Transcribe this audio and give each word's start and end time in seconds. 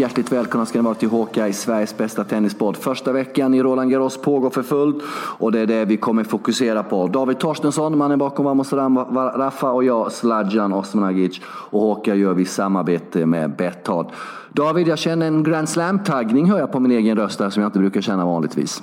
hjärtligt 0.00 0.32
välkomna 0.32 0.66
ska 0.66 0.78
ni 0.78 0.84
vara 0.84 0.94
till 0.94 1.08
Håka 1.08 1.52
Sveriges 1.52 1.96
bästa 1.96 2.24
tennispodd. 2.24 2.76
Första 2.76 3.12
veckan 3.12 3.54
i 3.54 3.62
Roland 3.62 3.90
Garros 3.90 4.22
pågår 4.22 4.50
för 4.50 4.62
fullt 4.62 5.02
och 5.38 5.52
det 5.52 5.60
är 5.60 5.66
det 5.66 5.84
vi 5.84 5.96
kommer 5.96 6.24
fokusera 6.24 6.82
på. 6.82 7.06
David 7.06 7.38
Torstensson, 7.38 7.98
mannen 7.98 8.18
bakom 8.18 8.44
Vamos 8.44 8.72
Raffa 8.72 9.70
och 9.70 9.84
jag, 9.84 10.12
Sladjan 10.12 10.72
Osmanagic. 10.72 11.40
Och 11.44 11.80
Håka 11.80 12.14
gör 12.14 12.34
vi 12.34 12.44
samarbete 12.44 13.26
med 13.26 13.56
Betthard. 13.56 14.06
David, 14.52 14.88
jag 14.88 14.98
känner 14.98 15.26
en 15.26 15.42
Grand 15.42 15.68
Slam-taggning 15.68 16.50
hör 16.50 16.58
jag 16.58 16.72
på 16.72 16.80
min 16.80 16.92
egen 16.92 17.16
röst 17.16 17.38
där 17.38 17.50
som 17.50 17.62
jag 17.62 17.68
inte 17.68 17.78
brukar 17.78 18.00
känna 18.00 18.24
vanligtvis. 18.24 18.82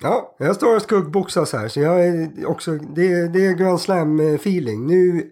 Ja, 0.00 0.36
jag 0.38 0.56
står 0.56 0.76
och 0.76 0.82
skuggboxas 0.82 1.52
här 1.52 1.68
så 1.68 1.80
jag 1.80 2.06
är 2.06 2.46
också, 2.46 2.70
det, 2.70 3.32
det 3.32 3.46
är 3.46 3.54
Grand 3.54 3.80
Slam-feeling. 3.80 4.86
Nu 4.86 5.22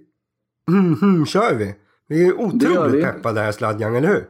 mm, 0.68 0.96
mm, 1.02 1.26
kör 1.26 1.54
vi. 1.54 1.74
Vi 2.08 2.28
är 2.28 2.40
otroligt 2.40 3.04
peppade 3.04 3.40
här 3.40 3.52
Sladjan, 3.52 3.94
eller 3.94 4.08
hur? 4.08 4.28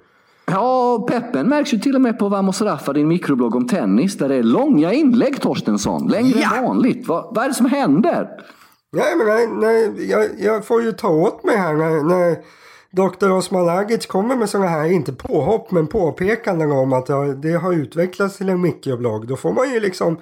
Ja, 0.52 1.06
peppen 1.09 1.48
märks 1.48 1.74
ju 1.74 1.79
till 1.79 1.95
och 1.95 2.01
med 2.01 2.19
på 2.19 2.29
Vamos 2.29 2.62
Raffa, 2.62 2.92
din 2.92 3.09
mikroblogg 3.09 3.55
om 3.55 3.69
tennis, 3.69 4.19
där 4.19 4.29
det 4.29 4.34
är 4.34 4.42
långa 4.42 4.92
inlägg 4.92 5.41
Torstensson. 5.41 6.09
Längre 6.09 6.38
ja. 6.41 6.56
än 6.56 6.65
vanligt. 6.65 7.09
Vad, 7.09 7.34
vad 7.34 7.45
är 7.45 7.48
det 7.48 7.55
som 7.55 7.66
händer? 7.66 8.28
Nej, 8.92 9.16
men 9.16 9.27
nej, 9.27 9.48
nej, 9.52 10.11
jag, 10.11 10.28
jag 10.38 10.66
får 10.66 10.83
ju 10.83 10.92
ta 10.92 11.09
åt 11.09 11.44
mig 11.44 11.56
här 11.56 11.75
när, 11.75 12.05
när 12.05 12.36
Dr. 12.91 13.31
Osman 13.31 13.69
Agic 13.69 14.06
kommer 14.06 14.36
med 14.36 14.48
sådana 14.48 14.69
här, 14.69 14.84
inte 14.84 15.12
påhopp, 15.12 15.70
men 15.70 15.86
påpekanden 15.86 16.72
om 16.72 16.92
att 16.92 17.06
det 17.42 17.53
har 17.53 17.72
utvecklats 17.72 18.37
till 18.37 18.48
en 18.48 18.61
mikroblogg. 18.61 19.28
Då 19.28 19.37
får 19.37 19.53
man 19.53 19.70
ju 19.70 19.81
liksom, 19.81 20.19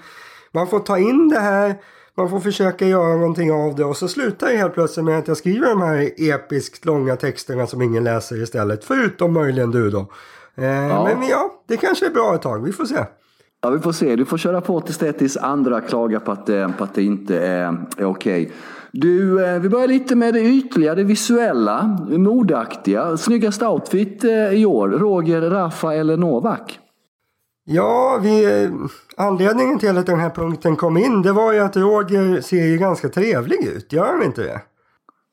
man 0.53 0.67
får 0.67 0.81
ta 0.81 0.99
in 0.99 1.29
det 1.29 1.41
här 1.41 1.75
man 2.17 2.31
får 2.31 2.41
försöka 2.41 2.87
göra 2.87 3.17
någonting 3.17 3.53
av 3.53 3.75
det 3.75 3.85
och 3.85 3.97
så 3.97 4.09
slutar 4.09 4.51
det 4.51 4.57
helt 4.57 4.75
plötsligt 4.75 5.05
med 5.05 5.19
att 5.19 5.29
jag 5.29 5.37
skriver 5.37 5.69
de 5.69 5.83
här 5.83 6.11
episkt 6.17 6.85
långa 6.85 7.17
texterna 7.17 7.67
som 7.67 7.83
ingen 7.83 8.05
läser 8.05 8.43
istället. 8.43 8.85
Förutom 8.85 9.33
möjligen 9.33 9.71
du 9.71 9.91
då. 9.91 10.07
Eh, 10.55 10.65
ja. 10.65 11.05
Men 11.19 11.29
ja, 11.29 11.63
det 11.69 11.77
kanske 11.77 12.07
är 12.07 12.11
bra 12.11 12.35
ett 12.35 12.43
tag. 12.43 12.65
Vi 12.65 12.73
får 12.73 12.85
se. 12.85 13.05
Ja, 13.63 13.71
vi 13.71 13.79
får 13.79 13.93
se. 13.93 14.17
Du 14.17 14.25
får 14.25 14.39
köra 14.39 14.61
på 14.61 14.81
tills 14.81 14.99
det 14.99 15.13
tills 15.13 15.37
andra 15.37 15.81
klagar 15.81 16.21
på 16.21 16.33
att, 16.33 16.47
på 16.79 16.85
att 16.85 16.95
det 16.95 17.03
inte 17.03 17.39
är, 17.39 17.87
är 17.97 18.05
okej. 18.05 18.43
Okay. 18.43 18.51
Du, 18.93 19.45
eh, 19.45 19.61
vi 19.61 19.69
börjar 19.69 19.89
lite 19.89 20.17
med 20.17 20.35
det 20.35 20.41
ytliga, 20.41 20.95
det 20.95 21.05
visuella, 21.05 21.99
modeaktiga. 22.09 23.17
Snyggast 23.17 23.63
outfit 23.63 24.25
eh, 24.25 24.53
i 24.53 24.67
år, 24.67 24.89
Roger, 24.89 25.41
Rafa 25.41 25.95
eller 25.95 26.17
Novak? 26.17 26.80
Ja, 27.65 28.21
vi, 28.23 28.69
anledningen 29.17 29.79
till 29.79 29.99
att 29.99 30.07
den 30.07 30.21
här 30.21 30.31
punkten 30.31 30.77
kom 30.77 30.97
in 30.97 31.23
det 31.23 31.33
var 31.33 31.53
ju 31.53 31.59
att 31.59 31.77
Roger 31.77 32.41
ser 32.41 32.67
ju 32.67 32.79
ganska 32.79 33.09
trevlig 33.09 33.65
ut, 33.65 33.93
gör 33.93 34.07
han 34.07 34.23
inte 34.23 34.43
det? 34.43 34.61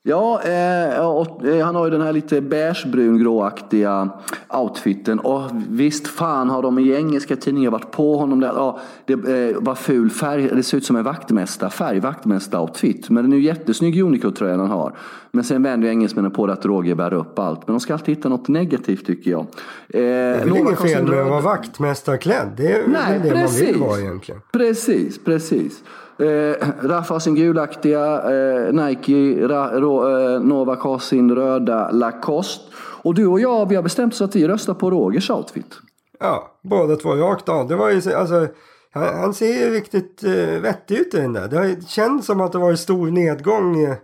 Ja, 0.09 0.41
eh, 0.41 1.05
och, 1.05 1.45
eh, 1.45 1.65
han 1.65 1.75
har 1.75 1.85
ju 1.85 1.91
den 1.91 2.01
här 2.01 2.13
lite 2.13 2.41
beigebrun 2.41 3.17
gråaktiga 3.17 4.09
outfiten. 4.49 5.19
Och 5.19 5.41
visst 5.69 6.07
fan 6.07 6.49
har 6.49 6.61
de 6.61 6.79
i 6.79 6.95
engelska 6.95 7.35
tidningar 7.35 7.71
varit 7.71 7.91
på 7.91 8.17
honom. 8.17 8.39
Där. 8.39 8.47
Ja, 8.47 8.79
det 9.05 9.13
eh, 9.13 9.57
var 9.59 9.75
ful 9.75 10.09
färg, 10.09 10.47
det 10.47 10.63
ser 10.63 10.77
ut 10.77 10.85
som 10.85 10.95
en 10.95 11.03
vaktmästarfärg, 11.03 11.99
vaktmästaroutfit. 11.99 13.09
Men 13.09 13.23
den 13.23 13.33
är 13.33 13.37
ju 13.37 13.43
jättesnygg 13.43 14.01
Unico-tröjan 14.01 14.59
han 14.59 14.69
har. 14.69 14.97
Men 15.37 15.43
sen 15.43 15.63
vänder 15.63 15.89
engelsmännen 15.89 16.31
på 16.31 16.47
det 16.47 16.53
att 16.53 16.65
Roger 16.65 16.95
bär 16.95 17.13
upp 17.13 17.39
allt. 17.39 17.67
Men 17.67 17.73
de 17.73 17.79
ska 17.79 17.93
alltid 17.93 18.15
hitta 18.15 18.29
något 18.29 18.47
negativt 18.47 19.05
tycker 19.05 19.31
jag. 19.31 19.39
Eh, 19.39 19.45
det 19.89 19.99
är 19.99 20.45
väl 20.45 20.57
inget 20.57 20.81
fel 20.81 21.07
med 21.07 21.19
att 21.19 21.29
vara 21.29 21.41
vaktmästarklädd. 21.41 22.53
Det 22.57 22.71
är 22.71 22.87
Nej, 22.87 23.19
det 23.23 23.29
precis. 23.29 23.61
man 23.61 23.67
vill 23.67 23.81
vara 23.81 23.99
egentligen. 23.99 24.41
Precis, 24.51 25.23
precis. 25.23 25.83
Eh, 26.19 26.67
Rafa 26.81 27.19
sin 27.19 27.35
gulaktiga, 27.35 28.31
eh, 28.31 28.73
Nike, 28.73 29.47
Ra, 29.47 29.79
Ro, 29.79 30.09
eh, 30.09 30.41
Novak 30.41 30.79
har 30.79 30.99
sin 30.99 31.35
röda 31.35 31.91
Lacoste. 31.91 32.65
Och 32.77 33.13
du 33.13 33.27
och 33.27 33.39
jag, 33.39 33.69
vi 33.69 33.75
har 33.75 33.83
bestämt 33.83 34.13
oss 34.13 34.21
att 34.21 34.35
vi 34.35 34.47
röstar 34.47 34.73
på 34.73 34.91
Rogers 34.91 35.29
outfit. 35.29 35.77
Ja, 36.19 36.51
båda 36.63 36.95
två 36.95 37.15
rakt 37.15 37.49
av. 37.49 37.67
Det 37.67 37.75
var 37.75 37.89
ju, 37.89 38.13
alltså, 38.13 38.47
han, 38.91 39.15
han 39.15 39.33
ser 39.33 39.53
ju 39.53 39.69
riktigt 39.73 40.23
eh, 40.23 40.61
vettig 40.61 40.97
ut 40.97 41.13
i 41.13 41.17
den 41.17 41.33
där. 41.33 41.47
Det 41.47 41.87
känns 41.87 42.25
som 42.25 42.41
att 42.41 42.51
det 42.51 42.57
var 42.57 42.69
en 42.69 42.77
stor 42.77 43.07
nedgång 43.07 43.83
eh, 43.83 43.95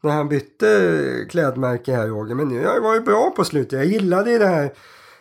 när 0.00 0.12
han 0.12 0.28
bytte 0.28 1.26
klädmärke 1.30 1.92
här 1.92 2.06
Roger. 2.06 2.34
Men 2.34 2.50
jag 2.50 2.80
var 2.80 2.94
ju 2.94 3.00
bra 3.00 3.30
på 3.36 3.44
slutet. 3.44 3.72
Jag 3.72 3.86
gillade 3.86 4.30
ju 4.30 4.38
det 4.38 4.46
här 4.46 4.72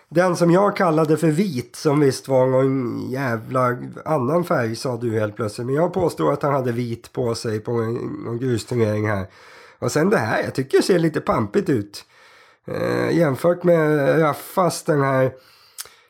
den 0.10 0.36
som 0.36 0.52
jag 0.52 0.76
kallade 0.76 1.18
för 1.18 1.28
vit 1.28 1.76
som 1.76 2.00
visst 2.00 2.28
var 2.28 2.48
någon 2.48 3.00
jävla 3.10 3.78
annan 4.06 4.44
färg 4.44 4.76
sa 4.76 4.98
du 4.98 5.20
helt 5.20 5.36
plötsligt. 5.36 5.68
Men 5.68 5.76
jag 5.76 5.94
påstår 5.94 6.34
att 6.34 6.44
han 6.44 6.54
hade 6.54 6.72
vit 6.72 7.14
på 7.14 7.36
sig 7.36 7.60
på 7.60 7.72
en, 7.72 7.94
någon 7.96 8.40
grusturnering 8.40 9.08
här. 9.08 9.28
Och 9.80 9.92
sen 9.92 10.10
det 10.10 10.18
här, 10.18 10.44
jag 10.44 10.56
tycker 10.56 10.78
det 10.78 10.84
ser 10.84 11.00
lite 11.00 11.22
pampigt 11.22 11.70
ut. 11.70 12.06
Eh, 12.68 13.18
jämfört 13.18 13.64
med 13.64 14.22
Raffas 14.22 14.84
den 14.84 15.02
här, 15.02 15.32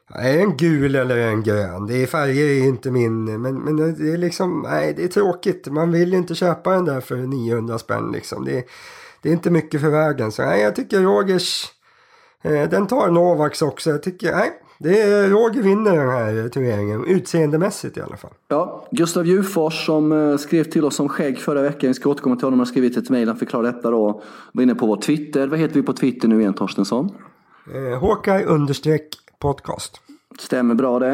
det 0.07 0.41
en 0.41 0.57
gul 0.57 0.95
eller 0.95 1.17
en 1.17 1.43
grön? 1.43 1.87
Det 1.87 2.03
är 2.03 2.07
färger 2.07 2.45
är 2.45 2.67
inte 2.67 2.91
min, 2.91 3.41
men, 3.41 3.59
men 3.59 3.75
det 3.75 4.13
är 4.13 4.17
liksom, 4.17 4.65
nej 4.69 4.93
det 4.93 5.03
är 5.03 5.07
tråkigt. 5.07 5.67
Man 5.67 5.91
vill 5.91 6.11
ju 6.11 6.17
inte 6.17 6.35
köpa 6.35 6.71
den 6.71 6.85
där 6.85 7.01
för 7.01 7.15
900 7.15 7.77
spänn 7.77 8.11
liksom. 8.11 8.45
Det, 8.45 8.67
det 9.21 9.29
är 9.29 9.33
inte 9.33 9.49
mycket 9.49 9.81
för 9.81 9.89
vägen. 9.89 10.31
Så 10.31 10.45
nej, 10.45 10.61
jag 10.61 10.75
tycker 10.75 11.01
Rogers 11.01 11.71
Eh, 12.47 12.69
den 12.69 12.87
tar 12.87 13.11
Novaks 13.11 13.61
också. 13.61 13.89
Jag 13.89 14.03
tycker, 14.03 14.31
nej, 14.31 14.51
det 14.79 15.01
är 15.01 15.29
Roger 15.29 15.61
vinner 15.61 15.97
den 15.97 16.09
här 16.09 16.49
turneringen, 16.49 17.05
utseendemässigt 17.05 17.97
i 17.97 18.01
alla 18.01 18.17
fall. 18.17 18.31
Ja, 18.47 18.87
Gustav 18.91 19.25
Djurfors 19.27 19.85
som 19.85 20.11
eh, 20.11 20.37
skrev 20.37 20.63
till 20.63 20.85
oss 20.85 20.99
om 20.99 21.09
skägg 21.09 21.39
förra 21.39 21.61
veckan. 21.61 21.87
Vi 21.87 21.93
ska 21.93 22.09
återkomma 22.09 22.35
till 22.35 22.45
honom. 22.45 22.59
Han 22.59 22.67
har 22.67 22.71
skrivit 22.71 22.97
ett 22.97 23.09
mejl, 23.09 23.27
han 23.27 23.37
förklarar 23.37 23.71
detta 23.71 23.91
då. 23.91 24.21
Var 24.51 24.63
inne 24.63 24.75
på 24.75 24.85
vår 24.85 25.01
Twitter. 25.01 25.47
Vad 25.47 25.59
heter 25.59 25.75
vi 25.75 25.81
på 25.81 25.93
Twitter 25.93 26.27
nu 26.27 26.39
igen 26.39 26.53
Torstensson? 26.53 27.09
Eh, 27.75 27.99
Håkaj 27.99 28.45
understreck 28.45 29.07
podcast. 29.39 30.01
Stämmer 30.39 30.75
bra 30.75 30.99
det. 30.99 31.13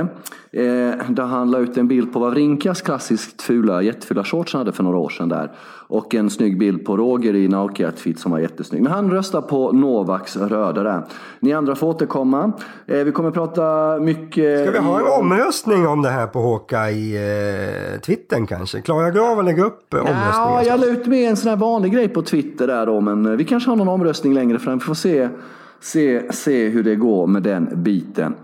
Eh, 0.52 1.10
där 1.10 1.24
han 1.24 1.52
la 1.52 1.58
ut 1.60 1.78
en 1.78 1.88
bild 1.88 2.14
på 2.14 2.20
Wawrinkas 2.20 2.82
klassiskt 2.82 3.42
fula, 3.42 3.82
jättefula 3.82 4.24
shorts 4.24 4.54
hade 4.54 4.72
för 4.72 4.84
några 4.84 4.98
år 4.98 5.10
sedan 5.10 5.30
där. 5.30 5.52
Och 5.88 6.16
en 6.16 6.30
snygg 6.30 6.60
bild 6.60 6.86
på 6.86 6.98
Roger 6.98 7.36
i 7.36 7.48
Nike-outfit 7.48 8.20
som 8.20 8.32
var 8.32 8.40
jättesnygg. 8.40 8.84
Men 8.84 8.92
han 8.92 9.12
röstar 9.12 9.42
på 9.42 9.72
Novaks 9.72 10.38
röda 10.38 10.84
där. 10.84 11.04
Ni 11.40 11.54
andra 11.54 11.76
får 11.76 11.88
återkomma. 11.88 12.52
Eh, 12.88 12.98
vi 12.98 13.12
kommer 13.12 13.32
prata 13.32 13.98
mycket... 14.00 14.62
Ska 14.62 14.72
vi 14.72 14.88
ha 14.88 15.00
en 15.00 15.22
omröstning 15.22 15.88
om 15.88 16.02
det 16.02 16.10
här 16.10 16.28
på 16.28 16.40
Håka 16.40 16.92
i 16.92 17.16
eh, 17.16 18.00
Twittern 18.00 18.48
kanske? 18.48 18.82
Klara 18.82 19.12
Grav 19.12 19.44
lägga 19.44 19.64
upp 19.64 19.94
omröstningen? 19.94 20.32
Ja, 20.34 20.64
jag 20.64 20.80
la 20.80 20.86
ut 20.86 21.08
med 21.08 21.30
en 21.30 21.38
sån 21.38 21.50
här 21.50 21.58
vanlig 21.58 21.94
grej 21.94 22.08
på 22.08 22.22
Twitter 22.22 22.68
där 22.68 22.86
då. 22.86 23.02
Men 23.02 23.26
eh, 23.26 23.32
vi 23.32 23.46
kanske 23.46 23.70
har 23.70 23.76
någon 23.76 23.90
omröstning 23.90 24.34
längre 24.34 24.60
fram. 24.60 24.78
Vi 24.78 24.86
får 24.86 24.94
se, 24.94 25.30
se, 25.84 26.34
se 26.34 26.70
hur 26.70 26.84
det 26.84 26.96
går 26.96 27.28
med 27.28 27.44
den 27.44 27.70
biten. 27.84 28.36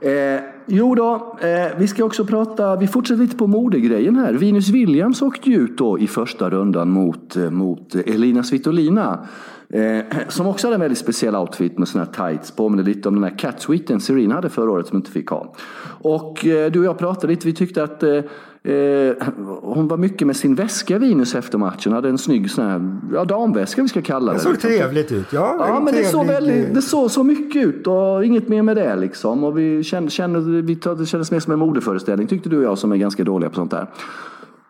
Eh, 0.00 0.40
jo 0.66 0.94
då, 0.94 1.36
eh, 1.40 1.78
vi 1.78 1.88
ska 1.88 2.04
också 2.04 2.24
prata, 2.24 2.76
vi 2.76 2.86
fortsätter 2.86 3.22
lite 3.22 3.36
på 3.36 3.46
modegrejen 3.46 4.16
här. 4.16 4.32
Venus 4.32 4.68
Williams 4.68 5.22
åkte 5.22 5.50
ju 5.50 5.56
ut 5.56 5.78
då 5.78 5.98
i 5.98 6.06
första 6.06 6.50
rundan 6.50 6.90
mot, 6.90 7.36
eh, 7.36 7.50
mot 7.50 7.94
Elina 7.94 8.42
Svitolina. 8.42 9.26
Eh, 9.68 10.04
som 10.28 10.46
också 10.46 10.66
hade 10.66 10.74
en 10.74 10.80
väldigt 10.80 10.98
speciell 10.98 11.36
outfit 11.36 11.78
med 11.78 11.88
såna 11.88 12.04
här 12.04 12.30
tights. 12.30 12.50
Påminner 12.50 12.84
lite 12.84 13.08
om 13.08 13.14
den 13.14 13.24
här 13.24 13.38
catsuiten 13.38 14.00
Serena 14.00 14.34
hade 14.34 14.48
förra 14.48 14.70
året 14.70 14.86
som 14.86 14.96
inte 14.96 15.10
fick 15.10 15.28
ha. 15.28 15.54
Och 16.02 16.46
eh, 16.46 16.70
du 16.70 16.78
och 16.78 16.84
jag 16.84 16.98
pratade 16.98 17.26
lite, 17.26 17.46
vi 17.46 17.52
tyckte 17.52 17.82
att 17.82 18.02
eh, 18.02 18.20
Eh, 18.68 19.14
hon 19.62 19.88
var 19.88 19.96
mycket 19.96 20.26
med 20.26 20.36
sin 20.36 20.54
väska 20.54 20.98
Venus 20.98 21.34
efter 21.34 21.58
matchen. 21.58 21.92
Hade 21.92 22.08
en 22.08 22.18
snygg 22.18 22.50
sån 22.50 22.64
här, 22.64 22.98
ja, 23.14 23.24
damväska 23.24 23.82
vi 23.82 23.88
ska 23.88 24.02
kalla 24.02 24.32
det. 24.32 24.38
Det 24.38 24.42
såg 24.42 24.60
trevligt 24.60 25.12
ut. 25.12 25.26
Ja, 25.32 25.56
ja 25.58 25.80
men 25.80 25.94
det 25.94 26.04
såg, 26.04 26.26
väldigt, 26.26 26.74
det 26.74 26.82
såg 26.82 27.10
så 27.10 27.22
mycket 27.22 27.66
ut 27.66 27.86
och 27.86 28.24
inget 28.24 28.48
mer 28.48 28.62
med 28.62 28.76
det 28.76 28.96
liksom. 28.96 29.44
Och 29.44 29.58
vi 29.58 29.84
kände, 29.84 30.10
kände, 30.10 30.62
vi, 30.62 30.74
det 30.74 31.06
kändes 31.06 31.30
mer 31.30 31.40
som 31.40 31.52
en 31.52 31.58
modeföreställning 31.58 32.26
tyckte 32.26 32.48
du 32.48 32.56
och 32.56 32.64
jag 32.64 32.78
som 32.78 32.92
är 32.92 32.96
ganska 32.96 33.24
dåliga 33.24 33.50
på 33.50 33.56
sånt 33.56 33.70
där. 33.70 33.86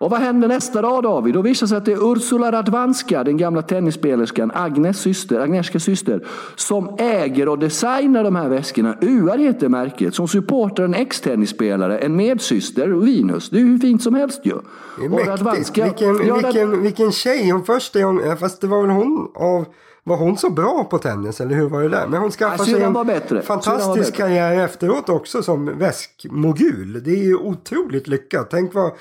Och 0.04 0.10
vad 0.10 0.20
händer 0.20 0.48
nästa 0.48 0.82
dag 0.82 1.02
David? 1.02 1.34
Då 1.34 1.42
visar 1.42 1.66
sig 1.66 1.78
att 1.78 1.84
det 1.84 1.92
är 1.92 2.12
Ursula 2.12 2.52
Radwanska, 2.52 3.24
den 3.24 3.36
gamla 3.36 3.62
tennisspelerskan, 3.62 4.50
Agnes 4.54 4.98
syster, 4.98 5.40
Agnieszkas 5.40 5.82
syster, 5.82 6.26
som 6.54 6.96
äger 6.98 7.48
och 7.48 7.58
designar 7.58 8.24
de 8.24 8.36
här 8.36 8.48
väskorna. 8.48 8.96
UR 9.00 9.38
heter 9.38 9.68
märket, 9.68 10.14
som 10.14 10.28
supportar 10.28 10.84
en 10.84 10.94
ex-tennisspelare, 10.94 11.98
en 11.98 12.16
medsyster, 12.16 12.88
Venus. 12.88 13.50
Det 13.50 13.56
är 13.56 13.60
hur 13.60 13.78
fint 13.78 14.02
som 14.02 14.14
helst 14.14 14.40
ju. 14.42 14.54
Det 14.98 15.04
är 15.04 15.08
mäktigt. 15.08 15.28
Radwanska, 15.28 15.84
vilken, 15.84 16.26
ja, 16.26 16.34
vilken, 16.34 16.82
vilken 16.82 17.12
tjej. 17.12 17.50
Hon 17.50 17.64
först 17.64 17.96
är 17.96 18.04
hon, 18.04 18.36
fast 18.36 18.60
det 18.60 18.66
var 18.66 18.82
väl 18.82 18.90
hon 18.90 19.28
av 19.34 19.64
var 20.06 20.16
hon 20.16 20.36
så 20.36 20.50
bra 20.50 20.84
på 20.84 20.98
tennis 20.98 21.40
eller 21.40 21.54
hur 21.54 21.68
var 21.68 21.82
det 21.82 21.88
där? 21.88 22.06
Men 22.06 22.20
hon 22.20 22.30
skaffade 22.30 22.70
sig 22.70 22.82
en 22.82 23.42
fantastisk 23.42 24.14
karriär 24.14 24.64
efteråt 24.64 25.08
också 25.08 25.42
som 25.42 25.78
väskmogul. 25.78 27.02
Det 27.04 27.10
är 27.10 27.24
ju 27.24 27.36
otroligt 27.36 28.08
lyckat. 28.08 28.50
Tänk 28.50 28.74
vad 28.74 28.92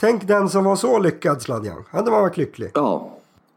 Tänk 0.00 0.28
den 0.28 0.48
som 0.48 0.64
var 0.64 0.76
så 0.76 0.98
lyckad 0.98 1.42
Sladjan. 1.42 1.84
Hade 1.90 2.10
man 2.10 2.20
varit 2.20 2.36
lycklig. 2.36 2.70
Ja. 2.74 3.16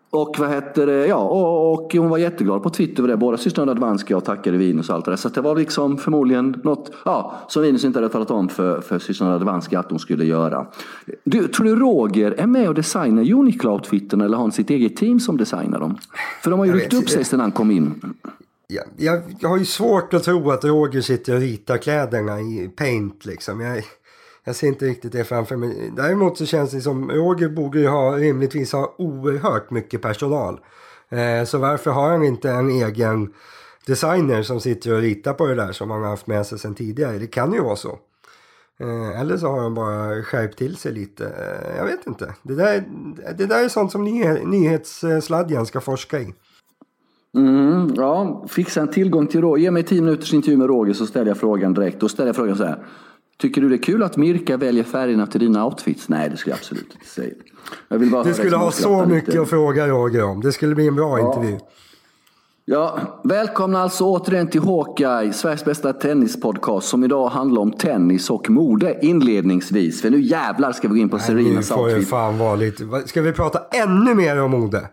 Och 0.10 0.36
vad 0.40 0.50
heter 0.50 0.88
det? 0.88 1.08
Ja, 1.08 1.16
och, 1.16 1.74
och 1.74 1.94
hon 1.94 2.10
var 2.10 2.18
jätteglad 2.18 2.64
på 2.64 2.70
Twitter 2.70 3.04
över 3.04 3.08
det. 3.08 3.18
Båda 3.18 3.38
systrarna 3.38 3.72
Radwanska 3.72 4.18
och 4.18 4.26
tackade 4.26 4.58
Venus 4.58 4.90
och 4.90 4.96
allt 4.96 5.06
det 5.06 5.12
där. 5.12 5.16
Så 5.16 5.30
det 5.30 5.42
var 5.42 5.56
liksom 5.56 5.98
förmodligen 5.98 6.62
något 6.64 6.92
ja, 7.06 7.36
som 7.48 7.62
Venus 7.62 7.84
inte 7.84 8.00
hade 8.00 8.10
talat 8.10 8.32
om 8.32 8.50
för, 8.50 8.82
för 8.82 9.00
systrarna 9.00 9.34
Radwanska 9.34 9.80
att 9.80 9.90
de 9.90 10.00
skulle 10.00 10.26
göra. 10.26 10.68
Du, 11.24 11.48
tror 11.48 11.66
du 11.66 11.76
Roger 11.76 12.32
är 12.32 12.48
med 12.48 12.68
och 12.68 12.76
designar 12.76 13.24
Uniqlo-outfiten 13.24 14.26
eller 14.26 14.38
har 14.38 14.44
han 14.44 14.52
sitt 14.52 14.70
eget 14.70 14.96
team 14.96 15.20
som 15.20 15.38
designar 15.38 15.80
dem? 15.80 15.98
För 16.44 16.52
de 16.52 16.60
har 16.60 16.66
ju 16.66 16.74
ryckt 16.74 16.94
upp 16.94 17.10
sig 17.10 17.24
sedan 17.24 17.40
han 17.40 17.52
kom 17.52 17.72
in. 17.72 18.14
jag, 18.68 18.86
jag, 18.98 19.22
jag 19.40 19.50
har 19.50 19.58
ju 19.58 19.66
svårt 19.66 20.14
att 20.14 20.24
tro 20.24 20.52
att 20.52 20.66
Roger 20.66 21.02
sitter 21.02 21.36
och 21.36 21.40
ritar 21.40 21.78
kläderna 21.78 22.40
i 22.40 22.72
paint 22.76 23.26
liksom. 23.26 23.62
Jag, 23.62 23.84
jag 24.44 24.56
ser 24.56 24.68
inte 24.68 24.86
riktigt 24.86 25.12
det 25.12 25.24
framför 25.24 25.56
mig. 25.56 25.92
Däremot 25.98 26.38
så 26.38 26.46
känns 26.46 26.72
det 26.72 26.82
som 26.82 27.12
Roger 27.12 27.50
borde 27.50 27.80
ju 27.80 27.88
ha 27.88 28.18
rimligtvis 28.18 28.72
ha 28.72 28.96
oerhört 28.98 29.72
mycket 29.72 30.02
personal. 30.02 30.60
Eh, 31.10 31.46
så 31.46 31.58
varför 31.58 31.92
har 31.92 32.10
han 32.10 32.24
inte 32.24 32.52
en 32.52 32.70
egen 32.70 33.34
designer 33.86 34.44
som 34.44 34.60
sitter 34.60 34.94
och 34.94 35.02
ritar 35.02 35.34
på 35.34 35.46
det 35.46 35.56
där 35.56 35.72
som 35.72 35.92
han 35.92 36.02
har 36.02 36.10
haft 36.10 36.28
med 36.28 36.46
sig 36.46 36.60
sedan 36.60 36.76
tidigare? 36.76 37.18
Det 37.18 37.28
kan 37.28 37.54
ju 37.54 37.62
vara 37.62 37.76
så. 37.76 38.00
Eh, 38.80 39.22
eller 39.22 39.38
så 39.38 39.48
har 39.48 39.62
han 39.62 39.74
bara 39.74 40.24
skärpt 40.24 40.58
till 40.58 40.76
sig 40.78 40.94
lite. 40.94 41.26
Eh, 41.26 41.78
jag 41.78 41.86
vet 41.86 42.08
inte. 42.08 42.34
Det 42.44 42.56
där, 42.56 42.84
det 43.38 43.46
där 43.46 43.64
är 43.64 43.70
sånt 43.70 43.92
som 43.92 44.04
nyhetssladjan 44.44 45.66
ska 45.66 45.82
forska 45.82 46.20
i. 46.20 46.34
Mm, 47.38 47.94
ja, 47.96 48.46
fixa 48.50 48.82
en 48.82 48.92
tillgång 48.92 49.28
till 49.28 49.42
Roger. 49.42 49.64
Ge 49.64 49.72
mig 49.72 49.84
tio 49.84 50.02
minuters 50.02 50.34
intervju 50.34 50.58
med 50.58 50.68
Roger 50.68 50.94
så 50.94 51.06
ställer 51.06 51.28
jag 51.28 51.38
frågan 51.38 51.74
direkt. 51.74 52.00
Då 52.00 52.10
ställer 52.10 52.28
jag 52.28 52.36
frågan 52.36 52.58
så 52.58 52.64
här. 52.64 52.86
Tycker 53.44 53.62
du 53.62 53.70
det 53.70 53.76
är 53.76 53.84
kul 53.84 54.04
att 54.04 54.18
Mirka 54.18 54.58
väljer 54.58 54.84
färgerna 54.84 55.28
till 55.28 55.40
dina 55.40 55.66
outfits? 55.66 56.10
Nej, 56.10 56.30
det 56.30 56.38
skulle 56.38 56.52
jag 56.52 56.58
absolut 56.58 56.94
inte 56.94 57.06
säga. 57.06 57.34
Jag 57.88 57.98
vill 57.98 58.12
bara 58.12 58.24
du 58.24 58.34
skulle 58.34 58.56
ha 58.56 58.72
så 58.72 59.06
mycket 59.06 59.28
lite. 59.28 59.42
att 59.42 59.50
fråga 59.50 59.88
Roger 59.88 60.24
om. 60.24 60.42
Det 60.42 60.52
skulle 60.52 60.76
bli 60.76 60.88
en 60.88 60.96
bra 60.96 61.20
ja. 61.20 61.28
intervju. 61.28 61.60
Ja, 62.66 63.00
välkomna 63.24 63.82
alltså 63.82 64.04
återigen 64.04 64.48
till 64.48 64.62
Hawkeye, 64.62 65.34
Sveriges 65.34 65.66
bästa 65.66 65.94
tennispodcast 65.94 66.88
som 66.88 67.04
idag 67.04 67.30
handlar 67.30 67.62
om 67.62 67.72
tennis 67.72 68.30
och 68.30 68.50
mode 68.50 69.00
inledningsvis. 69.02 70.02
För 70.02 70.10
nu 70.10 70.22
jävlar 70.22 70.72
ska 70.72 70.88
vi 70.88 70.94
gå 70.94 71.02
in 71.02 71.10
på 71.10 71.20
Serinas 71.20 71.72
outfit. 71.72 71.98
Nu 71.98 72.04
får 72.04 72.10
fan 72.10 72.38
vara 72.38 72.56
lite... 72.56 72.84
Ska 73.06 73.22
vi 73.22 73.32
prata 73.32 73.60
ännu 73.72 74.16
mer 74.16 74.42
om 74.42 74.52
mode? 74.52 74.90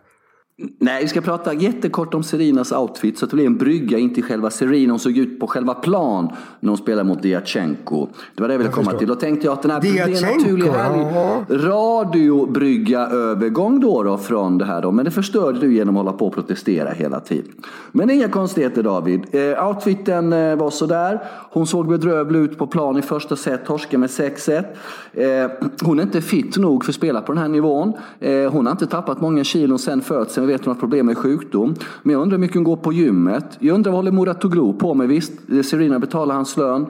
Nej, 0.79 1.01
vi 1.03 1.07
ska 1.07 1.21
prata 1.21 1.53
jättekort 1.53 2.13
om 2.13 2.23
Serinas 2.23 2.71
outfit 2.71 3.17
så 3.17 3.25
att 3.25 3.31
det 3.31 3.35
blir 3.35 3.45
en 3.45 3.57
brygga 3.57 3.97
in 3.97 4.13
till 4.13 4.23
själva 4.23 4.49
Serina. 4.49 4.93
Hon 4.93 4.99
såg 4.99 5.17
ut 5.17 5.39
på 5.39 5.47
själva 5.47 5.73
plan 5.73 6.29
när 6.59 6.69
hon 6.69 6.77
spelade 6.77 7.09
mot 7.09 7.21
Diachenko. 7.21 8.07
Det 8.35 8.41
var 8.41 8.47
det 8.47 8.53
jag 8.53 8.57
ville 8.57 8.67
jag 8.67 8.73
komma 8.73 8.85
förstår. 8.85 8.99
till. 8.99 9.07
Då 9.07 9.15
tänkte 9.15 9.47
jag 9.47 9.53
att 9.53 9.61
den 9.61 9.71
här 9.71 9.81
Diachenko, 9.81 10.09
blir 10.09 10.31
en 10.31 10.37
naturlig 10.37 10.71
härlig 10.71 11.67
radiobrygga 11.67 13.07
övergång 13.07 13.79
då, 13.79 14.03
då 14.03 14.17
från 14.17 14.57
det 14.57 14.65
här. 14.65 14.81
Då. 14.81 14.91
Men 14.91 15.05
det 15.05 15.11
förstörde 15.11 15.59
du 15.59 15.73
genom 15.73 15.97
att 15.97 16.03
hålla 16.03 16.17
på 16.17 16.27
och 16.27 16.33
protestera 16.33 16.89
hela 16.89 17.19
tiden. 17.19 17.51
Men 17.91 18.09
inga 18.09 18.29
konstigheter 18.29 18.83
David. 18.83 19.25
Eh, 19.31 19.67
outfiten 19.67 20.33
eh, 20.33 20.55
var 20.55 20.69
sådär. 20.69 21.19
Hon 21.51 21.67
såg 21.67 21.87
bedrövlig 21.87 22.39
ut 22.39 22.57
på 22.57 22.67
plan 22.67 22.97
i 22.97 23.01
första 23.01 23.35
set, 23.35 23.65
torska 23.65 23.97
med 23.97 24.09
6-1. 24.09 24.63
Eh, 25.13 25.51
hon 25.83 25.99
är 25.99 26.03
inte 26.03 26.21
fit 26.21 26.57
nog 26.57 26.85
för 26.85 26.91
att 26.91 26.95
spela 26.95 27.21
på 27.21 27.31
den 27.31 27.41
här 27.41 27.49
nivån. 27.49 27.93
Hon 28.51 28.65
har 28.65 28.71
inte 28.71 28.87
tappat 28.87 29.21
många 29.21 29.43
kilon 29.43 29.79
sen 29.79 30.01
födseln 30.01 30.47
vet 30.51 30.65
hon 30.65 30.73
har 30.73 30.79
problem 30.79 31.05
med 31.05 31.17
sjukdom. 31.17 31.75
Men 32.03 32.13
jag 32.13 32.21
undrar 32.21 32.37
hur 32.37 32.41
mycket 32.41 32.55
hon 32.55 32.63
går 32.63 32.75
på 32.75 32.93
gymmet. 32.93 33.57
Jag 33.59 33.75
undrar 33.75 33.91
vad 33.91 33.97
håller 33.97 34.11
Muratoglu 34.11 34.73
på 34.73 34.93
med? 34.93 35.07
Visst, 35.07 35.33
Serena 35.63 35.99
betalar 35.99 36.35
hans 36.35 36.57
lön. 36.57 36.85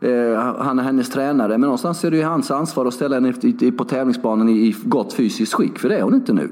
Eh, 0.00 0.34
han 0.58 0.78
är 0.78 0.82
hennes 0.82 1.10
tränare, 1.10 1.48
men 1.48 1.60
någonstans 1.60 2.04
är 2.04 2.10
det 2.10 2.16
ju 2.16 2.22
hans 2.22 2.50
ansvar 2.50 2.86
att 2.86 2.94
ställa 2.94 3.14
henne 3.14 3.32
på 3.76 3.84
tävlingsbanan 3.84 4.48
i 4.48 4.76
gott 4.84 5.12
fysiskt 5.12 5.54
skick, 5.54 5.78
för 5.78 5.88
det 5.88 5.96
är 5.96 6.02
hon 6.02 6.14
inte 6.14 6.32
nu. 6.32 6.48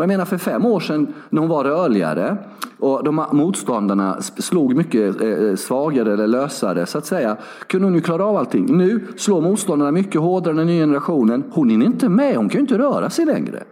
Och 0.00 0.02
jag 0.02 0.08
menar 0.08 0.24
för 0.24 0.38
fem 0.38 0.66
år 0.66 0.80
sedan 0.80 1.06
när 1.30 1.40
hon 1.40 1.50
var 1.50 1.64
rörligare 1.64 2.36
och 2.78 3.04
de 3.04 3.24
motståndarna 3.32 4.20
slog 4.20 4.74
mycket 4.74 5.20
eh, 5.20 5.54
svagare 5.54 6.12
eller 6.12 6.26
lösare 6.26 6.86
så 6.86 6.98
att 6.98 7.06
säga, 7.06 7.36
kunde 7.66 7.86
hon 7.86 7.94
ju 7.94 8.00
klara 8.00 8.24
av 8.24 8.36
allting. 8.36 8.76
Nu 8.76 9.06
slår 9.16 9.40
motståndarna 9.40 9.92
mycket 9.92 10.20
hårdare 10.20 10.50
än 10.50 10.56
den 10.56 10.66
nya 10.66 10.82
generationen. 10.82 11.44
Hon 11.50 11.70
är 11.70 11.84
inte 11.84 12.08
med, 12.08 12.36
hon 12.36 12.48
kan 12.48 12.58
ju 12.58 12.60
inte 12.60 12.78
röra 12.78 13.10
sig 13.10 13.26
längre. 13.26 13.62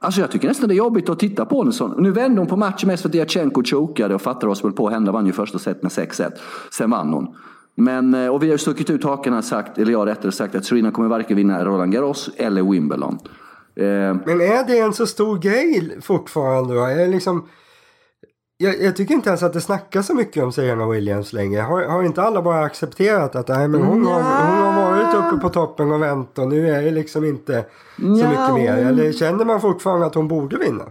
Alltså 0.00 0.20
jag 0.20 0.30
tycker 0.30 0.48
nästan 0.48 0.68
det 0.68 0.74
är 0.74 0.76
jobbigt 0.76 1.08
att 1.08 1.18
titta 1.18 1.44
på 1.44 1.62
en. 1.62 1.94
Nu 1.96 2.10
vände 2.10 2.40
hon 2.40 2.48
på 2.48 2.56
matchen 2.56 2.86
mest 2.86 3.02
för 3.02 3.08
att 3.08 3.12
Diachenko 3.12 3.62
chokade 3.64 4.14
och 4.14 4.22
fattade 4.22 4.46
vad 4.46 4.58
som 4.58 4.66
höll 4.66 4.76
på 4.76 4.86
att 4.86 4.92
hända. 4.92 5.12
Vann 5.12 5.26
ju 5.26 5.32
första 5.32 5.58
set 5.58 5.82
med 5.82 5.92
6-1. 5.92 6.32
Sen 6.72 6.90
vann 6.90 7.12
hon. 7.12 7.34
Men, 7.74 8.14
eh, 8.14 8.28
och 8.28 8.42
vi 8.42 8.46
har 8.46 8.54
ju 8.54 8.58
stuckit 8.58 8.90
ut 8.90 9.04
hakarna 9.04 9.38
och 9.38 9.44
sagt, 9.44 9.78
eller 9.78 9.92
jag 9.92 10.06
rättare 10.08 10.32
sagt, 10.32 10.54
att 10.54 10.64
Serena 10.64 10.90
kommer 10.90 11.08
varken 11.08 11.36
vinna 11.36 11.64
Roland 11.64 11.92
Garros 11.92 12.30
eller 12.36 12.62
Wimbledon. 12.62 13.18
Eh, 13.76 13.84
Men 13.84 14.40
är 14.40 14.66
det 14.66 14.78
en 14.78 14.92
så 14.92 15.06
stor 15.06 15.38
grej 15.38 15.98
fortfarande 16.02 16.74
då? 16.74 16.80
Är 16.84 17.08
liksom... 17.08 17.48
Jag, 18.60 18.82
jag, 18.82 18.96
tycker 18.96 19.14
inte 19.14 19.28
ens 19.28 19.42
att 19.42 19.52
det 19.52 19.60
snackas 19.60 20.06
så 20.06 20.14
mycket 20.14 20.44
om 20.44 20.52
Serena 20.52 20.88
Williams 20.88 21.32
längre. 21.32 21.60
Har, 21.60 21.82
har 21.82 22.02
inte 22.02 22.22
alla 22.22 22.42
bara 22.42 22.60
accepterat 22.60 23.36
att 23.36 23.48
nej, 23.48 23.68
men 23.68 23.82
hon, 23.82 24.06
har, 24.06 24.14
hon 24.14 24.74
har 24.74 24.90
varit 24.90 25.14
uppe 25.14 25.42
på 25.42 25.48
toppen 25.48 25.92
och 25.92 26.02
vänt 26.02 26.38
och 26.38 26.48
nu 26.48 26.68
är 26.68 26.82
det 26.82 26.90
liksom 26.90 27.24
inte 27.24 27.64
så 27.96 28.04
mycket 28.04 28.54
mer? 28.54 28.76
Eller 28.76 29.12
känner 29.12 29.44
man 29.44 29.60
fortfarande 29.60 30.06
att 30.06 30.14
hon 30.14 30.28
borde 30.28 30.56
vinna? 30.56 30.84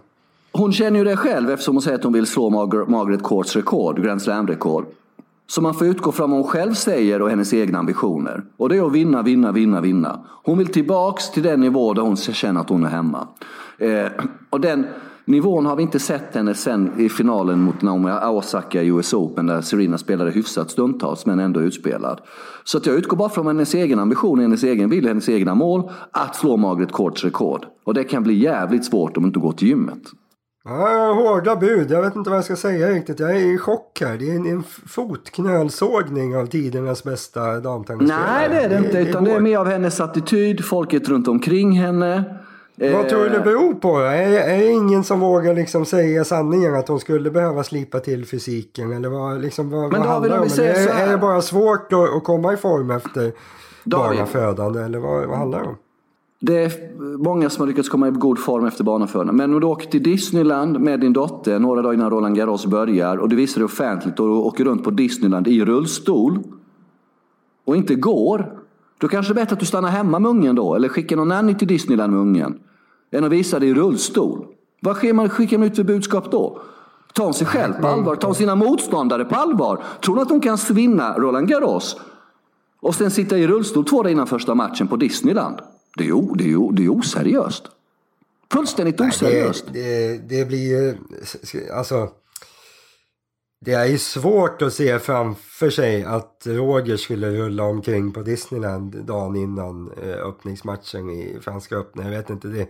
Hon 0.52 0.74
känner 0.74 1.00
ju 1.00 1.06
det 1.06 1.18
själv 1.18 1.50
eftersom 1.50 1.76
hon 1.76 1.82
säger 1.82 1.98
att 1.98 2.04
hon 2.04 2.14
vill 2.14 2.26
slå 2.26 2.50
Margaret, 2.50 2.88
Margaret 2.88 3.24
Courts 3.24 3.56
rekord, 3.56 4.04
Grand 4.04 4.22
Slam-rekord. 4.22 4.86
Så 5.48 5.62
man 5.62 5.74
får 5.74 5.88
utgå 5.88 6.12
från 6.12 6.32
vad 6.32 6.40
hon 6.40 6.50
själv 6.50 6.74
säger 6.74 7.22
och 7.22 7.30
hennes 7.30 7.54
egna 7.54 7.80
ambitioner. 7.80 8.44
Och 8.58 8.70
det 8.70 8.78
är 8.78 8.86
att 8.86 8.92
vinna, 8.92 9.22
vinna, 9.22 9.52
vinna, 9.52 9.82
vinna. 9.82 10.26
Hon 10.44 10.58
vill 10.58 10.68
tillbaks 10.68 11.32
till 11.32 11.44
den 11.44 11.62
nivå 11.62 11.94
där 11.94 12.02
hon 12.02 12.18
känner 12.18 12.62
att 12.62 12.70
hon 12.70 12.86
är 12.86 12.90
hemma. 12.90 13.28
Eh, 13.78 14.08
och 14.50 14.62
den 14.62 14.86
nivån 15.28 15.66
har 15.66 15.76
vi 15.76 15.84
inte 15.84 16.00
sett 16.00 16.36
henne 16.36 16.54
sen 16.54 16.92
i 16.98 17.10
finalen 17.10 17.60
mot 17.60 17.82
Naomi 17.82 18.12
Osaka 18.12 18.84
i 18.84 18.88
US 18.88 19.14
Open 19.14 19.46
där 19.46 19.62
Serena 19.62 19.98
spelade 19.98 20.32
hyfsat 20.32 20.72
stundtals 20.72 21.26
men 21.26 21.40
ändå 21.40 21.62
utspelad. 21.62 22.22
Så 22.64 22.78
att 22.78 22.86
jag 22.86 22.96
utgår 22.96 23.18
bara 23.18 23.30
från 23.30 23.48
hennes 23.48 23.74
egen 23.74 24.00
ambition, 24.00 24.40
hennes 24.40 24.64
egen 24.64 24.90
vilja, 24.90 25.10
hennes 25.10 25.30
egna 25.30 25.56
mål 25.56 25.92
att 26.12 26.36
slå 26.36 26.58
Margaret 26.58 26.92
Courts 26.92 27.24
rekord. 27.24 27.66
Och 27.86 27.94
det 27.94 28.04
kan 28.04 28.24
bli 28.24 28.34
jävligt 28.34 28.86
svårt 28.86 29.18
om 29.18 29.24
du 29.24 29.28
inte 29.28 29.40
går 29.40 29.52
till 29.52 29.68
gymmet. 29.68 30.02
Ja, 30.64 31.14
hårda 31.14 31.56
bud. 31.56 31.92
Jag 31.92 32.02
vet 32.02 32.16
inte 32.16 32.30
vad 32.30 32.38
jag 32.38 32.46
ska 32.46 32.56
säga 32.56 32.90
riktigt. 32.90 33.20
Jag 33.20 33.32
är 33.32 33.54
i 33.54 33.58
chock 33.58 34.02
här. 34.02 34.18
Det 34.18 34.32
är 34.32 34.36
en, 34.36 34.46
en 34.46 34.64
fotknölsågning 34.88 36.38
av 36.38 36.46
tidernas 36.46 37.04
bästa 37.04 37.60
damtennisspelare. 37.60 38.28
Nej, 38.28 38.50
det 38.50 38.60
är 38.60 38.70
det 38.70 38.78
inte. 38.78 38.98
Utan 39.00 39.24
det 39.24 39.32
är 39.32 39.40
mer 39.40 39.58
av 39.58 39.68
hennes 39.68 40.00
attityd, 40.00 40.66
folket 40.66 41.10
runt 41.10 41.28
omkring 41.28 41.72
henne. 41.72 42.40
Vad 42.80 43.10
tror 43.10 43.24
du 43.24 43.30
det 43.30 43.40
beror 43.40 43.74
på? 43.74 43.98
Är, 43.98 44.32
är 44.32 44.58
det 44.58 44.72
ingen 44.72 45.04
som 45.04 45.20
vågar 45.20 45.54
liksom 45.54 45.86
säga 45.86 46.24
sanningen 46.24 46.76
att 46.76 46.88
hon 46.88 47.00
skulle 47.00 47.32
behöva 47.32 47.64
slipa 47.64 48.00
till 48.00 48.26
fysiken? 48.26 48.92
Eller 48.92 49.10
vad, 49.10 49.42
liksom, 49.42 49.70
vad, 49.70 49.92
Men 49.92 50.02
vad 50.02 50.10
handlar 50.10 50.30
det 50.30 50.40
om? 50.40 50.46
Är, 50.46 51.02
är 51.02 51.12
det 51.12 51.18
bara 51.18 51.42
svårt 51.42 51.94
att, 51.94 52.16
att 52.16 52.24
komma 52.24 52.54
i 52.54 52.58
form 52.58 52.92
efter 52.92 53.32
barnafödande? 53.84 54.80
Eller 54.80 55.00
vad, 55.00 55.28
vad 55.28 55.38
handlar 55.38 55.62
det 55.62 55.68
om? 55.68 55.76
Det 56.40 56.64
är 56.64 56.98
många 57.18 57.50
som 57.50 57.62
har 57.62 57.68
lyckats 57.68 57.90
komma 57.90 58.08
i 58.08 58.12
god 58.12 58.40
form 58.40 58.66
efter 58.66 58.84
barnafödande. 58.84 59.34
Men 59.34 59.54
om 59.54 59.60
du 59.60 59.68
åker 59.68 59.90
till 59.90 60.04
Disneyland 60.04 60.80
med 60.80 61.00
din 61.00 61.14
dotter 61.14 61.60
några 61.60 61.82
dagar 61.82 61.94
innan 61.94 62.10
Roland 62.10 62.36
Garros 62.36 62.66
börjar 62.66 63.18
och 63.18 63.30
du 63.30 63.36
visar 63.36 63.60
det 63.60 63.66
offentligt 63.66 64.20
och 64.20 64.28
du 64.28 64.34
åker 64.34 64.66
runt 64.66 64.84
på 64.84 64.92
Disneyland 64.92 65.48
i 65.48 65.66
rullstol 65.66 66.40
och 67.66 67.76
inte 67.76 67.96
går. 67.96 68.54
Då 68.98 69.08
kanske 69.08 69.34
det 69.34 69.40
är 69.40 69.44
bättre 69.44 69.54
att 69.54 69.60
du 69.60 69.66
stannar 69.66 69.90
hemma 69.90 70.20
med 70.20 70.30
ungen 70.30 70.56
då 70.56 70.76
eller 70.76 70.90
skickar 70.90 71.16
någon 71.16 71.28
nanny 71.28 71.56
till 71.56 71.68
Disneyland 71.68 72.14
med 72.14 72.22
ungen 72.22 72.60
än 73.18 73.24
att 73.24 73.32
visa 73.32 73.60
det 73.60 73.66
i 73.66 73.74
rullstol. 73.74 74.46
Vad 74.82 74.98
skickar 75.32 75.58
man 75.58 75.68
ut 75.68 75.76
för 75.76 75.84
budskap 75.84 76.32
då? 76.32 76.62
Tar 77.14 77.24
hon 77.24 77.34
sig 77.34 77.48
själv 77.48 77.74
på 77.74 77.88
allvar? 77.88 78.16
Tar 78.16 78.28
hon 78.28 78.36
sina 78.36 78.56
motståndare 78.56 79.26
på 79.26 79.36
allvar? 79.36 79.84
Tror 80.04 80.16
hon 80.16 80.24
att 80.24 80.30
hon 80.30 80.42
kan 80.42 80.58
vinna 80.70 81.18
Roland 81.18 81.48
Garros? 81.48 81.98
Och 82.82 82.96
sen 82.96 83.12
sitta 83.12 83.38
i 83.38 83.48
rullstol 83.48 83.86
två 83.86 84.04
dagar 84.04 84.12
innan 84.12 84.28
första 84.28 84.56
matchen 84.56 84.88
på 84.88 84.96
Disneyland? 84.96 85.60
Det 85.98 86.08
är, 86.08 86.12
o, 86.12 86.34
det 86.36 86.44
är, 86.44 86.72
det 86.72 86.86
är 86.86 86.90
oseriöst. 86.90 87.64
Fullständigt 88.52 89.02
oseriöst. 89.02 89.66
Det, 89.74 89.82
det, 89.82 90.38
det 90.38 90.46
blir 90.46 90.70
ju, 90.70 90.98
alltså. 91.74 92.10
Det 93.60 93.74
är 93.74 93.86
ju 93.86 93.98
svårt 93.98 94.62
att 94.62 94.74
se 94.74 95.00
framför 95.00 95.70
sig 95.70 96.04
att 96.04 96.44
Roger 96.46 96.98
skulle 96.98 97.32
rulla 97.32 97.64
omkring 97.64 98.12
på 98.12 98.22
Disneyland 98.22 99.06
dagen 99.06 99.36
innan 99.36 99.92
eh, 100.04 100.28
öppningsmatchen 100.28 101.10
i 101.10 101.38
Franska 101.42 101.76
öppna. 101.76 102.04
Jag 102.04 102.10
vet 102.10 102.30
inte, 102.30 102.48
det, 102.48 102.68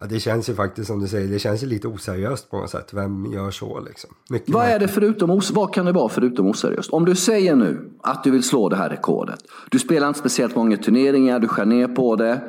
Ja, 0.00 0.06
det 0.06 0.20
känns 0.20 0.48
ju 0.48 0.54
faktiskt 0.54 0.86
som 0.86 1.00
du 1.00 1.08
säger, 1.08 1.28
det 1.28 1.38
känns 1.38 1.62
ju 1.62 1.66
lite 1.66 1.88
oseriöst 1.88 2.50
på 2.50 2.56
något 2.56 2.70
sätt. 2.70 2.94
Vem 2.94 3.32
gör 3.32 3.50
så 3.50 3.80
liksom? 3.80 4.10
Mycket 4.30 4.54
vad 4.54 4.66
är 4.66 4.78
det 4.78 4.88
förutom 4.88 5.40
vad 5.52 5.74
kan 5.74 5.86
det 5.86 5.92
vara 5.92 6.08
förutom 6.08 6.46
oseriöst? 6.46 6.90
Om 6.90 7.04
du 7.04 7.14
säger 7.14 7.56
nu 7.56 7.90
att 8.02 8.24
du 8.24 8.30
vill 8.30 8.42
slå 8.42 8.68
det 8.68 8.76
här 8.76 8.88
rekordet. 8.88 9.40
Du 9.70 9.78
spelar 9.78 10.08
inte 10.08 10.20
speciellt 10.20 10.56
många 10.56 10.76
turneringar, 10.76 11.38
du 11.38 11.48
skär 11.48 11.64
ner 11.64 11.88
på 11.88 12.16
det. 12.16 12.40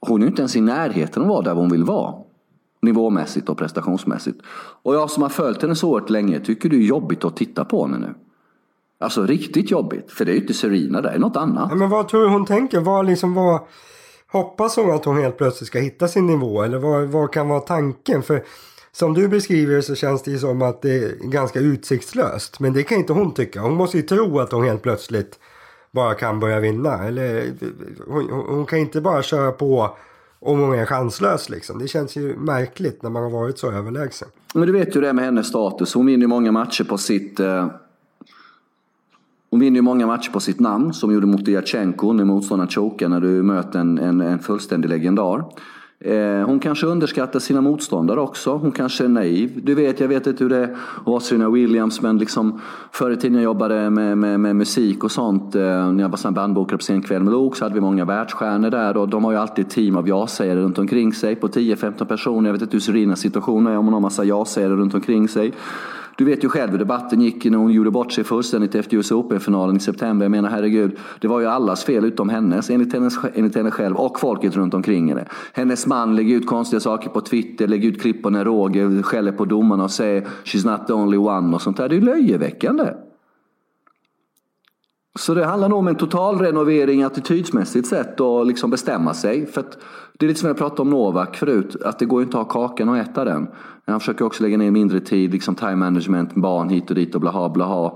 Hon 0.00 0.20
är 0.20 0.24
ju 0.24 0.30
inte 0.30 0.42
ens 0.42 0.56
i 0.56 0.60
närheten 0.60 1.22
av 1.22 1.28
att 1.28 1.34
vara 1.34 1.42
där 1.42 1.54
hon 1.54 1.70
vill 1.70 1.84
vara. 1.84 2.14
Nivåmässigt 2.82 3.48
och 3.48 3.58
prestationsmässigt. 3.58 4.40
Och 4.82 4.94
jag 4.94 5.10
som 5.10 5.22
har 5.22 5.30
följt 5.30 5.62
henne 5.62 5.76
så 5.76 5.90
oerhört 5.90 6.10
länge 6.10 6.40
tycker 6.40 6.68
det 6.68 6.76
är 6.76 6.80
jobbigt 6.80 7.24
att 7.24 7.36
titta 7.36 7.64
på 7.64 7.86
henne 7.86 7.98
nu. 7.98 8.14
Alltså 8.98 9.26
riktigt 9.26 9.70
jobbigt. 9.70 10.10
För 10.10 10.24
det 10.24 10.30
är 10.30 10.34
ju 10.34 10.40
inte 10.40 10.54
Serena, 10.54 11.00
det 11.00 11.08
är 11.08 11.18
något 11.18 11.36
annat. 11.36 11.66
Ja, 11.70 11.76
men 11.76 11.90
vad 11.90 12.08
tror 12.08 12.22
du 12.22 12.28
hon 12.28 12.46
tänker? 12.46 12.80
Vad 12.80 13.06
liksom 13.06 13.34
var... 13.34 13.60
Hoppas 14.34 14.76
hon 14.76 14.90
att 14.90 15.04
hon 15.04 15.16
helt 15.16 15.36
plötsligt 15.36 15.68
ska 15.68 15.78
hitta 15.78 16.08
sin 16.08 16.26
nivå 16.26 16.62
eller 16.62 16.78
vad, 16.78 17.04
vad 17.04 17.32
kan 17.32 17.48
vara 17.48 17.60
tanken? 17.60 18.22
För 18.22 18.44
som 18.92 19.14
du 19.14 19.28
beskriver 19.28 19.80
så 19.80 19.94
känns 19.94 20.22
det 20.22 20.30
ju 20.30 20.38
som 20.38 20.62
att 20.62 20.82
det 20.82 21.04
är 21.04 21.14
ganska 21.20 21.60
utsiktslöst. 21.60 22.60
Men 22.60 22.72
det 22.72 22.82
kan 22.82 22.98
inte 22.98 23.12
hon 23.12 23.34
tycka. 23.34 23.60
Hon 23.60 23.74
måste 23.74 23.96
ju 23.96 24.02
tro 24.02 24.40
att 24.40 24.52
hon 24.52 24.64
helt 24.64 24.82
plötsligt 24.82 25.38
bara 25.90 26.14
kan 26.14 26.40
börja 26.40 26.60
vinna. 26.60 27.04
Eller 27.04 27.52
hon, 28.08 28.30
hon 28.30 28.66
kan 28.66 28.78
inte 28.78 29.00
bara 29.00 29.22
köra 29.22 29.52
på 29.52 29.96
om 30.40 30.60
hon 30.60 30.74
är 30.74 30.86
chanslös 30.86 31.50
liksom. 31.50 31.78
Det 31.78 31.88
känns 31.88 32.16
ju 32.16 32.36
märkligt 32.36 33.02
när 33.02 33.10
man 33.10 33.22
har 33.22 33.30
varit 33.30 33.58
så 33.58 33.72
överlägsen. 33.72 34.28
Men 34.54 34.66
du 34.66 34.72
vet 34.72 34.96
ju 34.96 35.00
det 35.00 35.12
med 35.12 35.24
hennes 35.24 35.46
status. 35.46 35.94
Hon 35.94 36.06
vinner 36.06 36.22
ju 36.22 36.28
många 36.28 36.52
matcher 36.52 36.84
på 36.84 36.98
sitt... 36.98 37.40
Eh... 37.40 37.66
Hon 39.54 39.60
vinner 39.60 39.76
ju 39.76 39.82
många 39.82 40.06
matcher 40.06 40.30
på 40.30 40.40
sitt 40.40 40.60
namn, 40.60 40.92
som 40.92 41.14
gjorde 41.14 41.26
mot 41.26 41.44
Diachenko 41.44 42.12
när 42.12 42.24
motståndaren 42.24 42.70
chokar 42.70 43.08
när 43.08 43.20
du 43.20 43.42
möter 43.42 43.78
en, 43.78 43.98
en, 43.98 44.20
en 44.20 44.38
fullständig 44.38 44.88
legendar. 44.88 45.44
Eh, 46.00 46.46
hon 46.46 46.60
kanske 46.60 46.86
underskattar 46.86 47.40
sina 47.40 47.60
motståndare 47.60 48.20
också. 48.20 48.56
Hon 48.56 48.72
kanske 48.72 49.04
är 49.04 49.08
naiv. 49.08 49.60
Du 49.64 49.74
vet, 49.74 50.00
jag 50.00 50.08
vet 50.08 50.26
inte 50.26 50.44
hur 50.44 50.50
det 50.50 50.56
är 50.56 50.76
hos 51.04 51.26
Serena 51.26 51.50
Williams, 51.50 52.02
men 52.02 52.18
liksom 52.18 52.60
förr 52.92 53.10
i 53.10 53.16
tiden 53.16 53.34
jag 53.34 53.44
jobbade 53.44 53.90
med, 53.90 54.18
med, 54.18 54.40
med 54.40 54.56
musik 54.56 55.04
och 55.04 55.12
sånt. 55.12 55.54
Eh, 55.54 55.62
när 55.92 56.00
jag 56.00 56.08
var 56.08 56.30
bandbokare 56.30 56.78
på 56.78 56.82
Scenkväll 56.82 57.22
med 57.22 57.32
Lok 57.32 57.56
så 57.56 57.64
hade 57.64 57.74
vi 57.74 57.80
många 57.80 58.04
världsstjärnor 58.04 58.70
där 58.70 58.96
och 58.96 59.08
de 59.08 59.24
har 59.24 59.32
ju 59.32 59.38
alltid 59.38 59.66
ett 59.66 59.72
team 59.72 59.96
av 59.96 60.08
ja-sägare 60.08 60.60
runt 60.60 60.78
omkring 60.78 61.12
sig 61.12 61.36
på 61.36 61.48
10-15 61.48 62.04
personer. 62.04 62.48
Jag 62.48 62.52
vet 62.52 62.62
inte 62.62 62.74
hur 62.74 62.80
Serenas 62.80 63.20
situation 63.20 63.66
är 63.66 63.78
om 63.78 63.84
hon 63.84 63.94
har 63.94 64.00
massa 64.00 64.24
ja-sägare 64.24 64.76
runt 64.76 64.94
omkring 64.94 65.28
sig. 65.28 65.52
Du 66.16 66.24
vet 66.24 66.44
ju 66.44 66.48
själv 66.48 66.70
hur 66.70 66.78
debatten 66.78 67.20
gick 67.20 67.44
när 67.44 67.58
hon 67.58 67.72
gjorde 67.72 67.90
bort 67.90 68.12
sig 68.12 68.24
fullständigt 68.24 68.74
efter 68.74 68.96
US 68.96 69.12
Open-finalen 69.12 69.76
i 69.76 69.80
september. 69.80 70.24
Jag 70.24 70.30
menar 70.30 70.50
herregud, 70.50 70.96
det 71.20 71.28
var 71.28 71.40
ju 71.40 71.46
allas 71.46 71.84
fel 71.84 72.04
utom 72.04 72.28
hennes 72.28 72.70
enligt, 72.70 72.92
hennes, 72.92 73.14
enligt 73.34 73.56
henne 73.56 73.70
själv 73.70 73.96
och 73.96 74.20
folket 74.20 74.56
runt 74.56 74.74
omkring 74.74 75.08
henne. 75.08 75.24
Hennes 75.52 75.86
man 75.86 76.16
lägger 76.16 76.36
ut 76.36 76.46
konstiga 76.46 76.80
saker 76.80 77.10
på 77.10 77.20
Twitter, 77.20 77.68
lägger 77.68 77.88
ut 77.88 78.00
klipp 78.00 78.22
på 78.22 78.30
när 78.30 78.44
Roger 78.44 79.02
skäller 79.02 79.32
på 79.32 79.44
domarna 79.44 79.84
och 79.84 79.90
säger 79.90 80.26
“She's 80.44 80.70
not 80.70 80.86
the 80.86 80.92
only 80.92 81.16
one” 81.16 81.54
och 81.54 81.62
sånt 81.62 81.76
där. 81.76 81.88
Det 81.88 81.94
är 81.94 81.98
ju 81.98 82.04
löjeväckande. 82.04 82.84
Så 85.18 85.34
det 85.34 85.44
handlar 85.44 85.68
nog 85.68 85.78
om 85.78 85.88
en 85.88 85.94
total 85.94 86.38
renovering 86.38 87.02
attitydsmässigt 87.02 87.88
sett 87.88 88.20
och 88.20 88.46
liksom 88.46 88.70
bestämma 88.70 89.14
sig. 89.14 89.46
För 89.46 89.64
det 90.18 90.26
är 90.26 90.28
lite 90.28 90.40
som 90.40 90.46
jag 90.46 90.56
pratade 90.56 90.82
om 90.82 90.90
Novak 90.90 91.36
förut, 91.36 91.76
att 91.84 91.98
det 91.98 92.04
går 92.04 92.20
ju 92.20 92.24
inte 92.24 92.38
att 92.38 92.52
ha 92.52 92.68
kakan 92.68 92.88
och 92.88 92.98
äta 92.98 93.24
den. 93.24 93.48
Han 93.86 94.00
försöker 94.00 94.24
också 94.24 94.42
lägga 94.42 94.56
ner 94.56 94.70
mindre 94.70 95.00
tid, 95.00 95.32
liksom 95.32 95.54
time 95.54 95.76
management, 95.76 96.34
barn 96.34 96.68
hit 96.68 96.90
och 96.90 96.96
dit 96.96 97.14
och 97.14 97.20
blaha 97.20 97.48
blaha. 97.48 97.92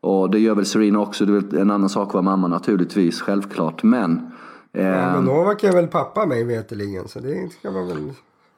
Och 0.00 0.30
det 0.30 0.38
gör 0.38 0.54
väl 0.54 0.66
Serena 0.66 1.00
också, 1.00 1.26
det 1.26 1.32
är 1.32 1.40
väl 1.40 1.58
en 1.58 1.70
annan 1.70 1.88
sak 1.88 2.08
att 2.08 2.14
vara 2.14 2.22
mamma 2.22 2.48
naturligtvis, 2.48 3.20
självklart. 3.20 3.82
Men... 3.82 4.30
Eh, 4.72 4.86
ja, 4.86 5.12
men 5.14 5.24
Novak 5.24 5.64
är 5.64 5.72
väl 5.72 5.86
pappa 5.86 6.26
mig 6.26 6.44
veterligen 6.44 7.08
så 7.08 7.20
det 7.20 7.52
ska 7.58 7.70
man 7.70 7.88
väl... 7.88 8.12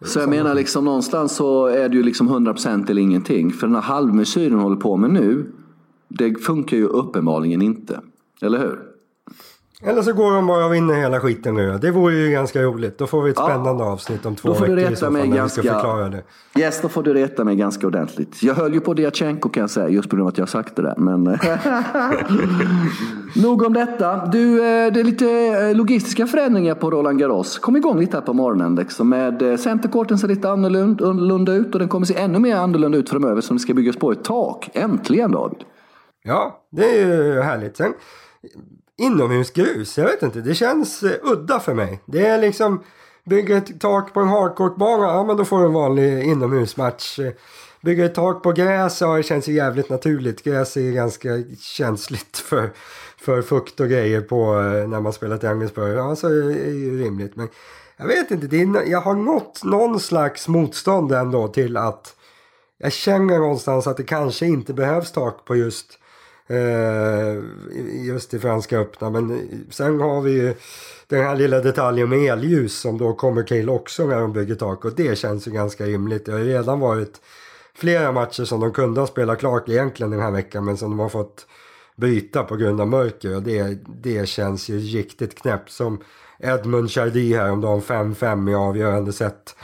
Så 0.05 0.21
jag 0.21 0.29
menar 0.29 0.55
liksom 0.55 0.85
någonstans 0.85 1.37
så 1.37 1.67
är 1.67 1.89
det 1.89 1.97
ju 1.97 2.03
liksom 2.03 2.29
100% 2.29 2.91
eller 2.91 3.03
ingenting. 3.03 3.53
För 3.53 3.67
den 3.67 3.75
här 3.75 3.83
halvmesyren 3.83 4.59
håller 4.59 4.77
på 4.77 4.97
med 4.97 5.11
nu, 5.11 5.47
det 6.19 6.35
funkar 6.35 6.77
ju 6.77 6.87
uppenbarligen 6.87 7.63
inte. 7.63 8.01
Eller 8.43 8.59
hur? 8.59 8.95
Eller 9.87 10.03
så 10.03 10.13
går 10.13 10.35
de 10.35 10.47
bara 10.47 10.67
och 10.67 10.75
vinner 10.75 10.95
hela 10.95 11.21
skiten 11.21 11.55
nu. 11.55 11.79
Det 11.83 11.91
vore 11.91 12.15
ju 12.15 12.31
ganska 12.31 12.63
roligt. 12.63 12.99
Då 12.99 13.07
får 13.07 13.23
vi 13.23 13.31
ett 13.31 13.37
ja. 13.39 13.45
spännande 13.45 13.85
avsnitt 13.85 14.27
om 14.27 14.35
två 14.35 14.49
då 14.49 14.55
får 14.55 14.61
veckor 14.61 14.77
du 14.77 14.83
reta 14.83 15.11
mig 15.11 15.29
ganska... 15.29 15.63
vi 15.63 15.69
ska 15.69 15.75
förklara 15.75 16.09
det. 16.09 16.23
Yes, 16.59 16.81
då 16.83 16.89
får 16.89 17.03
du 17.03 17.15
reta 17.15 17.45
mig 17.45 17.57
ganska 17.57 17.87
ordentligt. 17.87 18.43
Jag 18.43 18.55
höll 18.55 18.75
ju 18.75 18.81
på 18.81 18.95
Diachenko 18.95 19.49
kan 19.49 19.61
jag 19.61 19.71
säga, 19.71 19.89
just 19.89 20.09
på 20.09 20.17
grund 20.17 20.27
av 20.27 20.33
att 20.33 20.39
jag 20.39 20.49
sagt 20.49 20.77
det 20.77 20.83
där. 20.83 20.95
Men... 20.97 21.25
Nog 23.43 23.63
om 23.63 23.73
detta. 23.73 24.27
Du, 24.27 24.59
eh, 24.59 24.93
det 24.93 25.01
är 25.01 25.05
lite 25.05 25.29
eh, 25.29 25.77
logistiska 25.77 26.27
förändringar 26.27 26.75
på 26.75 26.91
Roland 26.91 27.19
Garros. 27.19 27.59
Kom 27.59 27.77
igång 27.77 28.01
lite 28.01 28.17
här 28.17 28.25
på 28.25 28.33
morgonen. 28.33 28.75
Liksom 28.75 29.09
med 29.09 29.43
eh, 29.43 29.57
centercourten 29.57 30.19
ser 30.19 30.29
lite 30.29 30.51
annorlunda 30.51 31.53
ut 31.53 31.75
och 31.75 31.79
den 31.79 31.89
kommer 31.89 32.07
se 32.07 32.15
ännu 32.15 32.39
mer 32.39 32.57
annorlunda 32.57 32.99
ut 32.99 33.11
framöver 33.11 33.41
som 33.41 33.57
det 33.57 33.61
ska 33.61 33.75
byggas 33.75 33.97
på 33.97 34.13
ett 34.13 34.25
tak. 34.25 34.71
Äntligen 34.75 35.33
David! 35.33 35.65
Ja, 36.27 36.65
det 36.71 36.91
är 36.91 37.07
ju 37.07 37.41
härligt. 37.41 37.77
Sen, 37.77 37.95
inomhusgrus, 38.97 39.99
jag 39.99 40.05
vet 40.05 40.23
inte, 40.23 40.41
det 40.41 40.55
känns 40.55 41.03
eh, 41.03 41.17
udda 41.23 41.61
för 41.61 41.75
mig. 41.75 42.01
Det 42.07 42.27
är 42.27 42.39
liksom, 42.39 42.83
bygga 43.25 43.57
ett 43.57 43.81
tak 43.81 44.15
på 44.15 44.21
en 44.21 44.29
hardcourtbana, 44.29 45.05
ja 45.05 45.25
men 45.25 45.37
då 45.37 45.45
får 45.45 45.59
du 45.59 45.65
en 45.67 45.73
vanlig 45.73 46.25
inomhusmatch. 46.25 47.19
Bygga 47.81 48.05
ett 48.05 48.15
tak 48.15 48.43
på 48.43 48.53
gräs, 48.53 49.01
ja 49.01 49.17
det 49.17 49.23
känns 49.23 49.49
ju 49.49 49.53
jävligt 49.53 49.89
naturligt. 49.89 50.45
Gräs 50.45 50.77
är 50.77 50.93
ganska 50.93 51.29
känsligt 51.61 52.37
för, 52.39 52.71
för 53.19 53.43
fukt 53.43 53.81
och 53.81 53.89
grejer 53.89 54.21
på 54.21 54.61
eh, 54.61 54.89
när 54.89 55.01
man 55.01 55.13
spelar 55.13 55.39
tennisspö. 55.39 55.89
Ja, 55.89 56.17
så 56.17 56.27
är 56.27 56.33
det 56.33 56.71
ju 56.71 57.05
rimligt. 57.05 57.37
Men 57.37 57.49
jag 57.97 58.07
vet 58.07 58.31
inte, 58.31 58.47
det 58.47 58.63
är, 58.63 58.91
jag 58.91 59.01
har 59.01 59.15
nått 59.15 59.65
någon 59.65 60.01
slags 60.01 60.49
motstånd 60.49 61.13
ändå 61.13 61.49
till 61.49 61.77
att 61.77 62.17
jag 62.79 62.93
känner 62.93 63.39
någonstans 63.39 63.87
att 63.87 63.97
det 63.97 64.03
kanske 64.03 64.47
inte 64.47 64.75
behövs 64.75 65.13
tak 65.13 65.45
på 65.45 65.57
just 65.57 65.99
Eh, 66.47 67.43
just 68.07 68.35
i 68.35 68.39
Franska 68.39 68.79
öppna. 68.79 69.11
Men 69.11 69.49
sen 69.71 70.01
har 70.01 70.21
vi 70.21 70.31
ju 70.33 70.55
den 71.09 71.25
här 71.25 71.37
lilla 71.37 71.61
detaljen 71.61 72.09
med 72.09 72.33
elljus 72.33 72.81
som 72.81 72.99
då 72.99 73.15
kommer 73.15 73.43
till 73.43 73.71
också 73.71 74.07
när 74.07 74.21
de 74.21 74.33
bygger 74.33 74.55
tak. 74.55 74.85
Och 74.85 74.95
det 74.97 75.19
känns 75.19 75.49
ju 75.49 75.51
ganska 75.51 75.87
rimligt. 75.87 76.27
Det 76.27 76.33
har 76.33 76.39
ju 76.39 76.45
redan 76.45 76.81
varit 76.81 77.21
flera 77.75 78.13
matcher 78.13 78.45
som 78.45 78.61
de 78.61 78.73
kunde 78.73 79.01
ha 79.01 79.07
spelat 79.07 79.39
klart 79.39 79.69
egentligen 79.69 80.11
den 80.11 80.21
här 80.21 80.31
veckan. 80.31 80.65
Men 80.65 80.77
som 80.77 80.91
de 80.91 80.99
har 80.99 81.09
fått 81.09 81.47
byta 81.97 82.43
på 82.43 82.57
grund 82.57 82.81
av 82.81 82.89
mörker. 82.89 83.37
Och 83.37 83.43
det, 83.43 83.79
det 84.03 84.29
känns 84.29 84.69
ju 84.69 84.79
riktigt 84.79 85.35
knäppt. 85.35 85.71
Som 85.71 86.03
Edmund 86.39 86.91
Chardy 86.91 87.35
här 87.35 87.51
om 87.51 87.61
de 87.61 87.81
5-5 87.81 88.51
i 88.51 88.55
avgörande 88.55 89.13
set 89.13 89.57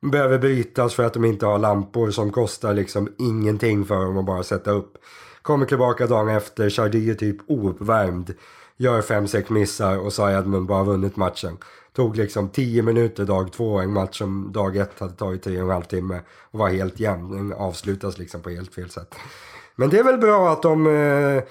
behöver 0.00 0.38
brytas 0.38 0.94
för 0.94 1.02
att 1.02 1.14
de 1.14 1.24
inte 1.24 1.46
har 1.46 1.58
lampor 1.58 2.10
som 2.10 2.32
kostar 2.32 2.74
liksom 2.74 3.08
ingenting 3.18 3.84
för 3.84 4.04
dem 4.04 4.18
att 4.18 4.26
bara 4.26 4.42
sätta 4.42 4.70
upp. 4.70 4.98
Kommer 5.42 5.66
tillbaka 5.66 6.06
dagen 6.06 6.28
efter, 6.28 6.70
Chardy 6.70 7.10
är 7.10 7.14
typ 7.14 7.36
ouppvärmd. 7.46 8.34
Gör 8.76 9.02
fem 9.02 9.28
sex 9.28 9.50
missar 9.50 9.98
och 9.98 10.12
så 10.12 10.22
har 10.22 10.30
Edmund 10.30 10.66
bara 10.66 10.84
vunnit 10.84 11.16
matchen. 11.16 11.56
Tog 11.92 12.16
liksom 12.16 12.48
10 12.48 12.82
minuter 12.82 13.24
dag 13.24 13.52
två, 13.52 13.78
en 13.78 13.92
match 13.92 14.18
som 14.18 14.52
dag 14.52 14.76
ett 14.76 14.98
hade 14.98 15.12
tagit 15.12 15.42
tre 15.42 15.56
och 15.56 15.68
en 15.68 15.74
halv 15.74 15.82
timme. 15.82 16.20
Och 16.50 16.58
var 16.58 16.68
helt 16.68 17.00
jämn, 17.00 17.30
den 17.30 17.52
avslutas 17.52 18.18
liksom 18.18 18.40
på 18.40 18.50
helt 18.50 18.74
fel 18.74 18.90
sätt. 18.90 19.14
Men 19.76 19.90
det 19.90 19.98
är 19.98 20.04
väl 20.04 20.18
bra 20.18 20.52
att 20.52 20.62
de 20.62 20.86
eh, 20.86 21.42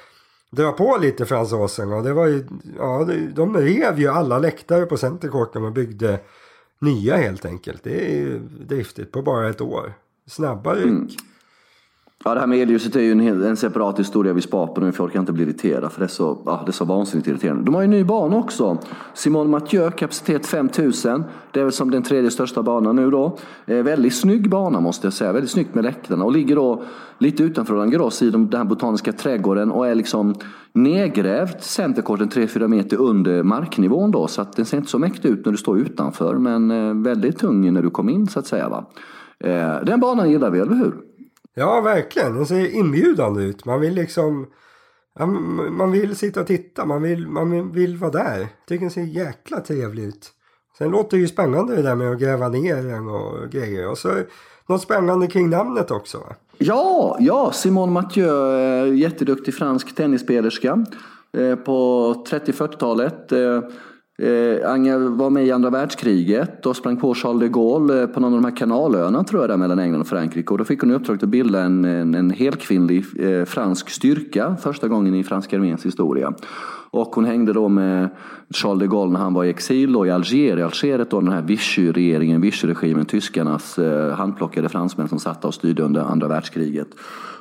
drar 0.52 0.72
på 0.72 0.98
lite 1.02 1.26
fransosen. 1.26 1.94
Och 1.94 2.04
det 2.04 2.14
var 2.14 2.28
ju, 2.28 2.46
ja, 2.78 3.08
de 3.34 3.58
rev 3.58 4.00
ju 4.00 4.08
alla 4.08 4.40
läktare 4.40 4.86
på 4.86 4.98
Centercourten 4.98 5.64
och 5.64 5.72
byggde 5.72 6.20
nya 6.80 7.18
helt 7.18 7.46
enkelt. 7.46 7.84
Det 7.84 8.12
är 8.12 8.16
ju 8.16 8.40
driftigt 8.40 9.12
på 9.12 9.22
bara 9.22 9.50
ett 9.50 9.62
år. 9.62 9.94
Snabba 10.28 10.76
ryck. 10.76 10.86
Mm. 10.86 11.08
Ja, 12.24 12.34
det 12.34 12.40
här 12.40 12.48
med 12.48 12.60
elljuset 12.60 12.96
är 12.96 13.00
ju 13.00 13.12
en, 13.12 13.44
en 13.44 13.58
separat 13.58 14.00
historia 14.00 14.34
vi 14.34 14.42
spar 14.42 14.68
på 14.68 14.82
nu, 14.82 14.92
för 14.92 15.04
jag 15.04 15.10
orkar 15.10 15.20
inte 15.20 15.34
bli 15.34 15.44
irriterad 15.44 15.92
för 15.92 16.00
det 16.00 16.06
är 16.06 16.08
så, 16.08 16.42
ja, 16.46 16.62
det 16.66 16.70
är 16.70 16.74
så 16.74 16.86
vansinnigt 16.86 17.28
irriterande. 17.28 17.64
De 17.64 17.76
har 17.76 17.82
ju 17.82 17.86
en 17.86 17.92
ny 17.92 18.04
bana 18.04 18.38
också. 18.38 18.78
Simon 19.14 19.50
Mathieu, 19.50 19.92
kapacitet 19.92 20.46
5000. 20.46 21.24
Det 21.52 21.60
är 21.60 21.64
väl 21.64 21.74
som 21.74 21.92
den 21.92 22.04
tredje 22.04 22.32
största 22.32 22.64
banan 22.64 22.96
nu 22.96 23.12
då. 23.12 23.38
Eh, 23.66 23.84
väldigt 23.84 24.16
snygg 24.16 24.50
bana 24.50 24.80
måste 24.80 25.08
jag 25.08 25.14
säga, 25.14 25.32
väldigt 25.32 25.52
snyggt 25.52 25.76
med 25.76 25.84
läktarna 25.84 26.26
och 26.26 26.32
ligger 26.32 26.56
då 26.56 26.84
lite 27.18 27.44
utanför 27.44 27.74
Roland 27.74 27.92
Garros 27.92 28.22
i 28.22 28.30
den 28.30 28.50
här 28.54 28.64
botaniska 28.64 29.14
trädgården 29.14 29.72
och 29.72 29.88
är 29.88 29.96
liksom 29.96 30.36
nedgrävt 30.74 31.64
centerkorten 31.64 32.30
3-4 32.30 32.68
meter 32.68 32.98
under 32.98 33.44
marknivån 33.44 34.12
då. 34.12 34.28
Så 34.28 34.42
att 34.42 34.56
den 34.56 34.66
ser 34.66 34.78
inte 34.78 34.90
så 34.90 35.00
mäktig 35.00 35.30
ut 35.30 35.46
när 35.46 35.52
du 35.52 35.58
står 35.58 35.80
utanför 35.80 36.36
men 36.36 36.72
eh, 36.72 36.94
väldigt 36.94 37.38
tung 37.38 37.74
när 37.74 37.82
du 37.82 37.90
kom 37.90 38.10
in 38.10 38.28
så 38.28 38.40
att 38.40 38.48
säga. 38.48 38.70
Va? 38.70 38.86
Eh, 39.40 39.84
den 39.86 40.00
banan 40.00 40.32
gillar 40.32 40.50
vi, 40.50 40.60
eller 40.60 40.76
hur? 40.76 41.11
Ja, 41.54 41.82
verkligen. 41.82 42.36
Den 42.36 42.46
ser 42.46 42.76
inbjudande 42.76 43.44
ut. 43.44 43.66
Man 43.66 43.82
vill 43.82 43.94
liksom... 43.94 44.48
Ja, 45.20 45.26
man 45.26 45.92
vill 45.92 46.16
sitta 46.16 46.42
och 46.42 46.48
titta. 46.48 46.86
Man 46.86 47.02
vill, 47.02 47.28
man 47.28 47.72
vill 47.72 47.98
vara 47.98 48.12
där. 48.12 48.40
Jag 48.40 48.50
tycker 48.68 48.82
den 48.82 48.92
ser 48.92 49.02
jäkla 49.02 49.60
trevlig 49.60 50.04
ut. 50.04 50.32
Sen 50.78 50.92
låter 50.92 51.18
det 51.18 51.22
ju 51.22 51.28
spännande 51.28 51.76
det 51.76 51.82
där 51.82 51.96
med 51.96 52.12
att 52.12 52.20
gräva 52.20 52.50
ner 52.50 52.76
den 52.76 53.08
och 53.08 53.50
grejer. 53.50 53.90
Och 53.90 53.98
så 53.98 54.10
något 54.68 54.82
spännande 54.82 55.28
kring 55.28 55.50
namnet 55.50 55.92
också 55.92 56.18
va? 56.18 56.36
Ja, 56.58 57.18
ja, 57.20 57.52
Simone 57.52 57.92
Mathieu, 57.92 58.58
eh, 58.58 58.96
jätteduktig 58.96 59.54
fransk 59.54 59.96
tennisspelerska 59.96 60.86
eh, 61.38 61.56
på 61.56 62.14
30-40-talet. 62.30 63.32
Eh, 64.20 64.98
var 65.10 65.30
med 65.30 65.46
i 65.46 65.52
andra 65.52 65.70
världskriget 65.70 66.66
och 66.66 66.76
sprang 66.76 66.98
på 66.98 67.14
Charles 67.14 67.42
de 67.42 67.48
Gaulle 67.48 68.02
eh, 68.02 68.08
på 68.08 68.20
någon 68.20 68.34
av 68.34 68.42
de 68.42 68.46
här 68.46 68.58
kanalöarna 68.58 69.24
tror 69.24 69.42
jag 69.42 69.50
där 69.50 69.58
mellan 69.58 69.80
England 69.80 70.02
och 70.02 70.08
Frankrike. 70.08 70.52
Och 70.52 70.58
då 70.58 70.64
fick 70.64 70.82
hon 70.82 70.92
i 70.92 70.94
uppdrag 70.94 71.24
att 71.24 71.30
bilda 71.30 71.62
en, 71.62 71.86
en, 71.86 72.16
en 72.16 72.30
helkvinnlig 72.30 73.06
eh, 73.20 73.46
fransk 73.46 73.90
styrka 73.90 74.56
första 74.62 74.88
gången 74.88 75.16
i 75.16 75.24
franska 75.24 75.56
arméns 75.58 75.86
historia. 75.86 76.34
Och 76.92 77.16
hon 77.16 77.26
hängde 77.26 77.54
då 77.54 77.70
med 77.70 78.10
Charles 78.50 78.80
de 78.80 78.88
Gaulle 78.88 79.12
när 79.12 79.20
han 79.20 79.34
var 79.34 79.44
i 79.44 79.50
exil 79.50 79.94
då, 79.94 80.06
i 80.06 80.12
Alger. 80.12 80.60
I 80.60 80.64
Algeriet 80.64 81.10
då 81.10 81.22
den 81.22 81.32
här 81.32 81.42
Vichy-regeringen, 81.42 82.42
Vichy-regimen, 82.42 83.06
tyskarnas 83.06 83.80
eh, 83.80 84.14
handplockade 84.14 84.70
fransmän 84.70 85.08
som 85.08 85.20
satt 85.20 85.46
och 85.46 85.54
styrde 85.54 85.84
under 85.84 86.02
andra 86.02 86.28
världskriget. 86.28 86.88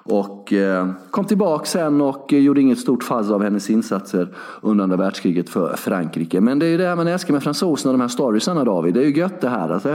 Och 0.03 0.53
eh, 0.53 0.91
kom 1.11 1.25
tillbaka 1.25 1.65
sen 1.65 2.01
och 2.01 2.33
gjorde 2.33 2.61
inget 2.61 2.79
stort 2.79 3.03
fazz 3.03 3.31
av 3.31 3.43
hennes 3.43 3.71
insatser 3.71 4.35
under 4.63 4.85
andra 4.85 4.97
världskriget 4.97 5.51
för 5.51 5.77
Frankrike. 5.77 6.41
Men 6.41 6.59
det 6.59 6.67
är 6.67 6.71
ju 6.71 6.77
det 6.77 6.97
man 6.97 7.07
älskar 7.09 7.33
med 7.33 7.43
fransoserna, 7.43 7.93
de 7.93 8.01
här 8.01 8.09
storiesarna 8.09 8.65
David. 8.65 8.95
Det 8.95 9.01
är 9.01 9.05
ju 9.05 9.17
gött 9.17 9.41
det 9.41 9.49
här. 9.49 9.69
Alltså, 9.69 9.89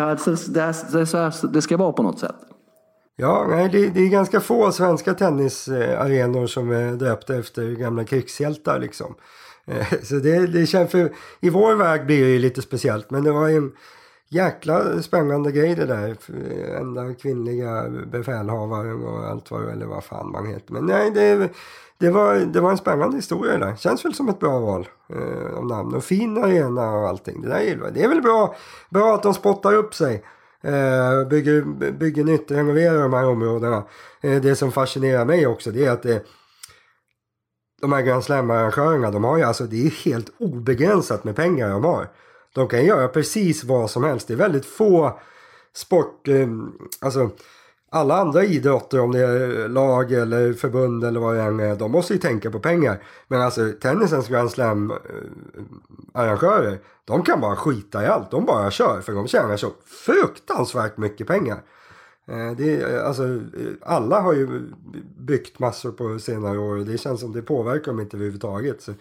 det, 0.51 0.75
det, 0.93 1.53
det 1.53 1.61
ska 1.61 1.77
vara 1.77 1.91
på 1.91 2.03
något 2.03 2.19
sätt. 2.19 2.35
Ja, 3.17 3.45
nej, 3.49 3.69
det, 3.71 3.89
det, 3.89 3.99
är 3.99 4.09
ganska 4.09 4.39
få 4.39 4.71
svenska 4.71 5.13
tennisarenor 5.13 6.47
som 6.47 6.71
är 6.71 6.95
döpta 6.95 7.35
efter 7.35 7.71
gamla 7.71 8.03
krigshjältar 8.03 8.79
liksom. 8.79 9.15
Så 10.03 10.15
det, 10.15 10.47
det 10.47 10.65
känns 10.65 10.91
för, 10.91 11.11
i 11.39 11.49
vår 11.49 11.75
väg 11.75 12.05
blir 12.05 12.25
det 12.25 12.31
ju 12.31 12.39
lite 12.39 12.61
speciellt. 12.61 13.11
Men 13.11 13.23
det 13.23 13.31
var 13.31 13.49
en 13.49 13.71
jäkla 14.29 15.01
spännande 15.01 15.51
grej 15.51 15.75
det 15.75 15.85
där. 15.85 16.17
Enda 16.79 17.13
kvinnliga 17.13 17.89
befälhavaren 18.11 19.03
och 19.03 19.27
allt 19.27 19.51
vad 19.51 19.69
eller 19.69 19.85
vad 19.85 20.03
fan 20.03 20.31
man 20.31 20.45
heter. 20.45 20.73
Men 20.73 20.85
nej, 20.85 21.11
det, 21.11 21.49
det, 21.97 22.09
var, 22.09 22.35
det 22.35 22.59
var 22.59 22.71
en 22.71 22.77
spännande 22.77 23.15
historia 23.15 23.57
det 23.57 23.65
där. 23.65 23.75
Känns 23.75 24.05
väl 24.05 24.13
som 24.13 24.29
ett 24.29 24.39
bra 24.39 24.59
val 24.59 24.87
eh, 25.09 25.57
av 25.57 25.65
namn. 25.65 25.95
Och 25.95 26.03
fin 26.03 26.37
arena 26.37 26.91
och 26.91 27.07
allting. 27.07 27.41
Det, 27.41 27.47
där 27.47 27.59
är, 27.59 27.91
det 27.93 28.03
är 28.03 28.09
väl 28.09 28.21
bra, 28.21 28.55
bra 28.89 29.15
att 29.15 29.23
de 29.23 29.33
spottar 29.33 29.73
upp 29.73 29.95
sig. 29.95 30.23
Eh, 30.61 31.27
bygger, 31.27 31.61
bygger 31.91 32.23
nytt, 32.23 32.51
renoverar 32.51 33.01
de 33.01 33.13
här 33.13 33.29
områdena. 33.29 33.83
Eh, 34.21 34.41
det 34.41 34.55
som 34.55 34.71
fascinerar 34.71 35.25
mig 35.25 35.47
också 35.47 35.71
det 35.71 35.85
är 35.85 35.91
att 35.91 36.03
det, 36.03 36.25
de 37.81 37.93
här 37.93 38.01
Grand 38.01 38.23
Slam-arrangörerna, 38.23 39.11
de 39.11 39.23
har 39.23 39.37
ju 39.37 39.43
alltså, 39.43 39.63
det 39.63 39.85
är 39.85 39.89
helt 39.89 40.31
obegränsat 40.39 41.23
med 41.23 41.35
pengar 41.35 41.69
de 41.69 41.83
har. 41.83 42.07
De 42.55 42.67
kan 42.67 42.85
göra 42.85 43.07
precis 43.07 43.63
vad 43.63 43.91
som 43.91 44.03
helst. 44.03 44.27
Det 44.27 44.33
är 44.33 44.37
väldigt 44.37 44.65
få 44.65 45.19
sport, 45.73 46.27
eh, 46.27 46.47
alltså 47.01 47.29
alla 47.89 48.15
andra 48.15 48.43
idrotter, 48.43 48.99
om 48.99 49.11
det 49.11 49.19
är 49.19 49.67
lag 49.67 50.11
eller 50.11 50.53
förbund 50.53 51.03
eller 51.03 51.19
vad 51.19 51.35
det 51.35 51.41
än 51.41 51.59
är, 51.59 51.75
de 51.75 51.91
måste 51.91 52.13
ju 52.13 52.19
tänka 52.19 52.51
på 52.51 52.59
pengar. 52.59 53.03
Men 53.27 53.41
alltså 53.41 53.71
tennisens 53.81 54.27
Grand 54.27 54.51
Slam-arrangörer, 54.51 56.71
eh, 56.71 56.77
de 57.05 57.23
kan 57.23 57.41
bara 57.41 57.55
skita 57.55 58.03
i 58.03 58.05
allt. 58.05 58.31
De 58.31 58.45
bara 58.45 58.71
kör 58.71 59.01
för 59.01 59.13
de 59.13 59.27
tjänar 59.27 59.57
så 59.57 59.71
fruktansvärt 60.05 60.97
mycket 60.97 61.27
pengar. 61.27 61.63
Eh, 62.27 62.51
det, 62.57 63.03
alltså, 63.05 63.39
alla 63.81 64.19
har 64.19 64.33
ju 64.33 64.61
byggt 65.17 65.59
massor 65.59 65.91
på 65.91 66.19
senare 66.19 66.57
år 66.57 66.77
och 66.77 66.85
det 66.85 66.97
känns 66.97 67.19
som 67.19 67.33
det 67.33 67.41
påverkar 67.41 67.91
dem 67.91 67.99
inte 67.99 68.17
överhuvudtaget. 68.17 68.81
Så, 68.81 68.91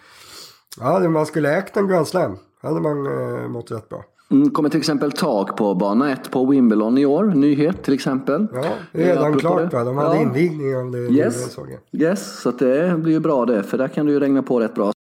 ja, 0.81 1.09
man 1.09 1.27
skulle 1.27 1.57
ägt 1.57 1.77
en 1.77 1.89
Grand 1.89 2.09
Slam 2.09 2.39
hade 2.65 2.81
man 2.81 3.07
eh, 3.07 3.49
mått 3.49 3.71
rätt 3.71 3.89
bra. 3.89 4.05
Mm, 4.31 4.51
kommer 4.51 4.69
till 4.69 4.81
exempel 4.81 5.13
tak 5.13 5.57
på 5.57 5.75
bana 5.75 6.13
1 6.13 6.31
på 6.31 6.47
Wimbledon 6.47 6.99
i 6.99 7.07
år. 7.07 7.25
Nyhet 7.25 7.83
till 7.83 7.95
exempel. 7.95 8.47
Ja, 8.53 8.65
det 8.93 9.03
är 9.03 9.07
redan 9.07 9.39
klart 9.39 9.73
va? 9.73 9.85
De 9.85 9.97
hade 9.97 10.17
ja. 10.17 10.23
invigning 10.23 10.77
av 10.77 10.91
det. 10.91 10.99
Yes. 10.99 11.59
yes, 11.93 12.41
så 12.41 12.51
det 12.51 12.99
blir 12.99 13.13
ju 13.13 13.21
bra 13.21 13.47
det. 13.47 13.63
För 13.63 13.79
där 13.79 13.89
kan 13.89 14.07
det 14.07 14.13
ju 14.13 14.21
regna 14.21 14.43
på 14.43 14.61
rätt 14.61 14.75
bra. 14.75 14.93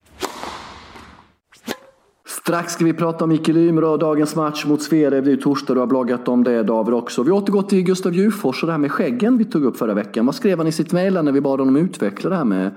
Strax 2.43 2.73
ska 2.73 2.85
vi 2.85 2.93
prata 2.93 3.25
om 3.25 3.31
Mikael 3.31 3.59
Ymer 3.59 3.85
och 3.85 3.99
dagens 3.99 4.37
match 4.37 4.65
mot 4.67 4.83
Zverev. 4.83 5.25
Det 5.25 5.31
är 5.31 5.35
ju 5.35 5.43
torsdag, 5.43 5.75
du 5.75 5.81
har 5.81 5.87
bloggat 5.87 6.29
om 6.29 6.45
det 6.45 6.63
David 6.63 6.95
också. 6.95 7.23
Vi 7.23 7.31
återgår 7.31 7.63
till 7.63 7.83
Gustav 7.83 8.15
Djurfors 8.15 8.63
och 8.63 8.67
det 8.67 8.73
här 8.73 8.79
med 8.79 8.93
skäggen 8.93 9.39
vi 9.39 9.45
tog 9.45 9.65
upp 9.65 9.77
förra 9.77 9.95
veckan. 9.95 10.27
Vad 10.27 10.35
skrev 10.35 10.59
han 10.59 10.67
i 10.67 10.73
sitt 10.73 10.93
mejl 10.93 11.25
när 11.25 11.33
vi 11.33 11.41
bad 11.41 11.59
honom 11.59 11.77
utveckla 11.77 12.31
det 12.31 12.37
här 12.37 12.45
med 12.45 12.71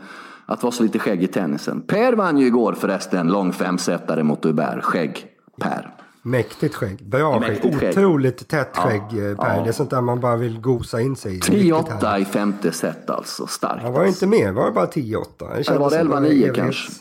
att 0.45 0.63
vara 0.63 0.71
så 0.71 0.83
lite 0.83 0.99
skägg 0.99 1.23
i 1.23 1.27
tennisen? 1.27 1.81
Per 1.81 2.13
vann 2.13 2.37
ju 2.37 2.47
igår 2.47 2.73
förresten, 2.73 3.27
lång 3.27 3.53
femsetare 3.53 4.23
mot 4.23 4.45
Hubert. 4.45 4.83
Skägg, 4.83 5.27
Per. 5.61 5.95
Mäktigt 6.21 6.75
skägg. 6.75 7.05
Bra 7.05 7.39
Mäktigt 7.39 7.79
skägg. 7.79 7.89
Otroligt 7.89 8.47
tätt 8.47 8.77
skägg 8.77 9.01
ja, 9.11 9.29
eh, 9.29 9.37
Per. 9.37 9.57
Ja. 9.57 9.63
Det 9.63 9.69
är 9.69 9.71
sånt 9.71 9.89
där 9.89 10.01
man 10.01 10.19
bara 10.19 10.35
vill 10.35 10.61
gosa 10.61 11.01
in 11.01 11.15
sig 11.15 11.35
i. 11.35 11.39
10-8 11.39 12.19
i 12.19 12.25
femte 12.25 12.71
set 12.71 13.09
alltså. 13.09 13.47
Starkt. 13.47 13.83
Ja, 13.83 13.91
var 13.91 14.01
det 14.01 14.07
inte 14.07 14.27
mer? 14.27 14.51
Var 14.51 14.65
det 14.65 14.71
bara 14.71 14.85
10-8? 14.85 15.25
Det 15.71 15.77
var 15.77 15.89
det 15.89 15.97
11-9 15.97 16.53
kanske. 16.53 16.91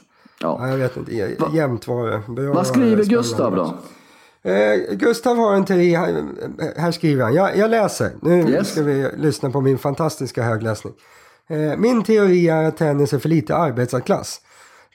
Ja. 0.40 0.58
ja. 0.60 0.68
jag 0.68 0.76
vet 0.76 0.96
inte. 0.96 1.36
Jämnt 1.52 1.88
var 1.88 2.06
det. 2.06 2.22
Bra 2.28 2.52
Vad 2.54 2.66
skriver 2.66 3.04
Gustav 3.04 3.56
då? 3.56 3.74
Eh, 4.50 4.94
Gustav 4.96 5.36
har 5.36 5.54
en 5.54 5.64
teori. 5.64 5.94
Här, 5.94 6.24
här 6.76 6.92
skriver 6.92 7.24
han. 7.24 7.34
Jag, 7.34 7.56
jag 7.56 7.70
läser. 7.70 8.10
Nu 8.22 8.48
yes. 8.48 8.72
ska 8.72 8.82
vi 8.82 9.10
lyssna 9.16 9.50
på 9.50 9.60
min 9.60 9.78
fantastiska 9.78 10.42
högläsning. 10.42 10.92
Eh, 11.48 11.76
min 11.76 12.02
teori 12.04 12.48
är 12.48 12.64
att 12.64 12.76
tennis 12.76 13.12
är 13.12 13.18
för 13.18 13.28
lite 13.28 13.56
arbetarklass. 13.56 14.40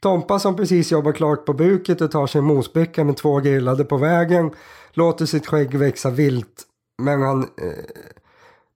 Tompa 0.02 0.40
som 0.40 0.56
precis 0.56 0.92
jobbar 0.92 1.12
klart 1.12 1.46
på 1.46 1.54
buket 1.54 2.02
och 2.02 2.12
tar 2.12 2.28
sin 2.28 2.44
mosbricka 2.44 3.04
med 3.04 3.18
två 3.18 3.40
grillade 3.40 3.86
på 3.86 3.98
vägen 3.98 4.52
låter 4.94 5.26
sitt 5.26 5.48
skägg 5.48 5.76
växa 5.76 6.10
vilt 6.10 6.66
men 7.00 7.22
han, 7.22 7.42
eh, 7.42 8.04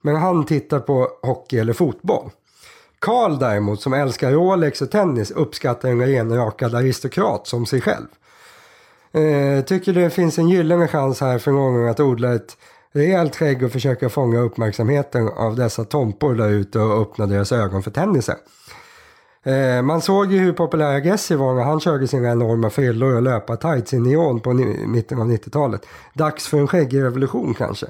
men 0.02 0.16
han 0.16 0.46
tittar 0.46 0.80
på 0.80 1.10
hockey 1.22 1.58
eller 1.58 1.74
fotboll. 1.74 2.30
Karl 3.00 3.40
däremot 3.40 3.82
som 3.82 3.94
älskar 3.94 4.32
Rolex 4.32 4.82
och 4.82 4.92
tennis 4.92 5.32
uppskattar 5.32 5.90
en 5.90 6.06
renrakad 6.06 6.76
aristokrat 6.76 7.48
som 7.48 7.66
sig 7.66 7.82
själv. 7.82 8.08
Eh, 9.12 9.64
tycker 9.64 9.94
det 9.94 10.10
finns 10.10 10.38
en 10.38 10.50
gyllene 10.50 10.88
chans 10.88 11.22
här 11.22 11.40
för 11.40 11.52
någon 11.52 11.90
att 11.90 12.00
odla 12.00 12.34
ett 12.34 12.58
rejält 12.94 13.36
skägg 13.36 13.64
och 13.64 13.72
försöka 13.72 14.10
fånga 14.10 14.40
uppmärksamheten 14.40 15.28
av 15.28 15.56
dessa 15.56 15.86
tompor 15.86 16.36
där 16.36 16.50
ute 16.50 16.80
och 16.80 17.02
öppna 17.02 17.26
deras 17.26 17.52
ögon 17.52 17.84
för 17.84 17.92
tennisen. 17.92 18.36
Eh, 19.44 19.82
man 19.82 20.02
såg 20.02 20.32
ju 20.32 20.40
hur 20.40 20.54
populär 20.54 21.00
Gessi 21.02 21.36
var 21.36 21.54
när 21.54 21.64
han 21.64 21.80
körde 21.80 22.08
sina 22.08 22.32
enorma 22.32 22.70
frillor 22.70 23.16
och 23.16 23.22
löpartights 23.22 23.94
i 23.94 24.00
neon 24.00 24.40
på 24.40 24.54
mitten 24.88 25.20
av 25.22 25.32
90-talet. 25.32 25.86
Dags 26.14 26.48
för 26.48 26.58
en 26.58 26.68
skäggig 26.68 27.04
revolution 27.04 27.54
kanske. 27.54 27.86